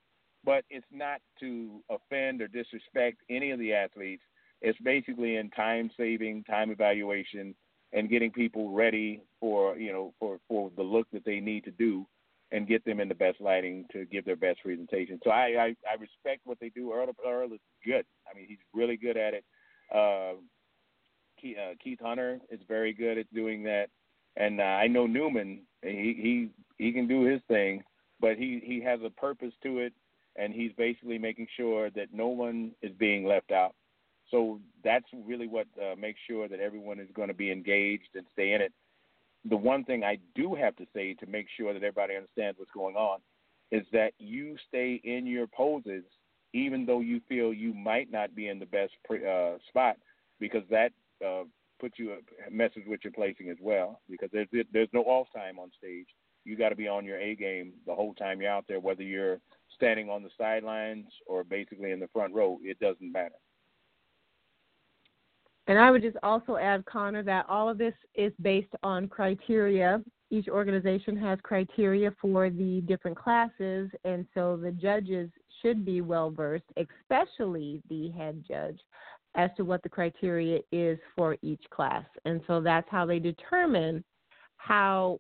but 0.45 0.65
it's 0.69 0.87
not 0.93 1.21
to 1.41 1.83
offend 1.91 2.43
or 2.43 2.49
disrespect 2.49 3.19
any 3.31 3.51
of 3.51 3.59
the 3.59 3.73
athletes. 3.73 4.23
It's 4.61 4.79
basically 4.81 5.37
in 5.37 5.51
time 5.51 5.91
saving, 5.97 6.45
time 6.45 6.71
evaluation, 6.71 7.55
and 7.93 8.11
getting 8.11 8.31
people 8.31 8.73
ready 8.73 9.23
for 9.41 9.77
you 9.77 9.93
know 9.93 10.15
for 10.19 10.39
for 10.49 10.71
the 10.77 10.83
look 10.83 11.07
that 11.13 11.25
they 11.25 11.41
need 11.41 11.65
to 11.65 11.71
do 11.71 12.07
and 12.51 12.67
get 12.67 12.83
them 12.85 12.99
in 12.99 13.09
the 13.09 13.15
best 13.15 13.41
lighting 13.41 13.85
to 13.93 14.07
give 14.07 14.25
their 14.25 14.37
best 14.37 14.61
presentation. 14.63 15.21
So 15.25 15.31
I 15.31 15.45
I, 15.45 15.77
I 15.91 15.95
respect 16.01 16.43
what 16.45 16.59
they 16.61 16.71
do. 16.71 16.93
Earl 16.93 17.15
Earl 17.27 17.53
is 17.53 17.61
good. 17.85 18.05
I 18.31 18.37
mean 18.37 18.47
he's 18.49 18.59
really 18.75 18.97
good 18.97 19.17
at 19.17 19.35
it. 19.35 19.45
Uh, 19.95 20.41
Keith, 21.41 21.57
uh, 21.57 21.75
Keith 21.83 22.01
Hunter 22.01 22.41
is 22.51 22.61
very 22.67 22.93
good 22.93 23.17
at 23.17 23.33
doing 23.33 23.63
that, 23.65 23.89
and 24.37 24.61
uh, 24.61 24.65
I 24.65 24.87
know 24.87 25.07
Newman. 25.07 25.63
He 25.83 26.51
he 26.79 26.85
he 26.85 26.93
can 26.93 27.07
do 27.07 27.25
his 27.25 27.41
thing, 27.49 27.83
but 28.21 28.37
he 28.37 28.61
he 28.65 28.81
has 28.83 29.01
a 29.05 29.11
purpose 29.11 29.53
to 29.63 29.79
it, 29.79 29.93
and 30.37 30.53
he's 30.53 30.73
basically 30.77 31.19
making 31.19 31.47
sure 31.57 31.91
that 31.91 32.09
no 32.13 32.29
one 32.29 32.73
is 32.83 32.93
being 32.99 33.25
left 33.25 33.53
out. 33.53 33.75
So 34.31 34.61
that's 34.85 35.07
really 35.25 35.49
what 35.49 35.67
uh, 35.81 35.95
makes 35.97 36.21
sure 36.29 36.49
that 36.49 36.61
everyone 36.61 37.01
is 37.01 37.09
going 37.15 37.29
to 37.29 37.35
be 37.35 37.51
engaged 37.51 38.11
and 38.15 38.27
stay 38.33 38.53
in 38.53 38.61
it. 38.61 38.73
The 39.49 39.57
one 39.57 39.85
thing 39.85 40.05
I 40.05 40.19
do 40.35 40.55
have 40.55 40.77
to 40.77 40.87
say 40.95 41.15
to 41.15 41.27
make 41.27 41.47
sure 41.57 41.73
that 41.73 41.83
everybody 41.83 42.17
understands 42.17 42.59
what's 42.59 42.71
going 42.73 42.97
on 42.97 43.21
is 43.71 43.87
that 43.93 44.13
you 44.19 44.57
stay 44.69 45.01
in 45.05 45.27
your 45.27 45.47
poses 45.47 46.05
even 46.55 46.87
though 46.87 47.01
you 47.01 47.21
feel 47.29 47.53
you 47.53 47.75
might 47.75 48.11
not 48.11 48.35
be 48.35 48.49
in 48.49 48.59
the 48.59 48.67
best 48.67 48.93
pre, 49.05 49.19
uh, 49.27 49.59
spot 49.69 49.97
because 50.41 50.63
that 50.71 50.93
uh, 51.25 51.45
puts 51.81 51.99
you 51.99 52.13
a 52.13 52.51
message 52.51 52.85
with 52.87 53.01
your 53.05 53.13
placing 53.13 53.51
as 53.51 53.57
well 53.61 54.01
because 54.09 54.31
there's 54.33 54.49
there's 54.73 54.89
no 54.93 55.03
off 55.03 55.29
time 55.35 55.59
on 55.59 55.71
stage. 55.77 56.07
You 56.45 56.57
got 56.57 56.71
to 56.71 56.77
be 56.77 56.89
on 56.89 57.05
your 57.05 57.19
A 57.19 57.35
game 57.35 57.75
the 57.87 57.95
whole 57.95 58.15
time 58.15 58.41
you're 58.41 58.51
out 58.51 58.65
there, 58.69 58.81
whether 58.81 59.03
you're 59.03 59.41
standing 59.75 60.09
on 60.09 60.23
the 60.23 60.31
sidelines 60.39 61.07
or 61.27 61.45
basically 61.45 61.91
in 61.91 62.01
the 62.01 62.09
front 62.09 62.35
row. 62.35 62.59
It 62.63 62.79
doesn't 62.81 63.13
matter. 63.13 63.35
And 65.69 65.79
I 65.79 65.91
would 65.91 66.03
just 66.03 66.17
also 66.23 66.57
add, 66.57 66.85
Connor, 66.87 67.23
that 67.25 67.47
all 67.49 67.69
of 67.69 67.77
this 67.77 67.93
is 68.15 68.33
based 68.41 68.73
on 68.83 69.07
criteria. 69.07 70.03
Each 70.31 70.49
organization 70.49 71.17
has 71.19 71.39
criteria 71.43 72.11
for 72.21 72.49
the 72.49 72.83
different 72.87 73.19
classes, 73.19 73.91
and 74.05 74.27
so 74.35 74.57
the 74.57 74.73
judges 74.73 75.31
should 75.61 75.85
be 75.85 76.01
well 76.01 76.31
versed, 76.31 76.65
especially 76.77 77.83
the 77.91 78.11
head 78.11 78.43
judge, 78.49 78.81
as 79.35 79.51
to 79.59 79.65
what 79.65 79.83
the 79.83 79.89
criteria 79.91 80.61
is 80.73 80.99
for 81.15 81.37
each 81.43 81.63
class. 81.71 82.05
And 82.25 82.41
so 82.47 82.63
that's 82.63 82.89
how 82.91 83.05
they 83.05 83.19
determine 83.19 84.03
how 84.57 85.19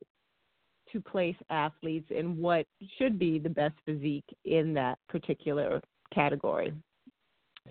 to 0.92 1.01
place 1.01 1.36
athletes 1.51 2.11
and 2.14 2.38
what 2.38 2.66
should 2.96 3.18
be 3.18 3.38
the 3.38 3.51
best 3.51 3.74
physique 3.84 4.24
in 4.46 4.72
that 4.74 4.99
particular 5.11 5.82
category. 6.14 6.72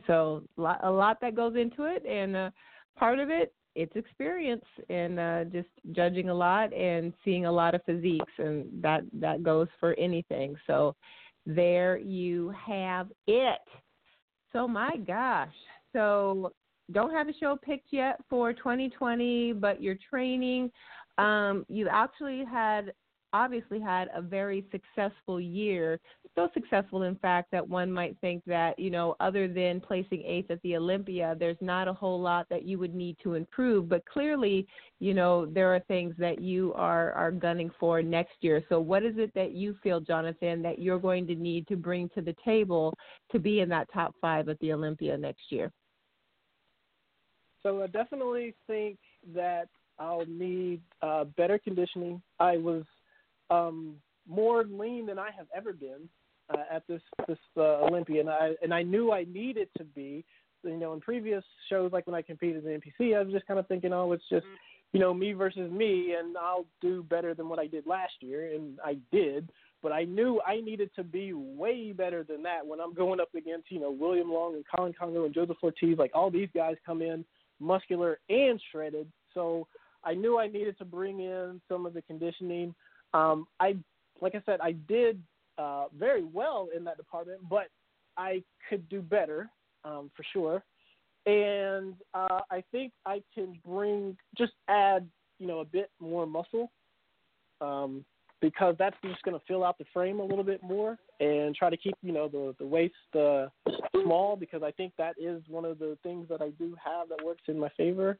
So 0.05 0.43
a 0.57 0.91
lot 0.91 1.19
that 1.21 1.35
goes 1.35 1.55
into 1.55 1.83
it, 1.83 2.05
and 2.05 2.35
uh, 2.35 2.49
part 2.97 3.19
of 3.19 3.29
it 3.29 3.53
it's 3.77 3.95
experience 3.95 4.65
and 4.89 5.19
uh, 5.19 5.43
just 5.45 5.67
judging 5.91 6.29
a 6.29 6.33
lot 6.33 6.73
and 6.73 7.13
seeing 7.23 7.45
a 7.45 7.51
lot 7.51 7.75
of 7.75 7.83
physiques, 7.85 8.33
and 8.39 8.65
that 8.81 9.01
that 9.13 9.43
goes 9.43 9.67
for 9.79 9.93
anything. 9.99 10.55
So 10.65 10.95
there 11.45 11.97
you 11.97 12.51
have 12.65 13.09
it. 13.27 13.59
So 14.51 14.67
my 14.67 14.97
gosh, 15.05 15.53
so 15.93 16.51
don't 16.91 17.11
have 17.11 17.29
a 17.29 17.33
show 17.39 17.55
picked 17.55 17.89
yet 17.91 18.19
for 18.29 18.51
2020, 18.51 19.53
but 19.53 19.81
you're 19.81 19.97
training. 20.09 20.71
Um, 21.19 21.65
you 21.69 21.87
actually 21.87 22.43
had 22.45 22.93
obviously 23.33 23.79
had 23.79 24.09
a 24.13 24.21
very 24.21 24.65
successful 24.71 25.39
year. 25.39 25.99
So 26.35 26.49
successful, 26.53 27.03
in 27.03 27.15
fact, 27.15 27.51
that 27.51 27.67
one 27.67 27.91
might 27.91 28.15
think 28.21 28.43
that, 28.45 28.77
you 28.77 28.89
know, 28.89 29.15
other 29.19 29.47
than 29.47 29.81
placing 29.81 30.23
eighth 30.23 30.51
at 30.51 30.61
the 30.61 30.75
Olympia, 30.77 31.35
there's 31.39 31.57
not 31.61 31.87
a 31.87 31.93
whole 31.93 32.21
lot 32.21 32.47
that 32.49 32.63
you 32.63 32.77
would 32.77 32.93
need 32.93 33.17
to 33.23 33.33
improve. 33.33 33.89
But 33.89 34.05
clearly, 34.05 34.67
you 34.99 35.13
know, 35.13 35.45
there 35.47 35.73
are 35.73 35.79
things 35.81 36.13
that 36.19 36.39
you 36.41 36.73
are, 36.75 37.11
are 37.13 37.31
gunning 37.31 37.71
for 37.79 38.01
next 38.01 38.35
year. 38.41 38.63
So, 38.69 38.79
what 38.79 39.03
is 39.03 39.15
it 39.17 39.33
that 39.33 39.51
you 39.53 39.75
feel, 39.81 39.99
Jonathan, 39.99 40.61
that 40.61 40.79
you're 40.79 40.99
going 40.99 41.25
to 41.27 41.35
need 41.35 41.67
to 41.67 41.75
bring 41.75 42.09
to 42.09 42.21
the 42.21 42.35
table 42.45 42.93
to 43.31 43.39
be 43.39 43.61
in 43.61 43.69
that 43.69 43.87
top 43.91 44.13
five 44.21 44.47
at 44.47 44.59
the 44.59 44.73
Olympia 44.73 45.17
next 45.17 45.51
year? 45.51 45.71
So, 47.63 47.81
I 47.81 47.87
definitely 47.87 48.53
think 48.67 48.99
that 49.33 49.69
I'll 49.99 50.25
need 50.27 50.81
uh, 51.01 51.23
better 51.23 51.57
conditioning. 51.57 52.21
I 52.39 52.57
was 52.57 52.83
um, 53.49 53.95
more 54.27 54.63
lean 54.65 55.05
than 55.05 55.19
I 55.19 55.29
have 55.37 55.47
ever 55.55 55.73
been 55.73 56.09
uh, 56.53 56.63
at 56.71 56.83
this 56.87 57.01
this 57.27 57.37
uh, 57.57 57.81
Olympia, 57.83 58.21
and 58.21 58.29
I 58.29 58.51
and 58.61 58.73
I 58.73 58.83
knew 58.83 59.11
I 59.11 59.25
needed 59.25 59.69
to 59.77 59.83
be. 59.83 60.25
You 60.63 60.77
know, 60.77 60.93
in 60.93 60.99
previous 60.99 61.43
shows, 61.69 61.91
like 61.93 62.07
when 62.07 62.15
I 62.15 62.21
competed 62.21 62.65
in 62.65 62.81
NPC, 62.81 63.15
I 63.15 63.21
was 63.21 63.31
just 63.31 63.45
kind 63.47 63.59
of 63.59 63.67
thinking, 63.67 63.93
oh, 63.93 64.11
it's 64.11 64.27
just 64.29 64.45
you 64.91 64.99
know 64.99 65.13
me 65.13 65.33
versus 65.33 65.71
me, 65.71 66.15
and 66.17 66.37
I'll 66.37 66.65
do 66.81 67.03
better 67.03 67.33
than 67.33 67.49
what 67.49 67.59
I 67.59 67.67
did 67.67 67.85
last 67.85 68.13
year, 68.21 68.53
and 68.53 68.79
I 68.83 68.97
did. 69.11 69.49
But 69.83 69.91
I 69.91 70.05
knew 70.05 70.41
I 70.45 70.59
needed 70.59 70.89
to 70.95 71.03
be 71.03 71.33
way 71.33 71.91
better 71.91 72.23
than 72.23 72.41
that 72.43 72.65
when 72.65 72.81
I'm 72.81 72.93
going 72.93 73.19
up 73.19 73.33
against 73.35 73.71
you 73.71 73.79
know 73.79 73.91
William 73.91 74.31
Long 74.31 74.55
and 74.55 74.65
Colin 74.73 74.93
Congo 74.97 75.25
and 75.25 75.33
Joseph 75.33 75.57
Ortiz. 75.61 75.97
Like 75.97 76.11
all 76.13 76.31
these 76.31 76.49
guys 76.55 76.75
come 76.85 77.01
in 77.01 77.23
muscular 77.59 78.19
and 78.29 78.59
shredded, 78.71 79.07
so 79.33 79.67
I 80.03 80.13
knew 80.13 80.39
I 80.39 80.47
needed 80.47 80.77
to 80.79 80.85
bring 80.85 81.19
in 81.19 81.61
some 81.67 81.85
of 81.85 81.93
the 81.93 82.01
conditioning. 82.01 82.73
Um, 83.17 83.47
I, 83.59 83.75
like 84.21 84.35
I 84.35 84.41
said, 84.45 84.59
I 84.61 84.73
did 84.73 85.21
uh, 85.57 85.85
very 85.97 86.23
well 86.23 86.69
in 86.75 86.83
that 86.83 86.97
department, 86.97 87.41
but 87.49 87.67
I 88.15 88.43
could 88.69 88.87
do 88.89 89.01
better 89.01 89.49
um, 89.83 90.11
for 90.15 90.23
sure. 90.33 90.63
And 91.25 91.95
uh, 92.13 92.41
I 92.51 92.63
think 92.71 92.93
I 93.05 93.21
can 93.33 93.59
bring 93.65 94.17
just 94.37 94.53
add 94.69 95.07
you 95.39 95.47
know 95.47 95.59
a 95.59 95.65
bit 95.65 95.89
more 95.99 96.25
muscle 96.25 96.71
um, 97.59 98.05
because 98.39 98.75
that's 98.79 98.95
just 99.03 99.21
going 99.23 99.37
to 99.37 99.45
fill 99.45 99.63
out 99.63 99.77
the 99.77 99.85
frame 99.93 100.19
a 100.19 100.23
little 100.23 100.43
bit 100.43 100.63
more 100.63 100.97
and 101.19 101.55
try 101.55 101.69
to 101.69 101.77
keep 101.77 101.95
you 102.01 102.13
know 102.13 102.27
the 102.27 102.55
the 102.59 102.65
waist 102.65 102.93
uh, 103.15 103.47
small 104.01 104.35
because 104.35 104.63
I 104.63 104.71
think 104.71 104.93
that 104.97 105.15
is 105.19 105.41
one 105.49 105.65
of 105.65 105.79
the 105.79 105.97
things 106.01 106.27
that 106.29 106.41
I 106.41 106.49
do 106.51 106.75
have 106.83 107.09
that 107.09 107.25
works 107.25 107.43
in 107.47 107.59
my 107.59 107.69
favor 107.75 108.17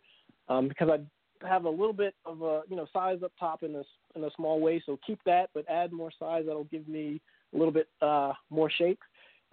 um, 0.49 0.67
because 0.67 0.89
I 0.89 1.47
have 1.47 1.65
a 1.65 1.69
little 1.69 1.93
bit 1.93 2.15
of 2.25 2.41
a 2.41 2.63
you 2.67 2.75
know 2.75 2.87
size 2.91 3.19
up 3.23 3.31
top 3.39 3.63
in 3.63 3.73
this 3.73 3.87
in 4.17 4.23
a 4.23 4.31
small 4.35 4.59
way. 4.59 4.81
So 4.85 4.99
keep 5.05 5.19
that, 5.25 5.49
but 5.53 5.69
add 5.69 5.91
more 5.91 6.11
size. 6.19 6.43
That'll 6.45 6.65
give 6.65 6.87
me 6.87 7.21
a 7.53 7.57
little 7.57 7.73
bit 7.73 7.87
uh, 8.01 8.33
more 8.49 8.69
shape. 8.69 8.99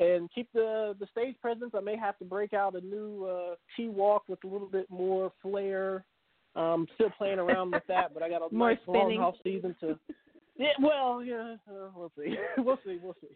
And 0.01 0.29
keep 0.35 0.49
the 0.53 0.97
the 0.99 1.07
stage 1.13 1.37
presence. 1.41 1.71
I 1.77 1.81
may 1.81 1.97
have 1.97 2.19
to 2.19 2.25
break 2.25 2.53
out 2.53 2.75
a 2.75 2.81
new 2.81 3.25
uh, 3.27 3.55
T 3.77 3.89
walk 3.89 4.25
with 4.29 4.43
a 4.45 4.49
little 4.49 4.67
bit 4.67 4.91
more 4.91 5.33
flair. 5.41 6.05
Um, 6.57 6.87
still 6.95 7.11
playing 7.11 7.39
around 7.39 7.73
with 7.73 7.83
that, 7.89 8.15
but 8.15 8.23
I 8.23 8.29
got 8.29 8.43
a 8.43 8.49
more 8.55 8.71
nice 8.71 8.79
spinning. 8.83 9.19
long 9.19 9.29
off 9.29 9.35
season 9.43 9.77
to. 9.81 9.99
Yeah, 10.57 10.69
well, 10.81 11.21
yeah, 11.21 11.57
uh, 11.69 11.89
we'll 11.97 12.13
see, 12.17 12.37
we'll 12.59 12.79
see, 12.87 13.01
we'll 13.03 13.17
see. 13.21 13.27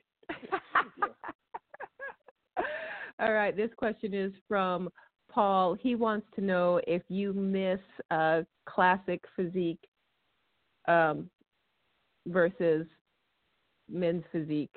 All 3.18 3.33
right, 3.33 3.57
this 3.57 3.70
question 3.76 4.14
is 4.14 4.33
from 4.47 4.89
Paul. 5.29 5.74
He 5.74 5.97
wants 5.97 6.29
to 6.37 6.41
know 6.41 6.81
if 6.87 7.03
you 7.09 7.33
miss 7.33 7.81
uh, 8.12 8.43
classic 8.66 9.24
physique 9.35 9.81
um, 10.89 11.30
versus 12.26 12.86
men's 13.89 14.24
physique. 14.32 14.74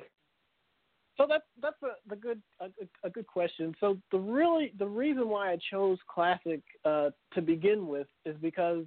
So 1.18 1.26
that's 1.28 1.44
that's 1.62 1.82
a 1.84 2.10
the 2.10 2.16
good 2.16 2.42
a, 2.60 2.68
a 3.04 3.10
good 3.10 3.28
question. 3.28 3.76
So 3.80 3.98
the 4.12 4.18
really 4.18 4.74
the 4.80 4.88
reason 4.88 5.30
why 5.30 5.52
I 5.52 5.58
chose 5.70 5.98
classic 6.08 6.62
uh, 6.86 7.10
to 7.34 7.42
begin 7.42 7.88
with 7.88 8.08
is 8.26 8.36
because 8.42 8.86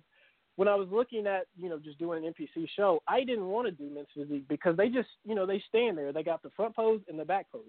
when 0.57 0.68
I 0.68 0.75
was 0.75 0.89
looking 0.91 1.27
at 1.27 1.47
you 1.61 1.68
know 1.68 1.79
just 1.79 1.99
doing 1.99 2.25
an 2.25 2.33
NPC 2.33 2.68
show, 2.77 3.03
I 3.07 3.25
didn't 3.25 3.47
want 3.47 3.66
to 3.66 3.72
do 3.72 3.93
men's 3.93 4.09
physique 4.14 4.47
because 4.49 4.77
they 4.77 4.89
just 4.89 5.09
you 5.25 5.35
know 5.35 5.47
they 5.47 5.62
stand 5.68 5.99
there. 5.99 6.12
They 6.12 6.22
got 6.22 6.43
the 6.43 6.51
front 6.51 6.75
pose 6.75 7.01
and 7.09 7.18
the 7.18 7.25
back 7.25 7.47
pose, 7.53 7.62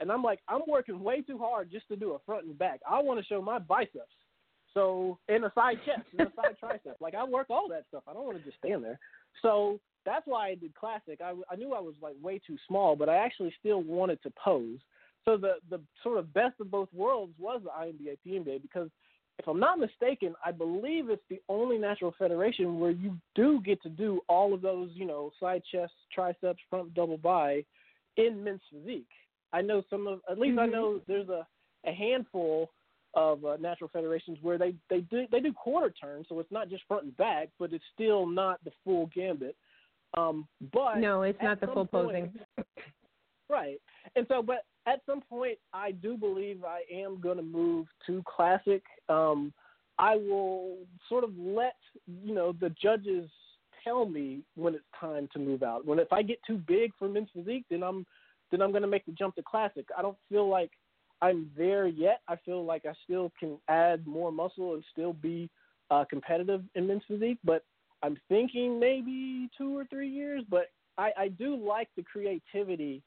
and 0.00 0.10
I'm 0.10 0.22
like 0.22 0.40
I'm 0.48 0.62
working 0.66 1.02
way 1.02 1.22
too 1.22 1.38
hard 1.38 1.70
just 1.70 1.88
to 1.88 1.96
do 1.96 2.12
a 2.12 2.18
front 2.26 2.44
and 2.46 2.58
back. 2.58 2.80
I 2.88 3.00
want 3.00 3.20
to 3.20 3.26
show 3.26 3.40
my 3.40 3.58
biceps, 3.58 4.12
so 4.74 5.18
and 5.28 5.44
a 5.44 5.52
side 5.54 5.78
chest 5.84 6.06
and 6.18 6.28
a 6.28 6.32
side 6.34 6.56
tricep. 6.62 6.94
Like 7.00 7.14
I 7.14 7.24
work 7.24 7.48
all 7.50 7.68
that 7.68 7.84
stuff. 7.88 8.04
I 8.08 8.12
don't 8.12 8.24
want 8.24 8.38
to 8.38 8.44
just 8.44 8.58
stand 8.58 8.84
there. 8.84 8.98
So 9.40 9.80
that's 10.04 10.26
why 10.26 10.48
I 10.48 10.54
did 10.54 10.74
classic. 10.74 11.20
I, 11.22 11.34
I 11.50 11.56
knew 11.56 11.74
I 11.74 11.80
was 11.80 11.94
like 12.02 12.14
way 12.22 12.40
too 12.44 12.56
small, 12.66 12.96
but 12.96 13.08
I 13.08 13.16
actually 13.16 13.54
still 13.58 13.82
wanted 13.82 14.22
to 14.22 14.32
pose. 14.42 14.78
So 15.24 15.36
the 15.36 15.54
the 15.70 15.80
sort 16.02 16.18
of 16.18 16.32
best 16.34 16.60
of 16.60 16.70
both 16.70 16.88
worlds 16.92 17.32
was 17.38 17.62
the 17.64 17.70
INBA 17.70 18.18
PNBA 18.26 18.62
because 18.62 18.88
if 19.38 19.48
I'm 19.48 19.60
not 19.60 19.78
mistaken, 19.78 20.34
I 20.44 20.52
believe 20.52 21.08
it's 21.08 21.22
the 21.30 21.40
only 21.48 21.78
natural 21.78 22.14
federation 22.18 22.78
where 22.78 22.90
you 22.90 23.16
do 23.34 23.60
get 23.64 23.82
to 23.82 23.88
do 23.88 24.20
all 24.28 24.52
of 24.52 24.60
those, 24.60 24.90
you 24.94 25.06
know, 25.06 25.30
side 25.40 25.62
chest, 25.70 25.92
triceps, 26.12 26.60
front 26.68 26.94
double 26.94 27.16
bi 27.16 27.64
in 28.16 28.44
men's 28.44 28.60
physique. 28.70 29.08
I 29.52 29.62
know 29.62 29.82
some 29.88 30.06
of, 30.06 30.20
at 30.30 30.38
least 30.38 30.58
I 30.58 30.62
mm-hmm. 30.64 30.72
know 30.72 31.00
there's 31.08 31.28
a, 31.28 31.46
a 31.86 31.92
handful 31.92 32.70
of 33.14 33.44
uh, 33.44 33.56
natural 33.60 33.90
federations 33.92 34.38
where 34.42 34.58
they 34.58 34.74
they 34.88 35.00
do 35.00 35.26
they 35.30 35.40
do 35.40 35.52
quarter 35.52 35.90
turns, 35.90 36.26
so 36.28 36.38
it's 36.40 36.52
not 36.52 36.68
just 36.68 36.82
front 36.88 37.04
and 37.04 37.16
back, 37.16 37.48
but 37.58 37.72
it's 37.72 37.84
still 37.94 38.26
not 38.26 38.62
the 38.64 38.70
full 38.84 39.10
gambit. 39.14 39.56
Um, 40.16 40.46
but 40.72 40.98
No, 40.98 41.22
it's 41.22 41.40
not 41.42 41.60
the 41.60 41.66
full 41.68 41.86
point- 41.86 42.08
posing. 42.08 42.32
Right. 43.50 43.80
And 44.16 44.24
so, 44.28 44.42
but 44.42 44.64
at 44.86 45.02
some 45.04 45.20
point, 45.20 45.58
I 45.74 45.90
do 45.90 46.16
believe 46.16 46.64
I 46.64 46.80
am 46.90 47.20
going 47.20 47.36
to 47.36 47.42
move 47.42 47.86
to 48.06 48.22
classic. 48.26 48.82
Um, 49.10 49.52
I 49.98 50.16
will 50.16 50.78
sort 51.10 51.22
of 51.22 51.36
let 51.36 51.76
you 52.06 52.34
know 52.34 52.52
the 52.58 52.70
judges 52.82 53.28
tell 53.84 54.06
me 54.06 54.40
when 54.56 54.74
it's 54.74 54.84
time 54.98 55.28
to 55.34 55.38
move 55.38 55.62
out. 55.62 55.84
When 55.84 55.98
if 55.98 56.10
I 56.14 56.22
get 56.22 56.38
too 56.46 56.62
big 56.66 56.92
for 56.98 57.08
men's 57.08 57.28
physique, 57.34 57.66
then 57.68 57.82
I'm 57.82 58.06
then 58.50 58.62
I'm 58.62 58.70
going 58.70 58.82
to 58.82 58.88
make 58.88 59.04
the 59.04 59.12
jump 59.12 59.34
to 59.36 59.42
classic. 59.42 59.86
I 59.96 60.00
don't 60.00 60.16
feel 60.30 60.48
like 60.48 60.70
I'm 61.22 61.50
there 61.56 61.86
yet. 61.86 62.20
I 62.28 62.36
feel 62.44 62.64
like 62.64 62.84
I 62.84 62.92
still 63.04 63.32
can 63.38 63.56
add 63.68 64.06
more 64.06 64.32
muscle 64.32 64.74
and 64.74 64.84
still 64.92 65.12
be 65.12 65.48
uh, 65.90 66.04
competitive 66.10 66.62
in 66.74 66.86
men's 66.86 67.02
physique, 67.06 67.38
but 67.44 67.64
I'm 68.02 68.18
thinking 68.28 68.80
maybe 68.80 69.48
two 69.56 69.78
or 69.78 69.84
three 69.84 70.08
years. 70.08 70.42
But 70.50 70.70
I, 70.98 71.10
I 71.16 71.28
do 71.28 71.56
like 71.56 71.88
the 71.96 72.02
creativity 72.02 73.02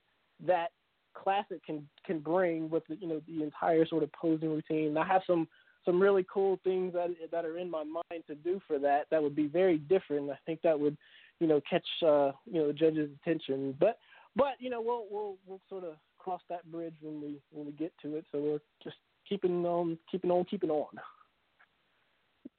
that 0.46 0.70
classic 1.14 1.64
can 1.66 1.88
can 2.06 2.20
bring 2.20 2.70
with 2.70 2.84
the, 2.88 2.96
you 2.96 3.08
know 3.08 3.22
the 3.28 3.44
entire 3.44 3.86
sort 3.86 4.04
of 4.04 4.12
posing 4.14 4.50
routine. 4.50 4.98
I 4.98 5.06
have 5.06 5.22
some 5.28 5.48
some 5.84 6.02
really 6.02 6.26
cool 6.32 6.60
things 6.64 6.94
that 6.94 7.10
that 7.32 7.46
are 7.46 7.58
in 7.58 7.70
my 7.70 7.84
mind 7.84 8.24
to 8.28 8.36
do 8.36 8.62
for 8.66 8.80
that. 8.80 9.08
That 9.12 9.22
would 9.22 9.36
be 9.36 9.48
very 9.48 9.78
different. 9.78 10.30
I 10.30 10.38
think 10.46 10.62
that 10.64 10.80
would 10.80 10.98
you 11.40 11.48
know 11.48 11.62
catch 11.70 11.86
uh, 12.02 12.32
you 12.46 12.62
know 12.62 12.72
judge's 12.72 13.10
attention. 13.22 13.76
But 13.80 13.98
but 14.36 14.54
you 14.60 14.70
know 14.70 14.82
we'll 14.82 15.06
we'll 15.10 15.36
we'll 15.46 15.62
sort 15.70 15.84
of 15.84 15.96
cross 16.26 16.42
that 16.50 16.70
bridge 16.72 16.96
when 17.02 17.22
we 17.22 17.40
when 17.52 17.68
we 17.68 17.72
get 17.74 17.94
to 18.02 18.16
it. 18.16 18.26
So 18.32 18.40
we're 18.42 18.60
just 18.84 18.96
keeping 19.30 19.64
on 19.64 19.98
keeping 20.12 20.32
on 20.32 20.44
keeping 20.46 20.72
on. 20.72 20.88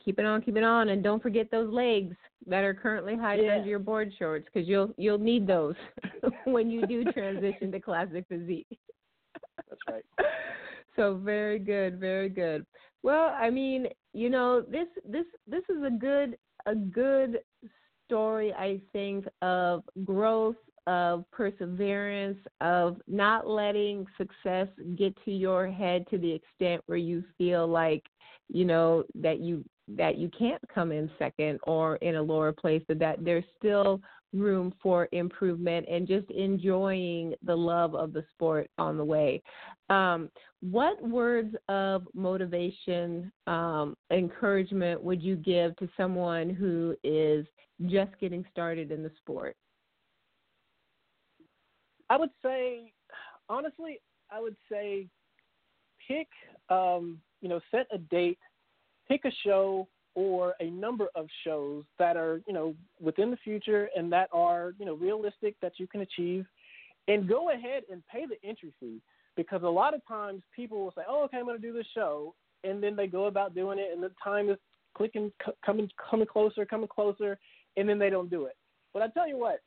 Keep 0.04 0.20
it 0.20 0.24
on, 0.24 0.40
keep 0.40 0.56
it 0.56 0.62
on, 0.62 0.90
and 0.90 1.02
don't 1.02 1.20
forget 1.20 1.50
those 1.50 1.72
legs 1.72 2.14
that 2.46 2.62
are 2.62 2.72
currently 2.72 3.16
hiding 3.16 3.46
Yeah. 3.46 3.56
under 3.56 3.68
your 3.68 3.80
board 3.80 4.12
shorts 4.16 4.46
because 4.46 4.68
you'll 4.68 4.94
you'll 4.96 5.18
need 5.18 5.48
those 5.48 5.74
when 6.44 6.70
you 6.70 6.86
do 6.86 7.02
transition 7.12 7.72
to 7.72 7.80
classic 7.80 8.24
physique. 8.28 8.68
That's 9.68 9.80
right. 9.90 10.04
So 10.94 11.16
very 11.16 11.58
good, 11.58 11.98
very 11.98 12.28
good. 12.28 12.64
Well, 13.02 13.34
I 13.36 13.50
mean, 13.50 13.88
you 14.12 14.30
know, 14.30 14.62
this 14.62 14.86
this 15.04 15.26
this 15.48 15.64
is 15.68 15.82
a 15.82 15.90
good 15.90 16.38
a 16.66 16.74
good 16.76 17.40
story 18.06 18.52
I 18.52 18.80
think 18.92 19.26
of 19.42 19.82
growth, 20.04 20.56
of 20.86 21.24
perseverance, 21.30 22.38
of 22.60 23.00
not 23.06 23.46
letting 23.46 24.06
success 24.16 24.68
get 24.96 25.14
to 25.24 25.30
your 25.30 25.70
head 25.70 26.06
to 26.10 26.18
the 26.18 26.32
extent 26.32 26.82
where 26.86 26.98
you 26.98 27.24
feel 27.38 27.66
like, 27.66 28.04
you 28.48 28.64
know, 28.64 29.04
that 29.14 29.40
you 29.40 29.64
that 29.88 30.18
you 30.18 30.28
can't 30.36 30.60
come 30.74 30.90
in 30.90 31.08
second 31.16 31.60
or 31.62 31.96
in 31.96 32.16
a 32.16 32.22
lower 32.22 32.52
place, 32.52 32.82
but 32.88 32.98
that 32.98 33.24
there's 33.24 33.44
still 33.56 34.00
room 34.32 34.74
for 34.82 35.08
improvement 35.12 35.86
and 35.88 36.08
just 36.08 36.28
enjoying 36.30 37.34
the 37.44 37.54
love 37.54 37.94
of 37.94 38.12
the 38.12 38.24
sport 38.32 38.68
on 38.78 38.96
the 38.96 39.04
way. 39.04 39.40
Um, 39.88 40.28
what 40.60 41.00
words 41.02 41.54
of 41.68 42.06
motivation, 42.14 43.30
um, 43.46 43.96
encouragement 44.10 45.02
would 45.02 45.22
you 45.22 45.36
give 45.36 45.76
to 45.76 45.88
someone 45.96 46.50
who 46.50 46.96
is 47.04 47.46
just 47.86 48.10
getting 48.20 48.44
started 48.50 48.90
in 48.90 49.02
the 49.02 49.12
sport? 49.18 49.56
I 52.08 52.16
would 52.16 52.30
say, 52.42 52.92
honestly, 53.48 54.00
I 54.30 54.40
would 54.40 54.56
say 54.70 55.06
pick, 56.06 56.28
um, 56.68 57.20
you 57.40 57.48
know, 57.48 57.60
set 57.70 57.86
a 57.92 57.98
date, 57.98 58.38
pick 59.08 59.24
a 59.24 59.32
show, 59.44 59.88
or 60.14 60.54
a 60.60 60.70
number 60.70 61.08
of 61.14 61.26
shows 61.44 61.84
that 61.98 62.16
are, 62.16 62.40
you 62.46 62.54
know, 62.54 62.74
within 63.00 63.30
the 63.30 63.36
future 63.36 63.90
and 63.94 64.10
that 64.10 64.30
are, 64.32 64.72
you 64.78 64.86
know, 64.86 64.94
realistic 64.94 65.54
that 65.60 65.72
you 65.78 65.86
can 65.86 66.00
achieve 66.00 66.46
and 67.06 67.28
go 67.28 67.50
ahead 67.50 67.82
and 67.92 68.02
pay 68.10 68.24
the 68.26 68.48
entry 68.48 68.72
fee 68.80 69.00
because 69.36 69.62
a 69.62 69.68
lot 69.68 69.94
of 69.94 70.00
times 70.08 70.42
people 70.54 70.82
will 70.82 70.92
say, 70.92 71.02
"Oh, 71.06 71.24
okay, 71.24 71.36
I'm 71.36 71.44
going 71.44 71.60
to 71.60 71.62
do 71.62 71.74
this 71.74 71.86
show," 71.94 72.34
and 72.64 72.82
then 72.82 72.96
they 72.96 73.06
go 73.06 73.26
about 73.26 73.54
doing 73.54 73.78
it, 73.78 73.92
and 73.92 74.02
the 74.02 74.10
time 74.24 74.48
is 74.48 74.56
clicking, 74.94 75.30
coming, 75.64 75.90
coming 76.10 76.26
closer, 76.26 76.64
coming 76.64 76.88
closer, 76.88 77.38
and 77.76 77.86
then 77.86 77.98
they 77.98 78.08
don't 78.08 78.30
do 78.30 78.46
it. 78.46 78.56
But 78.94 79.02
I 79.02 79.08
tell 79.08 79.28
you 79.28 79.36
what, 79.36 79.60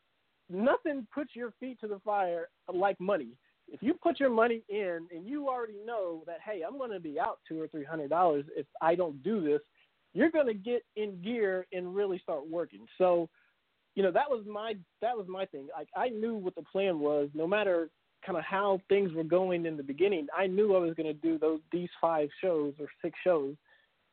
nothing 0.49 1.07
puts 1.13 1.35
your 1.35 1.53
feet 1.59 1.79
to 1.81 1.87
the 1.87 1.99
fire 1.99 2.47
like 2.73 2.99
money. 2.99 3.29
If 3.71 3.83
you 3.83 3.93
put 3.93 4.19
your 4.19 4.31
money 4.31 4.63
in 4.69 5.07
and 5.11 5.27
you 5.27 5.47
already 5.47 5.77
know 5.85 6.23
that, 6.25 6.39
hey, 6.43 6.61
I'm 6.67 6.77
going 6.77 6.91
to 6.91 6.99
be 6.99 7.19
out 7.19 7.39
two 7.47 7.61
or 7.61 7.67
three 7.67 7.83
hundred 7.83 8.09
dollars 8.09 8.45
if 8.55 8.65
I 8.81 8.95
don't 8.95 9.21
do 9.23 9.41
this, 9.41 9.61
you're 10.13 10.31
going 10.31 10.47
to 10.47 10.53
get 10.53 10.83
in 10.95 11.21
gear 11.21 11.67
and 11.71 11.95
really 11.95 12.19
start 12.19 12.49
working. 12.49 12.85
So, 12.97 13.29
you 13.95 14.01
know, 14.01 14.11
that 14.11 14.29
was 14.29 14.43
my 14.47 14.73
that 15.01 15.15
was 15.15 15.27
my 15.27 15.45
thing. 15.45 15.67
Like 15.75 15.89
I 15.95 16.09
knew 16.09 16.35
what 16.35 16.55
the 16.55 16.63
plan 16.63 16.99
was, 16.99 17.29
no 17.33 17.45
matter 17.45 17.89
kind 18.25 18.37
of 18.37 18.43
how 18.43 18.81
things 18.89 19.13
were 19.13 19.23
going 19.23 19.65
in 19.65 19.77
the 19.77 19.83
beginning. 19.83 20.27
I 20.37 20.47
knew 20.47 20.75
I 20.75 20.79
was 20.79 20.93
going 20.95 21.07
to 21.07 21.13
do 21.13 21.37
those 21.37 21.59
these 21.71 21.89
five 22.01 22.29
shows 22.41 22.73
or 22.79 22.87
six 23.01 23.17
shows, 23.23 23.55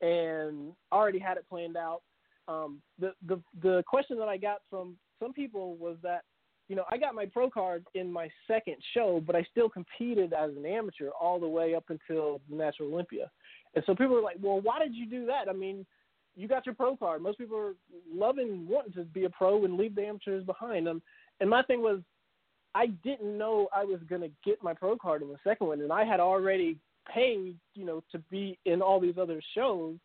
and 0.01 0.73
already 0.91 1.19
had 1.19 1.37
it 1.37 1.49
planned 1.49 1.77
out. 1.77 2.01
Um, 2.47 2.81
the 2.99 3.13
the 3.27 3.41
the 3.61 3.83
question 3.87 4.17
that 4.19 4.27
I 4.27 4.37
got 4.37 4.59
from 4.69 4.95
some 5.19 5.33
people 5.33 5.75
was 5.75 5.97
that, 6.03 6.21
you 6.69 6.75
know, 6.75 6.83
I 6.89 6.97
got 6.97 7.15
my 7.15 7.25
pro 7.25 7.49
card 7.49 7.85
in 7.95 8.11
my 8.11 8.29
second 8.45 8.75
show, 8.93 9.21
but 9.25 9.35
I 9.35 9.43
still 9.49 9.69
competed 9.69 10.33
as 10.33 10.51
an 10.55 10.65
amateur 10.65 11.09
all 11.09 11.39
the 11.39 11.47
way 11.47 11.75
up 11.75 11.85
until 11.89 12.41
the 12.49 12.55
Natural 12.55 12.93
Olympia. 12.93 13.31
And 13.75 13.83
so 13.85 13.93
people 13.93 14.15
were 14.15 14.21
like, 14.21 14.37
well, 14.41 14.59
why 14.59 14.79
did 14.79 14.93
you 14.93 15.05
do 15.05 15.25
that? 15.27 15.47
I 15.49 15.53
mean, 15.53 15.85
you 16.35 16.47
got 16.47 16.65
your 16.65 16.75
pro 16.75 16.95
card. 16.95 17.21
Most 17.21 17.37
people 17.37 17.57
are 17.57 17.73
loving 18.13 18.67
wanting 18.67 18.93
to 18.93 19.03
be 19.05 19.23
a 19.23 19.29
pro 19.29 19.65
and 19.65 19.77
leave 19.77 19.95
the 19.95 20.05
amateurs 20.05 20.43
behind 20.43 20.85
them. 20.85 21.01
And 21.39 21.49
my 21.49 21.63
thing 21.63 21.81
was, 21.81 21.99
I 22.75 22.87
didn't 23.03 23.37
know 23.37 23.69
I 23.75 23.83
was 23.83 23.99
going 24.07 24.21
to 24.21 24.29
get 24.45 24.61
my 24.61 24.73
pro 24.73 24.97
card 24.97 25.23
in 25.23 25.29
the 25.29 25.39
second 25.43 25.67
one, 25.67 25.81
and 25.81 25.91
I 25.91 26.03
had 26.03 26.19
already 26.19 26.77
paid, 27.11 27.55
you 27.73 27.85
know, 27.85 28.03
to 28.11 28.19
be 28.29 28.59
in 28.65 28.81
all 28.81 28.99
these 28.99 29.17
other 29.19 29.41
shows 29.55 29.95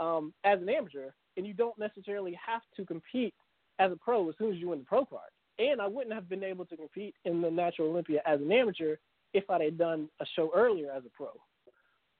um, 0.00 0.32
as 0.44 0.60
an 0.60 0.68
amateur. 0.68 1.10
And 1.36 1.46
you 1.46 1.54
don't 1.54 1.78
necessarily 1.78 2.36
have 2.44 2.62
to 2.76 2.84
compete 2.84 3.34
as 3.80 3.90
a 3.90 3.96
pro 3.96 4.28
as 4.28 4.36
soon 4.38 4.52
as 4.52 4.58
you 4.58 4.68
win 4.68 4.80
the 4.80 4.84
pro 4.84 5.04
card. 5.04 5.30
And 5.58 5.80
I 5.80 5.88
wouldn't 5.88 6.14
have 6.14 6.28
been 6.28 6.44
able 6.44 6.64
to 6.66 6.76
compete 6.76 7.14
in 7.24 7.42
the 7.42 7.50
Natural 7.50 7.88
Olympia 7.88 8.20
as 8.26 8.40
an 8.40 8.52
amateur 8.52 8.96
if 9.34 9.48
I 9.50 9.62
had 9.62 9.78
done 9.78 10.08
a 10.20 10.26
show 10.36 10.50
earlier 10.54 10.90
as 10.92 11.02
a 11.04 11.10
pro. 11.10 11.28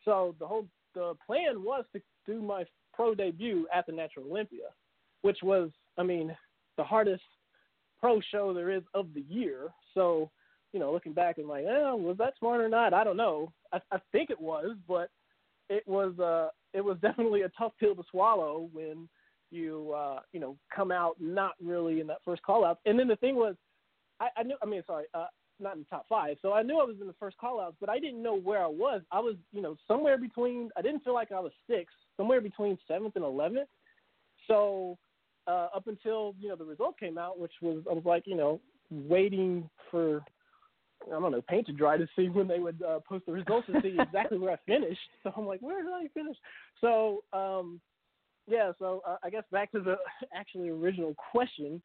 So 0.04 0.34
the 0.38 0.46
whole 0.46 0.66
the 0.94 1.14
plan 1.24 1.62
was 1.62 1.84
to 1.92 2.00
do 2.26 2.42
my 2.42 2.64
pro 2.92 3.14
debut 3.14 3.66
at 3.72 3.86
the 3.86 3.92
Natural 3.92 4.26
Olympia, 4.28 4.68
which 5.22 5.38
was, 5.42 5.70
I 5.96 6.02
mean, 6.02 6.36
the 6.76 6.84
hardest 6.84 7.22
pro 8.00 8.20
show 8.32 8.52
there 8.52 8.70
is 8.70 8.82
of 8.94 9.08
the 9.14 9.24
year. 9.28 9.68
So, 9.94 10.30
you 10.72 10.80
know, 10.80 10.92
looking 10.92 11.12
back 11.12 11.38
and 11.38 11.48
like, 11.48 11.64
was 11.64 12.16
that 12.18 12.34
smart 12.38 12.60
or 12.60 12.68
not? 12.68 12.94
I 12.94 13.04
don't 13.04 13.16
know. 13.16 13.52
I, 13.72 13.80
I 13.92 13.98
think 14.12 14.30
it 14.30 14.40
was, 14.40 14.76
but 14.88 15.10
it 15.68 15.86
was 15.86 16.18
uh, 16.18 16.48
it 16.74 16.84
was 16.84 16.98
definitely 17.02 17.42
a 17.42 17.50
tough 17.50 17.72
pill 17.78 17.94
to 17.94 18.02
swallow 18.10 18.68
when 18.72 19.08
you 19.50 19.92
uh, 19.96 20.20
you 20.32 20.40
know 20.40 20.56
come 20.74 20.90
out 20.90 21.16
not 21.20 21.52
really 21.62 22.00
in 22.00 22.06
that 22.08 22.18
first 22.24 22.42
call 22.42 22.64
out. 22.64 22.78
And 22.86 22.98
then 22.98 23.08
the 23.08 23.16
thing 23.16 23.36
was, 23.36 23.54
I, 24.20 24.28
I 24.36 24.42
knew. 24.42 24.56
I 24.62 24.66
mean, 24.66 24.82
sorry, 24.86 25.04
uh, 25.14 25.26
not 25.60 25.74
in 25.74 25.80
the 25.80 25.86
top 25.86 26.06
five. 26.08 26.36
So 26.42 26.52
I 26.52 26.62
knew 26.62 26.80
I 26.80 26.84
was 26.84 26.96
in 27.00 27.06
the 27.06 27.14
first 27.20 27.36
call 27.38 27.60
outs, 27.60 27.76
but 27.80 27.88
I 27.88 27.98
didn't 27.98 28.22
know 28.22 28.36
where 28.36 28.62
I 28.62 28.68
was. 28.68 29.02
I 29.10 29.20
was 29.20 29.36
you 29.52 29.62
know 29.62 29.76
somewhere 29.86 30.18
between. 30.18 30.70
I 30.76 30.82
didn't 30.82 31.04
feel 31.04 31.14
like 31.14 31.32
I 31.32 31.40
was 31.40 31.52
sixth, 31.68 31.94
somewhere 32.16 32.40
between 32.40 32.78
seventh 32.88 33.16
and 33.16 33.24
eleventh. 33.24 33.68
So 34.46 34.98
uh, 35.46 35.68
up 35.74 35.86
until 35.86 36.34
you 36.40 36.48
know 36.48 36.56
the 36.56 36.64
result 36.64 36.98
came 36.98 37.18
out, 37.18 37.38
which 37.38 37.52
was 37.60 37.82
I 37.90 37.92
was 37.92 38.04
like 38.04 38.24
you 38.26 38.36
know 38.36 38.60
waiting 38.90 39.68
for 39.90 40.22
I 41.06 41.18
don't 41.18 41.32
know 41.32 41.42
paint 41.48 41.66
to 41.66 41.72
dry 41.72 41.96
to 41.96 42.06
see 42.16 42.28
when 42.28 42.48
they 42.48 42.58
would 42.58 42.82
uh, 42.82 43.00
post 43.08 43.26
the 43.26 43.32
results 43.32 43.66
to 43.66 43.80
see 43.80 43.96
exactly 43.98 44.38
where 44.38 44.52
I 44.52 44.56
finished. 44.66 45.00
So 45.22 45.32
I'm 45.36 45.46
like, 45.46 45.60
where 45.60 45.82
did 45.82 45.92
I 45.92 46.08
finish? 46.14 46.36
So 46.80 47.22
um, 47.32 47.80
yeah, 48.46 48.72
so 48.78 49.02
uh, 49.06 49.16
I 49.22 49.30
guess 49.30 49.44
back 49.52 49.72
to 49.72 49.80
the 49.80 49.96
actually 50.34 50.68
original 50.70 51.14
question: 51.32 51.82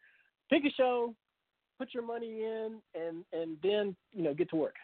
pick 0.49 0.63
a 0.65 0.71
show, 0.71 1.15
put 1.77 1.93
your 1.93 2.05
money 2.05 2.41
in, 2.41 2.79
and 2.93 3.23
and 3.33 3.57
then 3.61 3.95
you 4.13 4.23
know 4.23 4.33
get 4.33 4.49
to 4.51 4.55
work. 4.55 4.75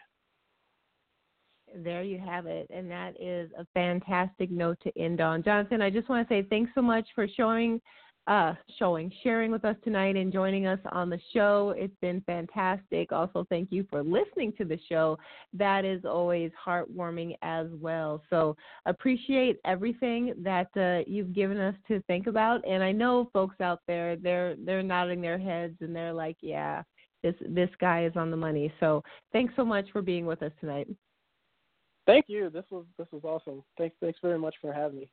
There 1.74 2.02
you 2.02 2.18
have 2.18 2.46
it. 2.46 2.66
And 2.70 2.90
that 2.90 3.14
is 3.20 3.50
a 3.58 3.66
fantastic 3.72 4.50
note 4.50 4.78
to 4.82 4.92
end 4.98 5.20
on. 5.20 5.42
Jonathan, 5.42 5.80
I 5.80 5.90
just 5.90 6.08
want 6.08 6.28
to 6.28 6.34
say 6.34 6.46
thanks 6.48 6.70
so 6.74 6.82
much 6.82 7.06
for 7.14 7.26
showing 7.26 7.80
uh, 8.26 8.54
showing, 8.78 9.12
sharing 9.22 9.50
with 9.50 9.64
us 9.64 9.76
tonight, 9.82 10.16
and 10.16 10.32
joining 10.32 10.66
us 10.66 10.78
on 10.92 11.10
the 11.10 11.18
show. 11.32 11.74
It's 11.76 11.96
been 12.00 12.20
fantastic. 12.22 13.10
Also, 13.10 13.44
thank 13.48 13.72
you 13.72 13.84
for 13.90 14.02
listening 14.02 14.52
to 14.58 14.64
the 14.64 14.78
show. 14.88 15.18
That 15.52 15.84
is 15.84 16.04
always 16.04 16.52
heartwarming 16.64 17.36
as 17.42 17.66
well. 17.80 18.22
So, 18.30 18.56
appreciate 18.86 19.58
everything 19.64 20.34
that 20.38 20.68
uh, 20.76 21.04
you've 21.10 21.32
given 21.32 21.58
us 21.58 21.74
to 21.88 22.00
think 22.02 22.28
about. 22.28 22.66
And 22.66 22.82
I 22.82 22.92
know 22.92 23.28
folks 23.32 23.60
out 23.60 23.80
there, 23.88 24.16
they're 24.16 24.54
they're 24.64 24.82
nodding 24.82 25.20
their 25.20 25.38
heads 25.38 25.76
and 25.80 25.94
they're 25.94 26.12
like, 26.12 26.36
"Yeah, 26.40 26.82
this 27.22 27.34
this 27.48 27.70
guy 27.80 28.04
is 28.04 28.12
on 28.16 28.30
the 28.30 28.36
money." 28.36 28.72
So, 28.78 29.02
thanks 29.32 29.54
so 29.56 29.64
much 29.64 29.86
for 29.92 30.00
being 30.00 30.26
with 30.26 30.42
us 30.42 30.52
tonight. 30.60 30.88
Thank 32.06 32.26
you. 32.28 32.50
This 32.50 32.64
was 32.70 32.84
this 32.98 33.08
was 33.10 33.24
awesome. 33.24 33.64
Thanks 33.78 33.96
thanks 34.00 34.18
very 34.22 34.38
much 34.38 34.54
for 34.60 34.72
having 34.72 35.00
me. 35.00 35.10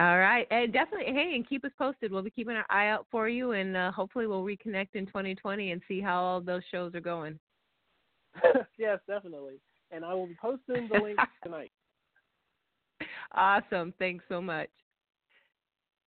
All 0.00 0.18
right, 0.18 0.46
and 0.52 0.72
definitely, 0.72 1.12
hey, 1.12 1.32
and 1.34 1.48
keep 1.48 1.64
us 1.64 1.72
posted. 1.76 2.12
We'll 2.12 2.22
be 2.22 2.30
keeping 2.30 2.54
our 2.54 2.66
eye 2.70 2.88
out 2.88 3.06
for 3.10 3.28
you, 3.28 3.52
and 3.52 3.76
uh, 3.76 3.90
hopefully, 3.90 4.28
we'll 4.28 4.44
reconnect 4.44 4.94
in 4.94 5.06
2020 5.06 5.72
and 5.72 5.82
see 5.88 6.00
how 6.00 6.20
all 6.20 6.40
those 6.40 6.62
shows 6.70 6.94
are 6.94 7.00
going. 7.00 7.38
yes, 8.78 9.00
definitely, 9.08 9.54
and 9.90 10.04
I 10.04 10.14
will 10.14 10.28
be 10.28 10.36
posting 10.40 10.88
the 10.92 11.00
link 11.02 11.18
tonight. 11.42 11.72
Awesome, 13.34 13.92
thanks 13.98 14.24
so 14.28 14.40
much. 14.40 14.70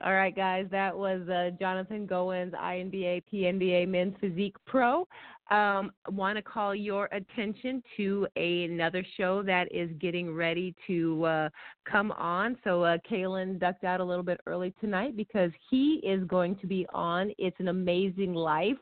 All 0.03 0.15
right, 0.15 0.35
guys, 0.35 0.67
that 0.71 0.97
was 0.97 1.29
uh, 1.29 1.51
Jonathan 1.59 2.07
Goins, 2.07 2.53
INBA, 2.53 3.23
PNBA 3.31 3.87
Men's 3.87 4.15
Physique 4.19 4.57
Pro. 4.67 5.07
Um, 5.51 5.93
Want 6.09 6.37
to 6.37 6.43
call 6.43 6.75
your 6.75 7.09
attention 7.13 7.83
to 7.97 8.27
a, 8.37 8.65
another 8.65 9.05
show 9.17 9.43
that 9.43 9.67
is 9.75 9.91
getting 10.01 10.33
ready 10.33 10.75
to 10.87 11.25
uh, 11.25 11.49
come 11.91 12.13
on. 12.13 12.57
So, 12.63 12.85
uh, 12.85 12.99
Kaelin 13.11 13.59
ducked 13.59 13.85
out 13.85 14.01
a 14.01 14.05
little 14.05 14.23
bit 14.23 14.41
early 14.47 14.73
tonight 14.81 15.17
because 15.17 15.51
he 15.69 16.01
is 16.05 16.23
going 16.29 16.57
to 16.57 16.67
be 16.67 16.87
on 16.95 17.33
It's 17.39 17.59
an 17.59 17.69
Amazing 17.69 18.35
Life 18.35 18.77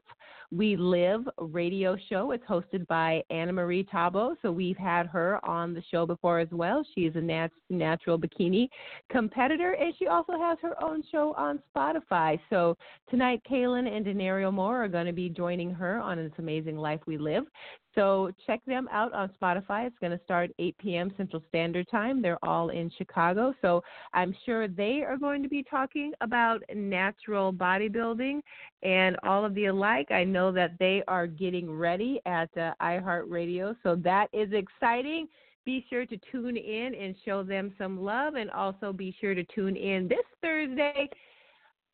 we 0.50 0.76
Live 0.76 1.28
radio 1.38 1.96
show. 2.08 2.30
It's 2.30 2.44
hosted 2.44 2.86
by 2.86 3.22
Anna 3.28 3.52
Marie 3.52 3.84
Tabo. 3.84 4.34
So 4.40 4.50
we've 4.50 4.76
had 4.76 5.06
her 5.08 5.44
on 5.44 5.74
the 5.74 5.82
show 5.90 6.06
before 6.06 6.38
as 6.38 6.48
well. 6.50 6.84
She 6.94 7.02
is 7.02 7.14
a 7.16 7.20
nat- 7.20 7.50
natural 7.68 8.18
bikini 8.18 8.68
competitor, 9.10 9.72
and 9.72 9.92
she 9.98 10.06
also 10.06 10.38
has 10.38 10.56
her 10.62 10.82
own 10.82 11.02
show 11.12 11.34
on 11.36 11.60
Spotify. 11.74 12.40
So 12.48 12.76
tonight, 13.10 13.42
Kaelin 13.50 13.94
and 13.94 14.06
Denario 14.06 14.52
Moore 14.52 14.84
are 14.84 14.88
going 14.88 15.06
to 15.06 15.12
be 15.12 15.28
joining 15.28 15.70
her 15.70 15.98
on 15.98 16.18
It's 16.18 16.38
Amazing 16.38 16.78
Life 16.78 17.00
We 17.06 17.18
Live. 17.18 17.44
So 17.94 18.30
check 18.46 18.60
them 18.66 18.88
out 18.92 19.12
on 19.12 19.30
Spotify. 19.40 19.86
It's 19.86 19.98
going 19.98 20.16
to 20.16 20.24
start 20.24 20.50
8 20.58 20.76
p.m. 20.78 21.12
Central 21.16 21.42
Standard 21.48 21.88
Time. 21.90 22.20
They're 22.20 22.42
all 22.44 22.68
in 22.68 22.90
Chicago. 22.96 23.54
So 23.62 23.82
I'm 24.12 24.34
sure 24.44 24.68
they 24.68 25.02
are 25.02 25.16
going 25.16 25.42
to 25.42 25.48
be 25.48 25.62
talking 25.62 26.12
about 26.20 26.62
natural 26.74 27.52
bodybuilding 27.52 28.40
and 28.82 29.16
all 29.22 29.44
of 29.44 29.54
the 29.54 29.66
alike. 29.66 30.10
I 30.10 30.24
know 30.24 30.52
that 30.52 30.72
they 30.78 31.02
are 31.08 31.26
getting 31.26 31.70
ready 31.70 32.20
at 32.26 32.50
uh, 32.56 32.72
iHeartRadio. 32.80 33.76
So 33.82 33.96
that 33.96 34.28
is 34.32 34.52
exciting. 34.52 35.26
Be 35.64 35.84
sure 35.90 36.06
to 36.06 36.18
tune 36.30 36.56
in 36.56 36.94
and 36.94 37.14
show 37.24 37.42
them 37.42 37.74
some 37.78 38.00
love. 38.02 38.34
And 38.34 38.50
also 38.50 38.92
be 38.92 39.14
sure 39.20 39.34
to 39.34 39.44
tune 39.44 39.76
in 39.76 40.08
this 40.08 40.18
Thursday 40.42 41.08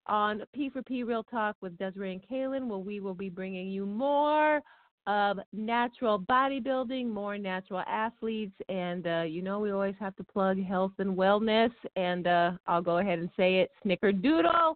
on 0.07 0.43
P 0.53 0.71
for 0.71 0.83
P 0.83 1.03
Real 1.03 1.23
Talk 1.23 1.57
with 1.61 1.79
Desiree 1.79 2.13
and 2.13 2.23
Kaelin, 2.31 2.67
where 2.67 2.79
we 2.79 3.01
will 3.01 3.15
be 3.15 3.31
bringing 3.31 3.69
you 3.69 3.87
more 3.87 4.61
of 5.07 5.39
natural 5.53 6.19
bodybuilding, 6.19 7.09
more 7.09 7.37
natural 7.39 7.83
athletes, 7.87 8.55
and 8.69 9.07
uh, 9.07 9.23
you 9.23 9.43
know 9.43 9.59
we 9.61 9.71
always 9.71 9.95
have 10.01 10.17
to 10.17 10.25
plug 10.25 10.63
health 10.63 10.93
and 10.99 11.17
wellness. 11.17 11.71
And 11.97 12.27
uh, 12.27 12.53
I'll 12.67 12.83
go 12.83 12.99
ahead 12.99 13.19
and 13.19 13.29
say 13.37 13.57
it: 13.57 13.71
Snickerdoodle, 13.85 14.75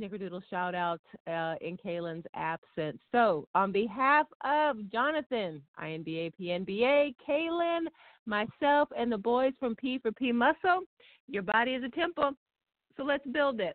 Snickerdoodle 0.00 0.42
shout 0.48 0.74
out 0.74 1.00
uh, 1.26 1.54
in 1.60 1.76
Kaelin's 1.76 2.26
absence. 2.34 2.98
So 3.12 3.46
on 3.54 3.72
behalf 3.72 4.26
of 4.44 4.90
Jonathan, 4.90 5.62
INBA, 5.82 6.32
PNBA, 6.40 7.14
Kaelin, 7.28 7.84
myself, 8.26 8.88
and 8.96 9.12
the 9.12 9.18
boys 9.18 9.52
from 9.60 9.76
P 9.76 9.98
for 9.98 10.12
P 10.12 10.32
Muscle, 10.32 10.80
your 11.28 11.42
body 11.42 11.72
is 11.72 11.84
a 11.84 11.90
temple, 11.90 12.32
so 12.96 13.04
let's 13.04 13.26
build 13.32 13.60
it. 13.60 13.74